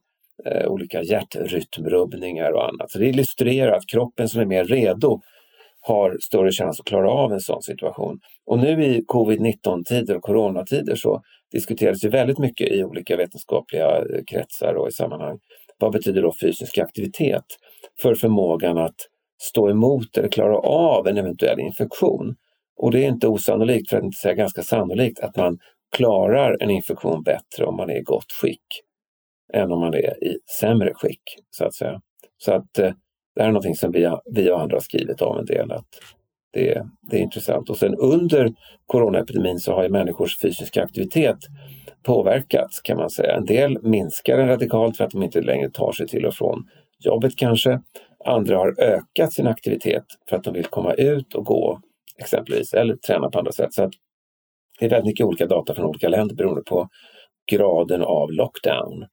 eh, 0.45 0.67
olika 0.67 1.03
hjärtrytmrubbningar 1.03 2.51
och 2.51 2.69
annat. 2.69 2.91
Så 2.91 2.99
det 2.99 3.05
illustrerar 3.05 3.71
att 3.71 3.87
kroppen 3.87 4.29
som 4.29 4.41
är 4.41 4.45
mer 4.45 4.63
redo 4.63 5.21
har 5.81 6.17
större 6.21 6.51
chans 6.51 6.79
att 6.79 6.85
klara 6.85 7.11
av 7.11 7.33
en 7.33 7.41
sån 7.41 7.61
situation. 7.61 8.19
Och 8.45 8.59
nu 8.59 8.85
i 8.85 9.03
covid-19-tider 9.07 10.15
och 10.15 10.23
coronatider 10.23 10.95
så 10.95 11.21
diskuteras 11.51 11.99
det 11.99 12.09
väldigt 12.09 12.37
mycket 12.37 12.71
i 12.71 12.83
olika 12.83 13.17
vetenskapliga 13.17 13.97
eh, 13.97 14.23
kretsar 14.27 14.73
och 14.73 14.87
i 14.87 14.91
sammanhang. 14.91 15.39
Vad 15.77 15.91
betyder 15.91 16.21
då 16.21 16.33
fysisk 16.41 16.77
aktivitet 16.77 17.45
för 18.01 18.15
förmågan 18.15 18.77
att 18.77 18.95
stå 19.41 19.69
emot 19.69 20.17
eller 20.17 20.27
klara 20.27 20.57
av 20.57 21.07
en 21.07 21.17
eventuell 21.17 21.59
infektion. 21.59 22.35
Och 22.77 22.91
det 22.91 23.03
är 23.03 23.07
inte 23.07 23.27
osannolikt, 23.27 23.89
för 23.89 23.97
att 23.97 24.03
inte 24.03 24.17
säga 24.17 24.33
ganska 24.33 24.63
sannolikt, 24.63 25.19
att 25.19 25.37
man 25.37 25.59
klarar 25.95 26.57
en 26.59 26.69
infektion 26.69 27.23
bättre 27.23 27.65
om 27.65 27.75
man 27.75 27.89
är 27.89 27.97
i 27.97 28.01
gott 28.01 28.31
skick 28.41 28.65
än 29.53 29.71
om 29.71 29.79
man 29.79 29.93
är 29.93 30.23
i 30.23 30.37
sämre 30.59 30.93
skick, 30.93 31.21
så 31.51 31.65
att 31.65 31.73
säga. 31.73 32.01
Så 32.37 32.53
att 32.53 32.79
eh, 32.79 32.91
det 33.35 33.41
här 33.41 33.47
är 33.47 33.51
någonting 33.51 33.75
som 33.75 33.91
vi, 33.91 34.17
vi 34.25 34.51
och 34.51 34.61
andra 34.61 34.75
har 34.75 34.81
skrivit 34.81 35.21
om 35.21 35.37
en 35.37 35.45
del, 35.45 35.71
att 35.71 35.87
det, 36.53 36.85
det 37.11 37.17
är 37.17 37.21
intressant. 37.21 37.69
Och 37.69 37.77
sen 37.77 37.95
under 37.95 38.53
coronaepidemin 38.85 39.59
så 39.59 39.73
har 39.73 39.83
ju 39.83 39.89
människors 39.89 40.39
fysiska 40.39 40.83
aktivitet 40.83 41.37
påverkats 42.03 42.81
kan 42.81 42.97
man 42.97 43.09
säga. 43.09 43.35
En 43.35 43.45
del 43.45 43.83
minskar 43.83 44.37
den 44.37 44.47
radikalt 44.47 44.97
för 44.97 45.03
att 45.03 45.11
de 45.11 45.23
inte 45.23 45.41
längre 45.41 45.69
tar 45.69 45.91
sig 45.91 46.07
till 46.07 46.25
och 46.25 46.33
från 46.33 46.67
jobbet 46.99 47.35
kanske. 47.35 47.81
Andra 48.25 48.57
har 48.57 48.81
ökat 48.81 49.33
sin 49.33 49.47
aktivitet 49.47 50.05
för 50.29 50.35
att 50.35 50.43
de 50.43 50.53
vill 50.53 50.65
komma 50.65 50.93
ut 50.93 51.35
och 51.35 51.45
gå 51.45 51.81
exempelvis 52.17 52.73
eller 52.73 52.95
träna 52.95 53.29
på 53.29 53.39
andra 53.39 53.51
sätt. 53.51 53.73
Så 53.73 53.83
att 53.83 53.93
det 54.79 54.85
är 54.85 54.89
väldigt 54.89 55.07
mycket 55.07 55.25
olika 55.25 55.45
data 55.45 55.75
från 55.75 55.85
olika 55.85 56.09
länder 56.09 56.35
beroende 56.35 56.63
på 56.63 56.89
graden 57.51 58.01
av 58.01 58.31
lockdown 58.31 59.05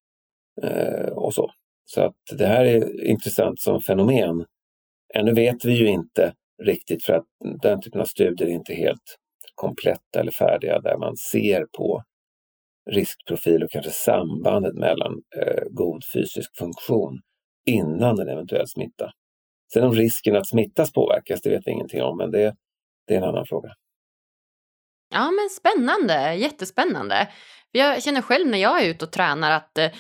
eh, 0.63 1.13
och 1.13 1.35
så. 1.35 1.51
Så 1.85 2.03
att 2.03 2.17
det 2.33 2.47
här 2.47 2.65
är 2.65 3.05
intressant 3.05 3.61
som 3.61 3.81
fenomen. 3.81 4.47
Ännu 5.15 5.35
vet 5.35 5.65
vi 5.65 5.73
ju 5.73 5.87
inte 5.87 6.35
riktigt 6.63 7.05
för 7.05 7.13
att 7.13 7.25
den 7.63 7.81
typen 7.81 8.01
av 8.01 8.05
studier 8.05 8.49
är 8.49 8.53
inte 8.53 8.75
helt 8.75 9.17
kompletta 9.55 10.21
eller 10.21 10.33
färdiga 10.33 10.81
där 10.81 10.99
man 10.99 11.17
ser 11.17 11.67
på 11.77 12.03
riskprofil 12.91 13.63
och 13.63 13.71
kanske 13.71 13.91
sambandet 13.91 14.75
mellan 14.75 15.13
eh, 15.37 15.65
god 15.71 16.03
fysisk 16.15 16.57
funktion 16.59 17.21
innan 17.71 18.19
en 18.21 18.29
eventuell 18.29 18.69
smitta. 18.69 19.13
Sen 19.73 19.85
om 19.85 19.93
risken 19.93 20.37
att 20.37 20.49
smittas 20.49 20.93
påverkas, 20.93 21.41
det 21.43 21.51
vet 21.51 21.67
vi 21.67 21.71
ingenting 21.71 22.03
om, 22.03 22.17
men 22.17 22.31
det, 22.31 22.55
det 23.07 23.15
är 23.15 23.19
en 23.19 23.25
annan 23.25 23.47
fråga. 23.47 23.75
Ja, 25.15 25.31
men 25.31 25.51
spännande, 25.51 26.35
jättespännande. 26.35 27.29
Jag 27.73 28.03
känner 28.03 28.23
själv 28.23 28.47
när 28.49 28.59
jag 28.59 28.83
är 28.83 28.89
ute 28.89 29.05
och 29.05 29.13
tränar 29.13 29.51
att 29.51 29.79
eh, 29.79 29.91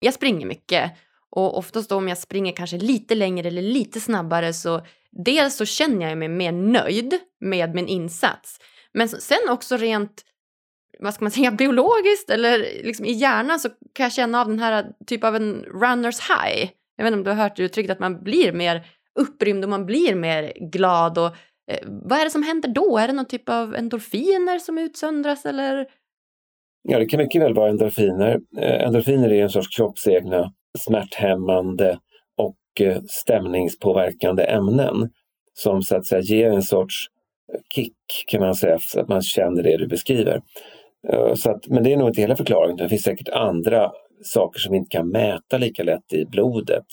jag 0.00 0.14
springer 0.14 0.46
mycket 0.46 0.92
och 1.30 1.58
oftast 1.58 1.90
då 1.90 1.96
om 1.96 2.08
jag 2.08 2.18
springer 2.18 2.52
kanske 2.52 2.78
lite 2.78 3.14
längre 3.14 3.48
eller 3.48 3.62
lite 3.62 4.00
snabbare 4.00 4.52
så 4.52 4.86
dels 5.10 5.56
så 5.56 5.64
känner 5.64 6.08
jag 6.08 6.18
mig 6.18 6.28
mer 6.28 6.52
nöjd 6.52 7.18
med 7.40 7.74
min 7.74 7.88
insats. 7.88 8.58
Men 8.92 9.08
sen 9.08 9.48
också 9.48 9.76
rent, 9.76 10.22
vad 10.98 11.14
ska 11.14 11.24
man 11.24 11.30
säga, 11.30 11.50
biologiskt 11.50 12.30
eller 12.30 12.58
liksom 12.58 13.04
i 13.04 13.12
hjärnan 13.12 13.60
så 13.60 13.68
kan 13.68 14.04
jag 14.04 14.12
känna 14.12 14.40
av 14.40 14.48
den 14.48 14.58
här 14.58 14.86
typ 15.06 15.24
av 15.24 15.36
en 15.36 15.62
runners 15.62 16.20
high. 16.20 16.70
Jag 17.00 17.04
vet 17.04 17.12
inte 17.12 17.18
om 17.18 17.24
du 17.24 17.30
har 17.30 17.48
hört 17.48 17.60
uttrycket 17.60 17.92
att 17.92 17.98
man 17.98 18.22
blir 18.22 18.52
mer 18.52 18.86
upprymd 19.18 19.64
och 19.64 19.70
man 19.70 19.86
blir 19.86 20.14
mer 20.14 20.52
glad 20.72 21.18
och 21.18 21.26
eh, 21.70 21.78
vad 21.86 22.18
är 22.18 22.24
det 22.24 22.30
som 22.30 22.42
händer 22.42 22.68
då? 22.68 22.98
Är 22.98 23.06
det 23.06 23.12
någon 23.12 23.26
typ 23.26 23.48
av 23.48 23.74
endorfiner 23.74 24.58
som 24.58 24.78
utsöndras 24.78 25.46
eller? 25.46 25.86
Ja, 26.88 26.98
det 26.98 27.06
kan 27.06 27.18
mycket 27.18 27.42
väl 27.42 27.54
vara 27.54 27.70
endorfiner. 27.70 28.40
Eh, 28.58 28.86
endorfiner 28.86 29.32
är 29.32 29.42
en 29.42 29.50
sorts 29.50 29.76
kroppsegna 29.76 30.52
smärthämmande 30.78 31.98
och 32.36 32.86
eh, 32.86 33.02
stämningspåverkande 33.08 34.44
ämnen 34.44 35.10
som 35.54 35.82
så 35.82 35.96
att 35.96 36.06
säga 36.06 36.20
ger 36.20 36.50
en 36.50 36.62
sorts 36.62 37.06
kick 37.74 37.96
kan 38.26 38.40
man 38.40 38.54
säga, 38.54 38.78
så 38.80 39.00
att 39.00 39.08
man 39.08 39.22
känner 39.22 39.62
det 39.62 39.76
du 39.76 39.86
beskriver. 39.86 40.42
Eh, 41.12 41.34
så 41.34 41.50
att, 41.50 41.68
men 41.68 41.84
det 41.84 41.92
är 41.92 41.96
nog 41.96 42.08
inte 42.08 42.20
hela 42.20 42.36
förklaringen. 42.36 42.76
Det 42.76 42.88
finns 42.88 43.02
säkert 43.02 43.28
andra 43.28 43.90
saker 44.22 44.60
som 44.60 44.72
vi 44.72 44.78
inte 44.78 44.96
kan 44.96 45.08
mäta 45.08 45.58
lika 45.58 45.82
lätt 45.82 46.12
i 46.12 46.24
blodet. 46.24 46.84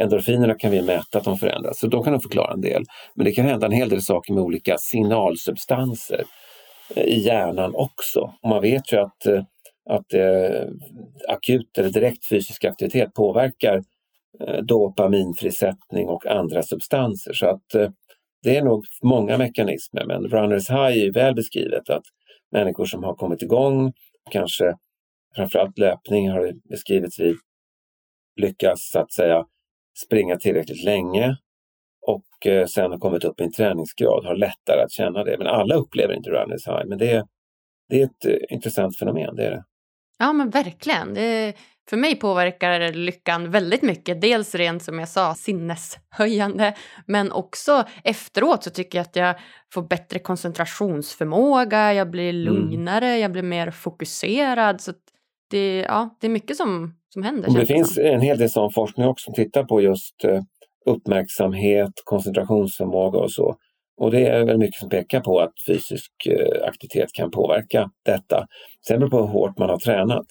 Endorfinerna 0.00 0.54
kan 0.54 0.70
vi 0.70 0.82
mäta 0.82 1.18
att 1.18 1.24
de 1.24 1.36
förändras, 1.36 1.78
så 1.78 1.86
de 1.86 2.04
kan 2.04 2.12
de 2.12 2.20
förklara 2.20 2.52
en 2.52 2.60
del. 2.60 2.84
Men 3.14 3.24
det 3.24 3.32
kan 3.32 3.46
hända 3.46 3.66
en 3.66 3.72
hel 3.72 3.88
del 3.88 4.02
saker 4.02 4.32
med 4.32 4.42
olika 4.42 4.78
signalsubstanser 4.78 6.24
eh, 6.94 7.04
i 7.04 7.20
hjärnan 7.20 7.74
också. 7.74 8.20
Och 8.42 8.48
man 8.48 8.62
vet 8.62 8.92
ju 8.92 8.96
att, 8.96 9.26
eh, 9.26 9.42
att 9.90 10.14
eh, 10.14 10.68
akut 11.28 11.78
eller 11.78 11.90
direkt 11.90 12.28
fysisk 12.28 12.64
aktivitet 12.64 13.14
påverkar 13.14 13.82
Eh, 14.40 14.62
dopaminfrisättning 14.62 16.08
och 16.08 16.26
andra 16.26 16.62
substanser. 16.62 17.32
Så 17.32 17.46
att 17.46 17.74
eh, 17.74 17.90
det 18.42 18.56
är 18.56 18.62
nog 18.62 18.84
många 19.02 19.38
mekanismer, 19.38 20.04
men 20.04 20.28
runners 20.28 20.70
high 20.70 21.04
är 21.06 21.12
väl 21.12 21.34
beskrivet 21.34 21.90
att 21.90 22.02
människor 22.52 22.84
som 22.84 23.04
har 23.04 23.14
kommit 23.14 23.42
igång, 23.42 23.92
kanske 24.30 24.76
framförallt 25.36 25.78
löpning 25.78 26.30
har 26.30 26.40
det 26.40 26.54
beskrivits 26.68 27.20
vid, 27.20 27.36
lyckas 28.40 28.90
så 28.90 28.98
att 28.98 29.12
säga 29.12 29.46
springa 30.06 30.36
tillräckligt 30.36 30.84
länge 30.84 31.36
och 32.06 32.46
eh, 32.46 32.66
sen 32.66 32.90
har 32.90 32.98
kommit 32.98 33.24
upp 33.24 33.40
i 33.40 33.44
en 33.44 33.52
träningsgrad, 33.52 34.24
har 34.24 34.36
lättare 34.36 34.82
att 34.82 34.92
känna 34.92 35.24
det. 35.24 35.38
Men 35.38 35.46
alla 35.46 35.74
upplever 35.74 36.14
inte 36.14 36.30
runners 36.30 36.66
high, 36.66 36.84
men 36.86 36.98
det 36.98 37.10
är, 37.10 37.24
det 37.88 38.00
är 38.00 38.04
ett 38.04 38.50
intressant 38.50 38.98
fenomen, 38.98 39.36
det 39.36 39.46
är 39.46 39.50
det. 39.50 39.64
Ja 40.18 40.32
men 40.32 40.50
verkligen. 40.50 41.14
Det, 41.14 41.54
för 41.90 41.96
mig 41.96 42.16
påverkar 42.16 42.92
lyckan 42.92 43.50
väldigt 43.50 43.82
mycket. 43.82 44.20
Dels 44.20 44.54
rent 44.54 44.82
som 44.82 44.98
jag 44.98 45.08
sa 45.08 45.34
sinneshöjande 45.34 46.74
men 47.06 47.32
också 47.32 47.84
efteråt 48.04 48.64
så 48.64 48.70
tycker 48.70 48.98
jag 48.98 49.02
att 49.02 49.16
jag 49.16 49.34
får 49.74 49.82
bättre 49.82 50.18
koncentrationsförmåga, 50.18 51.94
jag 51.94 52.10
blir 52.10 52.30
mm. 52.30 52.44
lugnare, 52.44 53.06
mm. 53.06 53.20
jag 53.20 53.32
blir 53.32 53.42
mer 53.42 53.70
fokuserad. 53.70 54.80
Så 54.80 54.92
det, 55.52 55.84
ja, 55.88 56.16
det 56.20 56.26
är 56.26 56.30
mycket 56.30 56.56
som, 56.56 56.94
som 57.08 57.22
händer. 57.22 57.60
Det 57.60 57.66
finns 57.66 57.94
som. 57.94 58.04
en 58.04 58.20
hel 58.20 58.38
del 58.38 58.50
sån 58.50 58.72
forskning 58.72 59.06
också 59.06 59.24
som 59.24 59.34
tittar 59.34 59.64
på 59.64 59.80
just 59.80 60.24
eh, 60.24 60.42
uppmärksamhet, 60.86 61.92
koncentrationsförmåga 62.04 63.18
och 63.18 63.32
så. 63.32 63.56
Och 63.96 64.10
det 64.10 64.26
är 64.26 64.44
väl 64.44 64.58
mycket 64.58 64.80
som 64.80 64.88
pekar 64.88 65.20
på 65.20 65.40
att 65.40 65.52
fysisk 65.66 66.12
eh, 66.28 66.68
aktivitet 66.68 67.12
kan 67.12 67.30
påverka 67.30 67.90
detta. 68.04 68.46
Sen 68.86 68.98
beror 68.98 69.10
det 69.10 69.16
på 69.16 69.20
hur 69.20 69.32
hårt 69.32 69.58
man 69.58 69.70
har 69.70 69.78
tränat. 69.78 70.26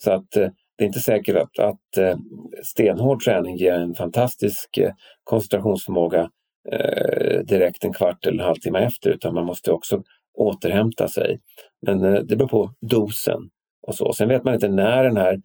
Så 0.00 0.12
att 0.12 0.36
eh, 0.36 0.48
det 0.78 0.84
är 0.84 0.86
inte 0.86 1.00
säkert 1.00 1.36
att, 1.36 1.58
att 1.58 2.18
stenhård 2.62 3.24
träning 3.24 3.56
ger 3.56 3.72
en 3.72 3.94
fantastisk 3.94 4.78
koncentrationsförmåga 5.24 6.30
direkt 7.44 7.84
en 7.84 7.92
kvart 7.92 8.26
eller 8.26 8.38
en 8.38 8.46
halvtimme 8.46 8.78
efter 8.78 9.10
utan 9.10 9.34
man 9.34 9.46
måste 9.46 9.72
också 9.72 10.02
återhämta 10.38 11.08
sig. 11.08 11.40
Men 11.86 12.00
det 12.00 12.36
beror 12.36 12.48
på 12.48 12.70
dosen 12.80 13.40
och 13.86 13.94
så. 13.94 14.12
Sen 14.12 14.28
vet 14.28 14.44
man 14.44 14.54
inte 14.54 14.68
när 14.68 15.04
den 15.04 15.16
här 15.16 15.40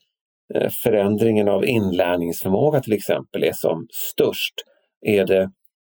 eh, 0.55 0.69
förändringen 0.69 1.49
av 1.49 1.65
inlärningsförmåga 1.65 2.81
till 2.81 2.93
exempel 2.93 3.43
är 3.43 3.53
som 3.53 3.87
störst. 3.91 4.53
Är 5.01 5.25
det 5.25 5.41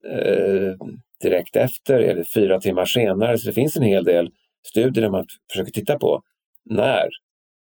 eh, 0.09 0.74
direkt 1.22 1.57
efter? 1.57 2.00
Är 2.00 2.14
det 2.14 2.24
fyra 2.34 2.61
timmar 2.61 2.84
senare? 2.84 3.38
Så 3.38 3.48
det 3.48 3.55
finns 3.55 3.76
en 3.76 3.82
hel 3.82 4.05
del 4.05 4.30
studier 4.66 5.03
där 5.03 5.11
man 5.11 5.24
försöker 5.53 5.72
titta 5.72 5.98
på 5.98 6.22
när 6.70 7.09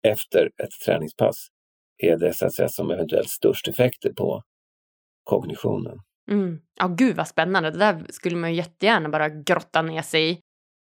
efter 0.08 0.46
ett 0.46 0.72
träningspass 0.86 1.48
är 1.98 2.18
det 2.18 2.34
så 2.34 2.46
att 2.46 2.54
säga 2.54 2.70
som 2.70 2.92
eventuellt 2.92 3.30
störst 3.30 3.68
effekter 3.68 4.14
på 4.14 4.42
kognitionen. 5.24 5.98
Mm. 6.32 6.60
Ja, 6.80 6.88
gud 6.88 7.16
vad 7.16 7.28
spännande. 7.28 7.72
Det 7.72 7.78
där 7.78 8.06
skulle 8.10 8.36
man 8.36 8.52
ju 8.52 8.58
jättegärna 8.58 9.10
bara 9.10 9.30
grotta 9.30 9.82
ner 9.82 10.02
sig 10.02 10.32
i. 10.32 10.40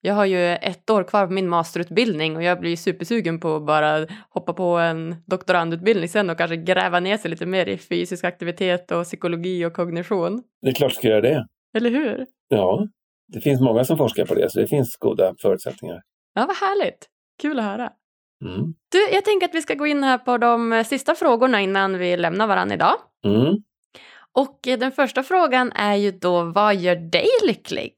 Jag 0.02 0.14
har 0.14 0.26
ju 0.26 0.46
ett 0.56 0.90
år 0.90 1.04
kvar 1.04 1.28
på 1.28 1.34
min 1.34 1.50
masterutbildning 1.50 2.36
och 2.36 2.44
jag 2.44 2.60
blir 2.60 2.76
supersugen 2.76 3.40
på 3.40 3.56
att 3.56 3.66
bara 3.66 4.08
hoppa 4.30 4.54
på 4.54 4.64
en 4.64 5.16
doktorandutbildning 5.26 6.10
sen 6.10 6.30
och 6.30 6.38
kanske 6.38 6.58
gräva 6.58 7.00
ner 7.00 7.18
sig 7.18 7.32
lite 7.32 7.46
mer 7.46 7.66
i 7.66 7.78
fysisk 7.78 8.24
aktivitet 8.24 8.92
och 8.92 9.04
psykologi 9.04 9.66
och 9.66 9.74
kognition. 9.74 10.44
Det 10.62 10.70
är 10.70 10.74
klart 10.74 10.92
du 10.92 10.96
ska 10.96 11.08
göra 11.08 11.22
det. 11.22 11.48
Eller 11.78 11.90
hur? 11.90 12.26
Ja, 12.48 12.88
det 13.28 13.42
finns 13.42 13.62
många 13.62 13.84
som 13.84 13.98
forskar 13.98 14.26
på 14.26 14.34
det, 14.34 14.50
så 14.50 14.60
det 14.60 14.68
finns 14.68 14.98
goda 14.98 15.34
förutsättningar. 15.42 16.02
Ja, 16.34 16.46
vad 16.46 16.56
härligt. 16.56 17.08
Kul 17.42 17.60
att 17.60 17.66
höra. 17.66 17.92
Mm. 18.46 18.74
Du, 18.92 19.10
jag 19.16 19.26
tänker 19.26 19.48
att 19.48 19.56
vi 19.56 19.62
ska 19.62 19.74
gå 19.74 19.88
in 19.88 20.04
här 20.04 20.18
på 20.18 20.38
de 20.38 20.84
sista 20.88 21.16
frågorna 21.16 21.62
innan 21.62 21.98
vi 21.98 22.18
lämnar 22.18 22.48
varandra 22.48 22.76
idag. 22.76 22.96
Mm. 23.26 23.56
Och 24.34 24.60
den 24.62 24.92
första 24.92 25.24
frågan 25.24 25.72
är 25.72 25.96
ju 25.96 26.12
då, 26.12 26.44
vad 26.44 26.76
gör 26.76 26.96
dig 26.96 27.28
lycklig? 27.46 27.94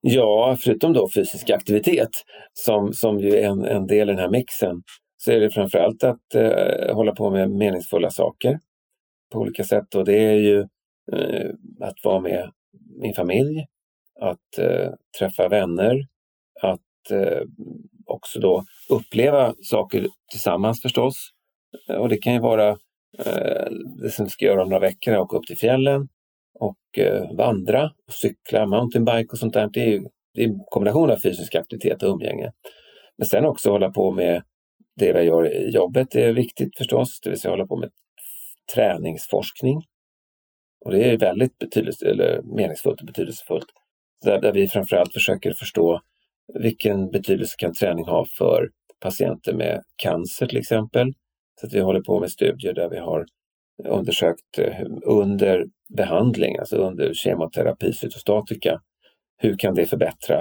Ja, 0.00 0.56
förutom 0.60 0.92
då 0.92 1.08
fysisk 1.14 1.50
aktivitet 1.50 2.10
som, 2.52 2.92
som 2.92 3.20
ju 3.20 3.36
är 3.36 3.48
en, 3.48 3.64
en 3.64 3.86
del 3.86 4.08
i 4.08 4.12
den 4.12 4.20
här 4.20 4.30
mixen, 4.30 4.82
så 5.16 5.32
är 5.32 5.40
det 5.40 5.50
framförallt 5.50 6.04
att 6.04 6.34
eh, 6.34 6.94
hålla 6.94 7.12
på 7.12 7.30
med 7.30 7.50
meningsfulla 7.50 8.10
saker 8.10 8.58
på 9.32 9.38
olika 9.38 9.64
sätt. 9.64 9.94
Och 9.94 10.04
det 10.04 10.18
är 10.18 10.34
ju 10.34 10.58
eh, 11.12 11.50
att 11.80 12.04
vara 12.04 12.20
med 12.20 12.50
min 13.00 13.14
familj, 13.14 13.66
att 14.20 14.58
eh, 14.58 14.90
träffa 15.18 15.48
vänner, 15.48 15.96
att 16.62 17.10
eh, 17.10 17.42
också 18.06 18.40
då 18.40 18.64
uppleva 18.90 19.54
saker 19.62 20.06
tillsammans 20.30 20.82
förstås. 20.82 21.30
Och 21.98 22.08
det 22.08 22.16
kan 22.16 22.32
ju 22.32 22.40
vara 22.40 22.68
eh, 23.18 23.70
det 24.02 24.10
som 24.10 24.24
vi 24.24 24.30
ska 24.30 24.44
göra 24.44 24.62
om 24.62 24.68
några 24.68 24.80
veckor, 24.80 25.16
åka 25.16 25.36
upp 25.36 25.46
till 25.46 25.58
fjällen 25.58 26.08
och 26.60 26.98
eh, 26.98 27.36
vandra, 27.36 27.84
och 27.84 28.12
cykla, 28.12 28.66
mountainbike 28.66 29.28
och 29.32 29.38
sånt 29.38 29.54
där. 29.54 29.70
Det 29.72 29.94
är 29.94 30.02
det 30.34 30.42
är 30.44 30.48
en 30.48 30.60
kombination 30.70 31.10
av 31.10 31.16
fysisk 31.16 31.54
aktivitet 31.54 32.02
och 32.02 32.14
umgänge. 32.14 32.52
Men 33.18 33.26
sen 33.26 33.44
också 33.44 33.70
hålla 33.70 33.90
på 33.90 34.10
med 34.10 34.42
det 34.96 35.12
vi 35.12 35.22
gör 35.22 35.52
i 35.52 35.70
jobbet 35.70 36.14
är 36.14 36.32
viktigt 36.32 36.76
förstås, 36.78 37.20
det 37.20 37.30
vill 37.30 37.40
säga 37.40 37.52
hålla 37.52 37.66
på 37.66 37.76
med 37.76 37.90
träningsforskning 38.74 39.82
Och 40.84 40.90
det 40.90 41.04
är 41.04 41.18
väldigt 41.18 41.58
betydelse, 41.58 42.10
eller 42.10 42.42
meningsfullt 42.42 43.00
och 43.00 43.06
betydelsefullt. 43.06 43.66
Där, 44.24 44.40
där 44.40 44.52
vi 44.52 44.68
framförallt 44.68 45.12
försöker 45.12 45.52
förstå 45.52 46.00
vilken 46.54 47.10
betydelse 47.10 47.54
kan 47.58 47.74
träning 47.74 48.04
ha 48.04 48.26
för 48.38 48.70
patienter 49.00 49.52
med 49.54 49.82
cancer 49.96 50.46
till 50.46 50.58
exempel. 50.58 51.12
Så 51.60 51.66
att 51.66 51.72
vi 51.72 51.80
håller 51.80 52.00
på 52.00 52.20
med 52.20 52.30
studier 52.30 52.74
där 52.74 52.90
vi 52.90 52.98
har 52.98 53.26
undersökt 53.84 54.58
eh, 54.58 54.86
under 55.02 55.66
behandling, 55.96 56.58
alltså 56.58 56.76
under 56.76 57.14
kemoterapi, 57.14 57.92
cytostatika, 57.92 58.80
hur 59.38 59.58
kan 59.58 59.74
det 59.74 59.86
förbättra 59.86 60.38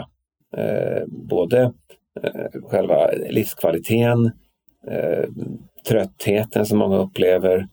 eh, 0.58 1.04
både 1.08 1.62
eh, 2.24 2.62
själva 2.64 3.12
livskvaliteten, 3.30 4.32
eh, 4.88 5.26
tröttheten 5.88 6.66
som 6.66 6.78
många 6.78 6.98
upplever 6.98 7.68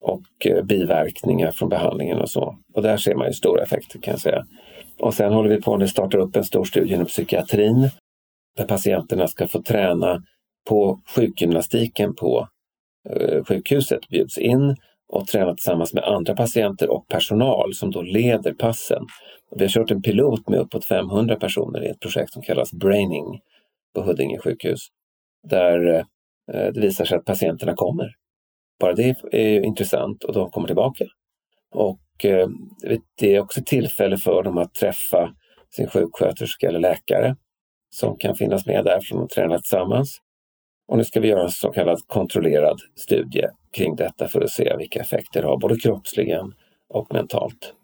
och 0.00 0.46
eh, 0.46 0.64
biverkningar 0.64 1.50
från 1.50 1.68
behandlingen 1.68 2.20
och 2.20 2.30
så. 2.30 2.56
Och 2.74 2.82
där 2.82 2.96
ser 2.96 3.14
man 3.14 3.26
ju 3.26 3.32
stora 3.32 3.62
effekter 3.62 3.98
kan 3.98 4.12
jag 4.12 4.20
säga. 4.20 4.46
Och 4.98 5.14
sen 5.14 5.32
håller 5.32 5.48
vi 5.50 5.62
på 5.62 5.74
att 5.74 5.90
starta 5.90 6.18
upp 6.18 6.36
en 6.36 6.44
stor 6.44 6.64
studie 6.64 6.94
inom 6.94 7.06
psykiatrin 7.06 7.90
där 8.56 8.66
patienterna 8.66 9.26
ska 9.26 9.46
få 9.46 9.62
träna 9.62 10.22
på 10.68 11.00
sjukgymnastiken 11.16 12.14
på 12.14 12.48
eh, 13.10 13.44
sjukhuset, 13.44 14.08
bjuds 14.08 14.38
in 14.38 14.76
och 15.12 15.26
träna 15.26 15.54
tillsammans 15.54 15.94
med 15.94 16.04
andra 16.04 16.34
patienter 16.34 16.90
och 16.90 17.08
personal 17.08 17.74
som 17.74 17.90
då 17.90 18.02
leder 18.02 18.52
passen. 18.52 19.06
Vi 19.56 19.64
har 19.64 19.68
kört 19.68 19.90
en 19.90 20.02
pilot 20.02 20.48
med 20.48 20.58
uppåt 20.58 20.84
500 20.84 21.36
personer 21.36 21.84
i 21.84 21.88
ett 21.88 22.00
projekt 22.00 22.32
som 22.32 22.42
kallas 22.42 22.72
Braining 22.72 23.40
på 23.94 24.02
Huddinge 24.02 24.38
sjukhus. 24.38 24.80
Där 25.48 25.88
eh, 25.88 26.04
det 26.72 26.80
visar 26.80 27.04
sig 27.04 27.18
att 27.18 27.24
patienterna 27.24 27.74
kommer. 27.74 28.14
Bara 28.80 28.94
det 28.94 29.16
är 29.32 29.64
intressant 29.64 30.24
och 30.24 30.34
de 30.34 30.50
kommer 30.50 30.66
tillbaka. 30.66 31.04
Och 31.74 32.24
eh, 32.24 32.48
det 33.18 33.34
är 33.34 33.40
också 33.40 33.60
tillfälle 33.66 34.16
för 34.16 34.42
dem 34.42 34.58
att 34.58 34.74
träffa 34.74 35.34
sin 35.76 35.86
sjuksköterska 35.86 36.68
eller 36.68 36.80
läkare 36.80 37.36
som 37.90 38.16
kan 38.16 38.36
finnas 38.36 38.66
med 38.66 38.84
där 38.84 39.00
från 39.00 39.22
att 39.22 39.30
träna 39.30 39.58
tillsammans. 39.58 40.18
Och 40.88 40.98
nu 40.98 41.04
ska 41.04 41.20
vi 41.20 41.28
göra 41.28 41.42
en 41.42 41.50
så 41.50 41.70
kallad 41.70 41.98
kontrollerad 42.06 42.78
studie 42.96 43.46
kring 43.76 43.96
detta 43.96 44.28
för 44.28 44.40
att 44.40 44.50
se 44.50 44.76
vilka 44.76 45.00
effekter 45.00 45.42
det 45.42 45.48
har, 45.48 45.58
både 45.58 45.76
kroppsligen 45.76 46.54
och 46.88 47.14
mentalt. 47.14 47.74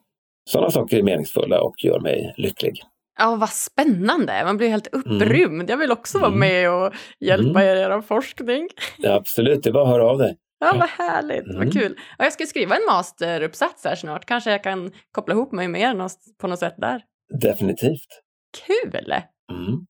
Sådana 0.51 0.71
saker 0.71 0.99
är 0.99 1.03
meningsfulla 1.03 1.61
och 1.61 1.85
gör 1.85 2.01
mig 2.01 2.35
lycklig. 2.37 2.83
Ja, 3.19 3.37
vad 3.37 3.51
spännande! 3.51 4.45
Man 4.45 4.57
blir 4.57 4.69
helt 4.69 4.95
mm. 4.95 5.01
upprymd. 5.01 5.55
Mm. 5.55 5.67
Jag 5.69 5.77
vill 5.77 5.93
också 5.93 6.19
vara 6.19 6.29
mm. 6.29 6.41
med 6.41 6.71
och 6.71 6.93
hjälpa 7.21 7.63
mm. 7.63 7.63
er 7.63 7.77
i 7.77 7.81
er 7.81 8.01
forskning. 8.01 8.69
Ja, 8.99 9.15
absolut, 9.15 9.63
det 9.63 9.71
är 9.71 9.73
bara 9.73 9.85
att 9.85 9.91
höra 9.91 10.11
av 10.11 10.19
dig. 10.19 10.37
Ja, 10.59 10.73
vad 10.79 10.89
härligt, 10.89 11.45
mm. 11.45 11.57
vad 11.57 11.73
kul. 11.73 11.93
Och 12.19 12.25
jag 12.25 12.33
ska 12.33 12.47
skriva 12.47 12.77
en 12.77 12.85
masteruppsats 12.87 13.85
här 13.85 13.95
snart. 13.95 14.25
Kanske 14.25 14.51
jag 14.51 14.63
kan 14.63 14.93
koppla 15.13 15.35
ihop 15.35 15.53
mig 15.53 15.69
med 15.69 15.81
er 15.81 16.09
på 16.41 16.47
något 16.47 16.59
sätt 16.59 16.75
där. 16.77 17.03
Definitivt. 17.41 18.23
Kul! 18.67 19.13
Mm. 19.53 19.87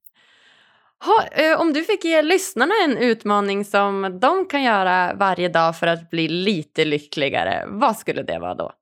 Ha, 1.06 1.42
eh, 1.42 1.60
om 1.60 1.72
du 1.72 1.84
fick 1.84 2.04
ge 2.04 2.22
lyssnarna 2.22 2.74
en 2.84 2.96
utmaning 2.98 3.64
som 3.64 4.18
de 4.20 4.46
kan 4.46 4.62
göra 4.62 5.14
varje 5.14 5.48
dag 5.48 5.76
för 5.76 5.86
att 5.86 6.10
bli 6.10 6.28
lite 6.28 6.84
lyckligare, 6.84 7.64
vad 7.66 7.96
skulle 7.96 8.22
det 8.22 8.38
vara 8.38 8.54
då? 8.54 8.72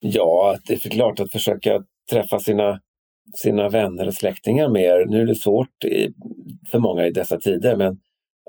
Ja, 0.00 0.56
det 0.66 0.84
är 0.84 0.90
klart 0.90 1.20
att 1.20 1.32
försöka 1.32 1.84
träffa 2.10 2.38
sina, 2.38 2.80
sina 3.34 3.68
vänner 3.68 4.06
och 4.06 4.14
släktingar 4.14 4.68
mer. 4.68 5.06
Nu 5.06 5.22
är 5.22 5.26
det 5.26 5.34
svårt 5.34 5.84
i, 5.84 6.14
för 6.70 6.78
många 6.78 7.06
i 7.06 7.10
dessa 7.10 7.40
tider, 7.40 7.76
men 7.76 7.98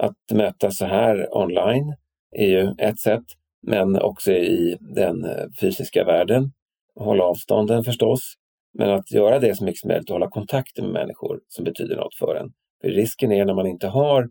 att 0.02 0.38
mötas 0.38 0.78
så 0.78 0.86
här 0.86 1.38
online 1.38 1.96
är 2.38 2.48
ju 2.48 2.76
ett 2.78 3.00
sätt, 3.00 3.26
men 3.68 4.02
också 4.02 4.32
i 4.32 4.78
den 4.80 5.26
eh, 5.26 5.46
fysiska 5.62 6.04
världen. 6.04 6.52
Hålla 6.96 7.24
avstånden 7.24 7.84
förstås, 7.84 8.34
men 8.74 8.90
att 8.90 9.12
göra 9.12 9.40
det 9.40 9.56
så 9.56 9.64
mycket 9.64 9.80
som 9.80 9.88
möjligt 9.88 10.10
och 10.10 10.14
hålla 10.14 10.30
kontakten 10.30 10.86
med 10.86 10.94
människor 10.94 11.40
som 11.48 11.66
betyder 11.66 11.96
något 11.96 12.16
för 12.16 12.36
en. 12.36 12.52
För 12.82 12.90
risken 12.90 13.32
är 13.32 13.46
när 13.46 13.54
man 13.54 13.68
inte 13.68 13.88
har 13.88 14.30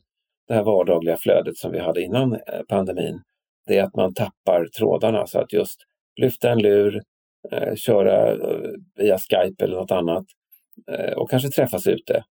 det 0.48 0.54
här 0.54 0.62
vardagliga 0.62 1.16
flödet 1.16 1.56
som 1.56 1.72
vi 1.72 1.78
hade 1.78 2.02
innan 2.02 2.32
eh, 2.32 2.62
pandemin, 2.68 3.22
det 3.66 3.78
är 3.78 3.84
att 3.84 3.96
man 3.96 4.14
tappar 4.14 4.66
trådarna. 4.78 5.26
Så 5.26 5.38
att 5.38 5.52
just 5.52 5.80
lyfta 6.20 6.50
en 6.50 6.58
lur, 6.58 7.00
eh, 7.52 7.74
köra 7.74 8.32
eh, 8.32 8.70
via 8.96 9.18
Skype 9.18 9.64
eller 9.64 9.76
något 9.76 9.90
annat 9.90 10.24
eh, 10.92 11.12
och 11.12 11.30
kanske 11.30 11.48
träffas 11.48 11.86
ute. 11.86 12.24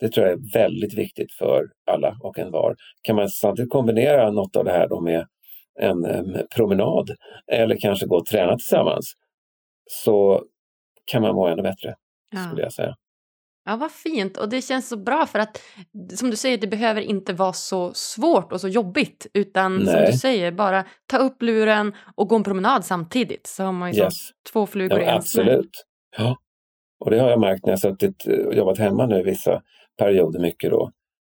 Det 0.00 0.08
tror 0.08 0.26
jag 0.26 0.38
är 0.38 0.52
väldigt 0.54 0.98
viktigt 0.98 1.32
för 1.32 1.66
alla 1.86 2.16
och 2.22 2.38
en 2.38 2.50
var. 2.50 2.76
Kan 3.02 3.16
man 3.16 3.28
samtidigt 3.28 3.70
kombinera 3.70 4.30
något 4.30 4.56
av 4.56 4.64
det 4.64 4.72
här 4.72 4.88
då 4.88 5.00
med 5.00 5.26
en 5.80 6.04
eh, 6.04 6.42
promenad 6.56 7.10
eller 7.52 7.76
kanske 7.80 8.06
gå 8.06 8.16
och 8.16 8.26
träna 8.26 8.56
tillsammans 8.56 9.12
så 9.90 10.42
kan 11.06 11.22
man 11.22 11.34
må 11.34 11.46
ännu 11.46 11.62
bättre, 11.62 11.94
ja. 12.30 12.44
skulle 12.44 12.62
jag 12.62 12.72
säga. 12.72 12.94
Ja, 13.68 13.76
vad 13.76 13.92
fint. 13.92 14.36
Och 14.36 14.48
det 14.48 14.62
känns 14.62 14.88
så 14.88 14.96
bra 14.96 15.26
för 15.26 15.38
att 15.38 15.62
som 16.14 16.30
du 16.30 16.36
säger, 16.36 16.58
det 16.58 16.66
behöver 16.66 17.00
inte 17.00 17.32
vara 17.32 17.52
så 17.52 17.94
svårt 17.94 18.52
och 18.52 18.60
så 18.60 18.68
jobbigt. 18.68 19.26
Utan 19.34 19.76
Nej. 19.76 19.86
som 19.86 20.04
du 20.04 20.12
säger, 20.12 20.52
bara 20.52 20.84
ta 21.06 21.18
upp 21.18 21.42
luren 21.42 21.92
och 22.14 22.28
gå 22.28 22.36
en 22.36 22.44
promenad 22.44 22.84
samtidigt. 22.84 23.46
Så 23.46 23.64
har 23.64 23.72
man 23.72 23.92
ju 23.92 24.02
yes. 24.02 24.14
två 24.52 24.66
flugor 24.66 24.98
ja, 24.98 25.04
i 25.04 25.08
en 25.08 25.16
Absolut. 25.16 25.70
Ja. 26.18 26.36
Och 27.04 27.10
det 27.10 27.18
har 27.18 27.30
jag 27.30 27.40
märkt 27.40 27.66
när 27.66 27.72
jag 27.72 27.80
suttit 27.80 28.26
och 28.46 28.54
jobbat 28.54 28.78
hemma 28.78 29.06
nu 29.06 29.22
vissa 29.22 29.62
perioder 29.98 30.40
mycket 30.40 30.70
då. 30.70 30.90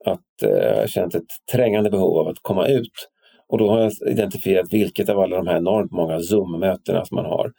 Att 0.06 0.44
eh, 0.44 0.50
jag 0.50 0.80
har 0.80 0.88
känt 0.88 1.16
ett 1.16 1.28
trängande 1.52 1.90
behov 1.90 2.18
av 2.18 2.28
att 2.28 2.40
komma 2.42 2.68
ut. 2.68 3.10
Och 3.48 3.58
då 3.58 3.70
har 3.70 3.80
jag 3.80 3.92
identifierat 4.08 4.74
vilket 4.74 5.10
av 5.10 5.20
alla 5.20 5.38
de 5.38 5.48
här 5.48 5.58
enormt 5.58 5.92
många 5.92 6.20
Zoom-mötena 6.20 7.06
som 7.06 7.16
man 7.16 7.26
har 7.26 7.52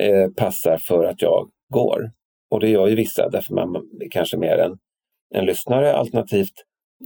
eh, 0.00 0.30
passar 0.36 0.78
för 0.78 1.04
att 1.04 1.22
jag 1.22 1.50
går. 1.68 2.10
Och 2.50 2.60
det 2.60 2.68
gör 2.68 2.86
ju 2.86 2.94
vissa 2.94 3.28
därför 3.28 3.54
man 3.54 3.76
är 3.76 4.10
kanske 4.10 4.36
mer 4.36 4.58
en, 4.58 4.78
en 5.34 5.46
lyssnare 5.46 5.96
alternativt 5.96 6.54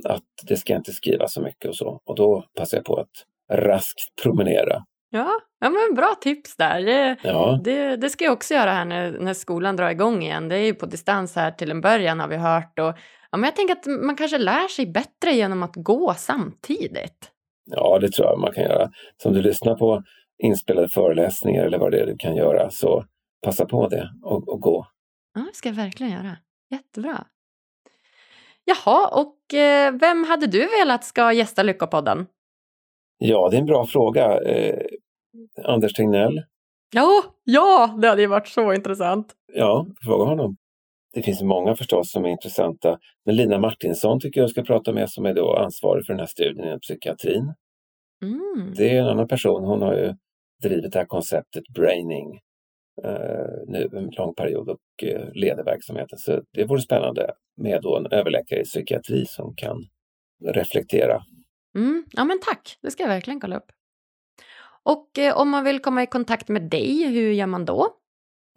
att 0.05 0.25
det 0.47 0.57
ska 0.57 0.77
inte 0.77 0.93
skrivas 0.93 1.33
så 1.33 1.41
mycket 1.41 1.69
och 1.69 1.77
så. 1.77 2.01
Och 2.05 2.17
då 2.17 2.45
passar 2.55 2.79
jag 2.79 2.85
på 2.85 2.97
att 2.97 3.27
raskt 3.59 4.23
promenera. 4.23 4.85
Ja, 5.11 5.31
ja 5.61 5.71
men 5.71 5.95
bra 5.97 6.15
tips 6.21 6.57
där. 6.57 6.81
Det, 6.81 7.17
ja. 7.23 7.61
det, 7.65 7.97
det 7.97 8.11
ska 8.11 8.25
jag 8.25 8.33
också 8.33 8.55
göra 8.55 8.71
här 8.71 8.85
när, 8.85 9.11
när 9.11 9.35
skolan 9.35 9.77
drar 9.77 9.91
igång 9.91 10.23
igen. 10.23 10.49
Det 10.49 10.57
är 10.57 10.65
ju 10.65 10.75
på 10.75 10.87
distans 10.87 11.37
här 11.37 11.51
till 11.51 11.71
en 11.71 11.81
början 11.81 12.21
har 12.21 12.29
vi 12.29 12.37
hört. 12.37 12.79
Och, 12.79 12.95
ja, 13.31 13.39
men 13.39 13.43
jag 13.43 13.57
tänker 13.57 13.75
att 13.75 13.87
man 13.87 14.17
kanske 14.17 14.39
lär 14.39 14.69
sig 14.69 14.87
bättre 14.87 15.33
genom 15.33 15.63
att 15.63 15.75
gå 15.75 16.15
samtidigt. 16.17 17.31
Ja, 17.65 17.99
det 17.99 18.13
tror 18.13 18.29
jag 18.29 18.39
man 18.39 18.53
kan 18.53 18.65
göra. 18.65 18.91
Som 19.23 19.35
du 19.35 19.43
lyssnar 19.43 19.75
på 19.75 20.03
inspelade 20.43 20.89
föreläsningar 20.89 21.65
eller 21.65 21.79
vad 21.79 21.91
det 21.91 22.01
är 22.01 22.07
du 22.07 22.17
kan 22.17 22.37
göra 22.37 22.71
så 22.71 23.05
passa 23.43 23.67
på 23.67 23.89
det 23.89 24.11
och, 24.23 24.49
och 24.49 24.61
gå. 24.61 24.87
Ja, 25.35 25.41
det 25.41 25.57
ska 25.57 25.69
jag 25.69 25.77
verkligen 25.77 26.13
göra. 26.13 26.37
Jättebra. 26.71 27.27
Jaha, 28.65 29.09
och 29.09 29.55
eh, 29.55 29.93
vem 30.01 30.25
hade 30.25 30.47
du 30.47 30.69
velat 30.79 31.05
ska 31.05 31.33
gästa 31.33 31.63
Lyckopodden? 31.63 32.27
Ja, 33.19 33.49
det 33.51 33.57
är 33.57 33.61
en 33.61 33.67
bra 33.67 33.87
fråga. 33.87 34.41
Eh, 34.41 34.87
Anders 35.65 35.93
Tegnell. 35.93 36.43
Ja, 36.95 37.23
ja, 37.45 37.99
det 38.03 38.09
hade 38.09 38.21
ju 38.21 38.27
varit 38.27 38.49
så 38.49 38.73
intressant. 38.73 39.35
Ja, 39.53 39.87
fråga 40.05 40.25
honom. 40.25 40.57
Det 41.13 41.23
finns 41.23 41.43
många 41.43 41.75
förstås 41.75 42.13
som 42.13 42.25
är 42.25 42.29
intressanta. 42.29 42.99
Men 43.25 43.37
Lina 43.37 43.59
Martinsson 43.59 44.21
tycker 44.21 44.41
jag 44.41 44.51
ska 44.51 44.63
prata 44.63 44.93
med 44.93 45.11
som 45.11 45.27
är 45.27 45.35
då 45.35 45.57
ansvarig 45.57 46.07
för 46.07 46.13
den 46.13 46.21
här 46.21 46.27
studien 46.27 46.67
inom 46.67 46.81
psykiatrin. 46.81 47.55
Mm. 48.23 48.75
Det 48.77 48.97
är 48.97 49.01
en 49.01 49.09
annan 49.09 49.29
person. 49.29 49.65
Hon 49.65 49.83
har 49.83 49.95
ju 49.95 50.15
drivit 50.63 50.93
det 50.93 50.99
här 50.99 51.07
konceptet 51.07 51.65
braining 51.75 52.41
nu 53.67 53.89
en 53.93 54.11
lång 54.11 54.35
period 54.35 54.69
och 54.69 55.05
eh, 55.05 55.33
leder 55.33 55.65
verksamheten. 55.65 56.19
Så 56.19 56.43
det 56.53 56.65
vore 56.65 56.81
spännande 56.81 57.31
med 57.57 57.83
då 57.83 57.97
en 57.97 58.07
överläkare 58.07 58.61
i 58.61 58.65
psykiatri 58.65 59.27
som 59.27 59.55
kan 59.57 59.77
reflektera. 60.45 61.23
Mm, 61.77 62.05
ja 62.13 62.25
men 62.25 62.41
tack, 62.41 62.79
det 62.83 62.91
ska 62.91 63.03
jag 63.03 63.09
verkligen 63.09 63.41
kolla 63.41 63.57
upp. 63.57 63.73
Och 64.83 65.19
eh, 65.19 65.37
om 65.37 65.51
man 65.51 65.65
vill 65.65 65.81
komma 65.81 66.03
i 66.03 66.07
kontakt 66.07 66.49
med 66.49 66.71
dig, 66.71 67.07
hur 67.09 67.33
gör 67.33 67.47
man 67.47 67.65
då? 67.65 67.89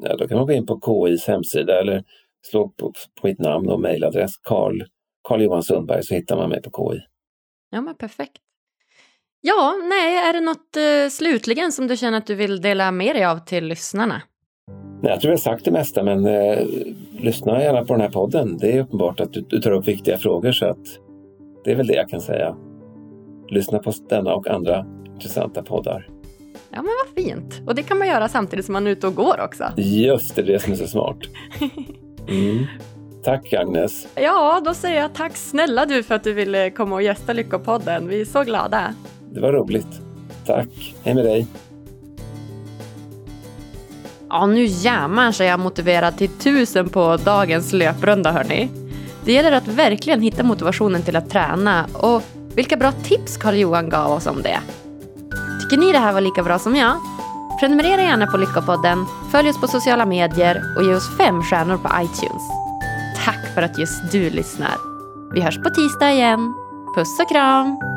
Ja, 0.04 0.16
då 0.16 0.28
kan 0.28 0.38
man 0.38 0.48
gå 0.48 0.54
in 0.54 0.66
på 0.66 0.82
KIs 0.82 1.28
hemsida 1.28 1.80
eller 1.80 2.04
slå 2.46 2.70
på, 2.70 2.94
på 3.22 3.28
mitt 3.28 3.40
namn 3.40 3.70
och 3.70 3.80
mejladress 3.80 4.38
Karl, 4.38 4.84
Karl 5.28 5.42
Johan 5.42 5.64
Sundberg 5.64 6.04
så 6.04 6.16
hittar 6.16 6.36
man 6.36 6.50
mig 6.50 6.62
på 6.62 6.70
KI. 6.70 7.02
Ja 7.70 7.82
men 7.82 7.96
perfekt. 7.96 8.38
Ja, 9.42 9.76
nej, 9.84 10.18
är 10.18 10.34
det 10.34 10.42
något 10.42 10.78
eh, 10.78 11.10
slutligen 11.10 11.72
som 11.72 11.88
du 11.88 11.98
känner 11.98 12.18
att 12.18 12.28
du 12.28 12.36
vill 12.36 12.62
dela 12.62 12.92
med 12.92 13.16
dig 13.16 13.26
av 13.26 13.38
till 13.38 13.66
lyssnarna? 13.66 14.22
Nej, 15.04 15.12
jag 15.12 15.22
tror 15.22 15.32
jag 15.32 15.38
har 15.38 15.42
sagt 15.42 15.66
det 15.66 15.72
mesta, 15.72 16.04
men 16.04 16.26
eh, 16.26 16.66
lyssna 17.20 17.64
gärna 17.64 17.86
på 17.86 17.94
den 17.94 18.02
här 18.02 18.10
podden. 18.10 18.58
Det 18.58 18.72
är 18.72 18.82
uppenbart 18.82 19.20
att 19.20 19.34
du, 19.34 19.42
du 19.42 19.62
tar 19.62 19.72
upp 19.72 19.88
viktiga 19.88 20.18
frågor 20.18 20.52
så 20.52 20.66
att 20.66 20.78
det 21.64 21.72
är 21.72 21.76
väl 21.76 21.88
det 21.88 21.94
jag 21.94 22.10
kan 22.10 22.22
säga. 22.22 22.56
Lyssna 23.50 23.80
på 23.80 23.94
denna 24.10 24.36
och 24.36 24.48
andra 24.48 24.86
intressanta 25.14 25.64
poddar. 25.64 26.08
Ja, 26.70 26.82
men 26.82 26.86
vad 26.86 27.26
fint. 27.26 27.62
Och 27.68 27.76
det 27.76 27.84
kan 27.84 27.98
man 27.98 28.08
göra 28.08 28.28
samtidigt 28.28 28.66
som 28.66 28.74
man 28.74 28.88
är 28.88 28.92
ute 28.92 29.08
och 29.08 29.16
går 29.16 29.42
också. 29.42 29.64
Just 29.78 30.36
det, 30.36 30.42
det 30.42 30.52
är 30.52 30.54
det 30.54 30.60
som 30.60 30.74
är 30.74 30.78
så 30.78 30.88
smart. 30.88 31.18
Mm. 32.28 32.66
Tack 33.24 33.54
Agnes. 33.54 34.08
Ja, 34.16 34.62
då 34.66 34.74
säger 34.74 35.02
jag 35.02 35.14
tack 35.14 35.38
snälla 35.38 35.86
du 35.86 36.04
för 36.04 36.16
att 36.16 36.24
du 36.24 36.34
ville 36.34 36.70
komma 36.70 36.96
och 36.96 37.02
gästa 37.02 37.34
Lyckopodden. 37.34 38.08
Vi 38.08 38.22
är 38.22 38.26
så 38.26 38.44
glada. 38.44 38.94
Det 39.32 39.40
var 39.40 39.52
roligt. 39.54 40.02
Tack. 40.46 40.96
Hej 41.04 41.16
med 41.16 41.26
dig. 41.26 41.48
Ja, 44.34 44.46
nu 44.46 44.66
jämmar 44.66 45.32
sig 45.32 45.48
är 45.48 45.52
jag 45.52 45.60
motiverad 45.60 46.18
till 46.18 46.30
tusen 46.30 46.90
på 46.90 47.18
dagens 47.18 47.74
löprunda 47.74 48.32
hörni. 48.32 48.70
Det 49.26 49.34
gäller 49.34 49.52
att 49.52 49.68
verkligen 49.68 50.22
hitta 50.22 50.44
motivationen 50.44 51.02
till 51.02 51.16
att 51.16 51.30
träna 51.30 51.86
och 51.94 52.22
vilka 52.56 52.78
bra 52.78 52.92
tips 52.92 53.38
Carl-Johan 53.38 53.90
gav 53.90 54.12
oss 54.12 54.28
om 54.28 54.42
det. 54.42 54.60
Tycker 55.62 55.78
ni 55.78 55.92
det 55.92 56.00
här 56.00 56.14
var 56.14 56.22
lika 56.22 56.44
bra 56.44 56.60
som 56.60 56.76
jag? 56.76 56.94
Prenumerera 57.60 58.02
gärna 58.02 58.28
på 58.28 58.38
Lyckopodden, 58.38 59.06
följ 59.32 59.50
oss 59.50 59.62
på 59.62 59.68
sociala 59.68 60.06
medier 60.06 60.62
och 60.78 60.84
ge 60.84 60.94
oss 60.94 61.18
fem 61.18 61.44
stjärnor 61.44 61.78
på 61.78 61.90
iTunes. 61.90 62.44
Tack 63.26 63.54
för 63.56 63.62
att 63.62 63.80
just 63.80 64.12
du 64.12 64.30
lyssnar. 64.30 64.76
Vi 65.34 65.42
hörs 65.42 65.58
på 65.64 65.70
tisdag 65.70 66.12
igen. 66.12 66.54
Puss 66.96 67.20
och 67.20 67.30
kram! 67.30 67.93